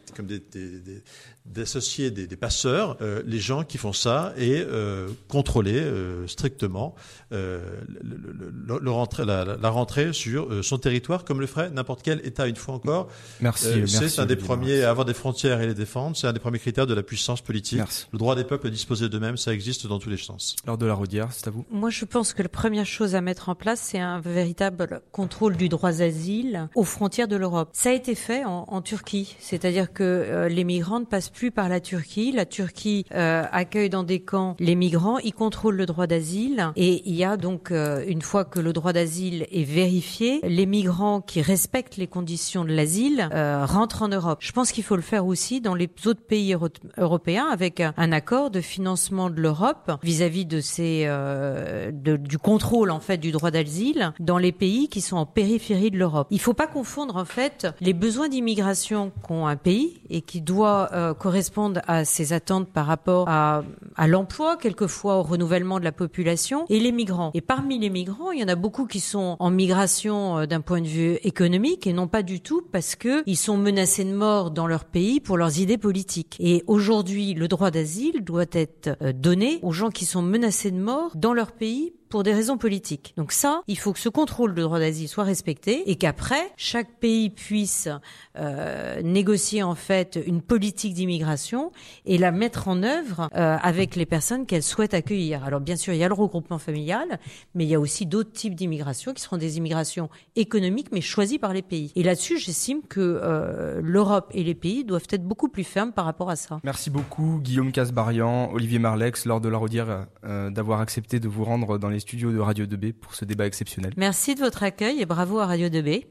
d'associer 1.45 2.11
des, 2.13 2.27
des 2.29 2.37
passeurs, 2.37 2.97
euh, 3.03 3.23
les 3.27 3.41
gens 3.41 3.65
qui 3.65 3.77
font 3.77 3.93
ça 3.93 4.33
et 4.37 4.61
euh, 4.65 5.09
contrôler 5.29 5.81
euh, 5.81 6.27
strictement 6.29 6.95
euh, 7.33 7.61
le, 7.89 8.17
le- 8.17 8.53
le- 8.69 8.79
le 8.81 8.91
rentrée- 8.91 9.25
la, 9.25 9.69
rentrée 9.71 10.13
sur 10.13 10.53
euh, 10.53 10.63
son 10.63 10.79
territoire, 10.79 11.25
comme 11.25 11.41
le 11.41 11.47
ferait 11.49 11.71
n'importe 11.71 12.03
quel 12.03 12.25
État. 12.25 12.47
Une 12.47 12.57
fois 12.57 12.75
encore, 12.75 13.09
Merci, 13.41 13.67
Euh, 13.67 13.77
merci, 13.79 14.09
c'est 14.11 14.21
un 14.21 14.27
des 14.27 14.37
premiers 14.37 14.85
à 14.85 14.91
avoir 14.91 15.05
des 15.05 15.15
frontières 15.15 15.61
et 15.61 15.67
les 15.67 15.75
défendre. 15.75 16.17
C'est 16.17 16.27
un 16.29 16.33
des 16.33 16.39
premiers 16.41 16.59
critères 16.61 16.87
de 16.87 16.95
la 16.95 17.03
puissance 17.03 17.41
politique. 17.41 17.79
Merci. 17.79 18.07
Le 18.13 18.19
droit 18.19 18.37
des 18.37 18.45
peuples 18.45 18.69
à 18.69 18.71
disposer 18.71 19.09
d'eux-mêmes, 19.09 19.37
ça 19.37 19.53
existe 19.53 19.87
dans 19.89 19.99
tous 19.99 20.11
les 20.11 20.17
sens. 20.19 20.55
Lors 20.67 20.79
de 20.79 20.87
la 20.87 20.95
Rodière, 20.95 21.29
c'est 21.33 21.49
à 21.49 21.51
vous. 21.51 21.65
Moi, 21.71 21.91
je 21.91 22.05
pense 22.05 22.33
que 22.35 22.43
la 22.43 22.49
première 22.49 22.87
chose 22.87 23.15
à 23.17 23.21
mettre 23.21 23.49
en 23.49 23.55
place, 23.57 23.81
c'est 23.81 23.99
un 23.99 24.21
véritable 24.21 25.01
contrôle 25.11 25.57
du 25.57 25.69
droit 25.69 25.91
d'asile 25.93 26.69
aux 26.77 26.85
frontières 26.85 27.29
de 27.29 27.37
l'Europe. 27.37 27.71
Ça 27.73 27.91
a 27.91 27.93
été 27.93 28.15
fait 28.15 28.45
en, 28.45 28.65
en 28.69 28.81
Turquie, 28.83 29.35
c'est-à-dire 29.41 29.93
que 29.93 30.03
euh, 30.05 30.49
les 30.49 30.65
migrants 30.65 31.01
ne 31.01 31.05
passent 31.05 31.32
plus 31.33 31.51
par 31.51 31.69
la 31.69 31.81
Turquie. 31.81 32.33
La 32.33 32.47
Turquie 32.47 33.05
euh, 33.15 33.45
accueille 33.51 33.91
dans 33.91 34.03
des 34.05 34.21
camps 34.21 34.57
les 34.61 34.75
migrants, 34.75 35.19
ils 35.19 35.33
contrôlent 35.33 35.77
le 35.77 35.87
droit 35.87 36.07
d'asile, 36.07 36.71
et 36.77 37.03
il 37.09 37.15
y 37.15 37.25
a 37.25 37.37
donc 37.37 37.71
euh, 37.71 38.05
une 38.07 38.23
fois 38.23 38.45
que 38.45 38.61
le 38.61 38.73
droit 38.73 38.93
d'asile 38.93 39.47
est 39.51 39.65
vérifié, 39.65 40.41
les 40.45 40.67
migrants 40.67 41.21
qui 41.21 41.41
respectent 41.43 41.97
les 41.97 42.07
conditions 42.07 42.65
de 42.65 42.73
l'asile 42.73 43.29
euh, 43.33 43.65
rentrent 43.67 44.03
en 44.03 44.09
Europe. 44.09 44.39
Je 44.41 44.53
pense 44.53 44.73
qu'il 44.73 44.85
faut 44.85 44.97
le 44.97 45.03
faire 45.03 45.27
aussi 45.27 45.61
dans 45.61 45.75
les 45.75 45.89
autres 46.07 46.23
pays 46.27 46.53
euro- 46.53 46.69
européens 46.99 47.47
avec 47.51 47.81
un, 47.81 48.13
accord 48.13 48.51
de 48.51 48.61
financement 48.61 49.31
de 49.31 49.41
l'Europe 49.41 49.93
vis-à-vis 50.03 50.45
de 50.45 50.61
ces 50.61 51.05
euh, 51.07 51.91
de- 51.93 52.17
du 52.17 52.39
contrôle 52.39 52.91
en 52.91 53.01
fait 53.01 53.17
du 53.19 53.33
droit 53.33 53.51
d'asile 53.51 54.13
dans 54.21 54.39
les 54.39 54.53
pays 54.53 54.89
qui 54.89 55.01
sont 55.01 55.17
en 55.17 55.27
périphérie 55.27 55.91
de 55.91 55.99
l'Europe. 55.99 56.27
Il 56.31 56.41
faut 56.41 56.53
pas 56.53 56.67
confondre 56.67 57.17
en 57.17 57.25
fait 57.25 57.67
les 57.81 57.93
besoins 57.95 58.29
d'immigration 58.29 59.13
qu'ont 59.23 59.47
un 59.47 59.57
pays 59.57 60.01
et 60.11 60.21
qui 60.21 60.41
doit 60.41 60.91
euh, 60.93 61.15
correspondre 61.23 61.81
à 61.87 62.05
ses 62.05 62.33
attentes 62.33 62.69
par 62.69 62.87
rapport 62.87 63.29
à, 63.29 63.63
à 63.95 64.09
l'emploi, 64.09 64.57
quelquefois 64.57 65.19
au 65.19 65.23
renouvellement 65.23 65.79
de 65.79 65.85
la 65.85 65.93
population, 65.93 66.65
et 66.69 66.81
les 66.81 66.91
migrants. 66.91 67.31
Et 67.35 67.41
parmi 67.41 67.79
les 67.79 67.91
migrants, 67.91 68.33
il 68.33 68.41
y 68.41 68.45
en 68.45 68.49
a 68.49 68.57
beaucoup 68.57 68.87
qui 68.87 68.99
sont 68.99 69.37
en 69.39 69.51
migration 69.51 70.39
euh, 70.39 70.47
d'un 70.47 70.61
point 70.61 70.81
de 70.81 70.89
vue 70.89 71.19
économique 71.23 71.87
et 71.87 71.93
non 71.93 72.09
pas 72.09 72.25
du 72.25 72.41
tout 72.41 72.63
parce 72.73 72.97
que 72.97 73.23
ils 73.27 73.37
sont 73.37 73.57
menacés 73.57 74.05
de 74.05 74.13
mort 74.13 74.51
dans 74.51 74.67
leur 74.67 74.85
pays 74.85 75.21
pour 75.21 75.37
leurs 75.37 75.61
idées 75.61 75.79
politiques. 75.79 76.37
Et 76.41 76.65
aujourd'hui, 76.67 77.35
le 77.35 77.47
droit 77.47 77.71
d'asile 77.71 78.25
doit 78.25 78.47
être 78.51 78.97
euh, 79.01 79.13
donné 79.13 79.61
aux 79.63 79.73
gens 79.73 79.91
qui 79.91 80.07
sont 80.07 80.23
menacés 80.23 80.73
de 80.73 80.81
mort 80.81 81.13
dans 81.15 81.35
leur 81.35 81.53
pays 81.53 81.93
pour 82.13 82.25
des 82.25 82.35
raisons 82.35 82.59
politiques. 82.59 83.15
Donc 83.17 83.33
ça, 83.33 83.63
il 83.69 83.79
faut 83.79 83.95
que 83.95 83.99
ce 83.99 84.11
contrôle 84.11 84.55
de 84.55 84.61
droit 84.61 84.79
d'asile 84.79 85.09
soit 85.09 85.25
respecté 85.25 85.91
et 85.91 85.97
qu'après, 85.97 86.53
chaque 86.59 86.99
pays 87.01 87.31
puisse 87.31 87.89
euh, 88.37 89.01
négocier 89.01 89.63
en 89.63 89.75
fait 89.75 90.23
une 90.27 90.43
politique 90.43 90.93
d'immigration 90.93 91.73
et 92.05 92.19
la 92.19 92.31
mettre 92.31 92.69
en 92.69 92.83
œuvre 92.83 93.31
euh, 93.35 93.57
avec 93.63 93.97
les 93.97 94.05
personnes 94.05 94.45
qu'elle 94.45 94.63
souhaite 94.63 94.93
accueillir. 94.93 95.43
Alors 95.43 95.61
bien 95.61 95.75
sûr, 95.75 95.95
il 95.95 96.01
y 96.01 96.05
a 96.05 96.09
le 96.09 96.13
regroupement 96.13 96.59
familial, 96.59 97.19
mais 97.55 97.65
il 97.65 97.71
y 97.71 97.75
a 97.75 97.81
aussi 97.81 98.05
d'autres 98.05 98.33
types 98.33 98.55
d'immigration 98.55 99.15
qui 99.15 99.23
seront 99.23 99.39
des 99.39 99.57
immigrations 99.57 100.11
économiques, 100.37 100.89
mais 100.93 101.01
choisies 101.01 101.39
par 101.39 101.55
les 101.55 101.63
pays. 101.63 101.93
Et 101.97 102.03
là-dessus, 102.03 102.37
j'estime 102.37 102.83
que 102.83 103.01
euh, 103.01 103.81
l'Europe 103.83 104.31
et 104.35 104.45
les 104.45 104.55
pays 104.55 104.85
doivent 104.85 105.09
être 105.09 105.25
beaucoup 105.25 105.49
plus 105.49 105.65
fermes 105.65 105.93
par 105.93 106.05
rapport 106.05 106.29
à 106.29 106.37
ça. 106.37 106.61
Merci 106.63 106.91
beaucoup 106.91 107.41
Guillaume 107.43 107.73
Casbarian, 107.73 108.53
Olivier 108.53 108.81
Marlex, 108.81 109.25
lors 109.25 109.41
de 109.41 109.49
la 109.49 109.57
Rodière, 109.57 110.09
d'avoir 110.23 110.81
accepté 110.81 111.19
de 111.19 111.29
vous 111.29 111.45
rendre 111.45 111.79
dans 111.79 111.89
les 111.89 112.02
studios 112.03 112.33
de 112.33 112.39
Radio 112.39 112.67
2B 112.67 112.93
pour 112.93 113.15
ce 113.15 113.25
débat 113.25 113.47
exceptionnel. 113.47 113.93
Merci 113.97 114.35
de 114.35 114.41
votre 114.41 114.63
accueil 114.63 115.01
et 115.01 115.07
bravo 115.07 115.39
à 115.39 115.47
Radio 115.47 115.69
2B. 115.69 116.05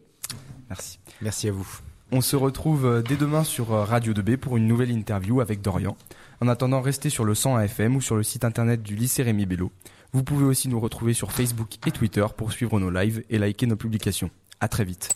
Merci. 0.70 1.00
Merci 1.22 1.50
à 1.50 1.52
vous. 1.52 1.68
On 2.14 2.22
se 2.22 2.36
retrouve 2.36 2.86
euh, 2.86 3.02
dès 3.02 3.16
demain 3.16 3.44
sur 3.44 3.74
euh, 3.74 3.86
Radio 3.86 4.14
2B 4.14 4.38
pour 4.38 4.58
une 4.58 4.68
nouvelle 4.68 4.92
interview 4.92 5.40
avec 5.40 5.62
Dorian. 5.62 5.96
En 6.42 6.48
attendant, 6.48 6.82
restez 6.82 7.10
sur 7.10 7.24
le 7.24 7.36
101 7.36 7.62
FM 7.62 7.96
ou 7.96 8.02
sur 8.02 8.16
le 8.16 8.24
site 8.24 8.44
internet 8.44 8.82
du 8.82 8.96
lycée 8.96 9.24
Rémi 9.24 9.46
Bello. 9.46 9.72
Vous 10.12 10.24
pouvez 10.24 10.44
aussi 10.44 10.68
nous 10.68 10.80
retrouver 10.80 11.14
sur 11.14 11.32
Facebook 11.32 11.78
et 11.88 11.92
Twitter 11.92 12.26
pour 12.36 12.52
suivre 12.52 12.80
nos 12.80 12.90
lives 12.90 13.24
et 13.30 13.38
liker 13.38 13.66
nos 13.68 13.78
publications. 13.78 14.30
À 14.60 14.68
très 14.68 14.84
vite. 14.84 15.10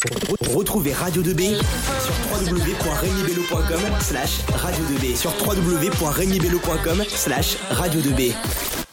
Retrouvez 0.56 0.94
Radio 0.94 1.22
2B 1.22 1.56
sur 1.56 2.16
www.remibello.com 2.32 3.82
slash 4.00 4.40
radio 4.56 4.84
2B 4.86 5.16
sur 5.16 5.32
www.remibello.com 5.46 7.04
slash 7.10 7.58
radio 7.72 8.00
2B. 8.02 8.85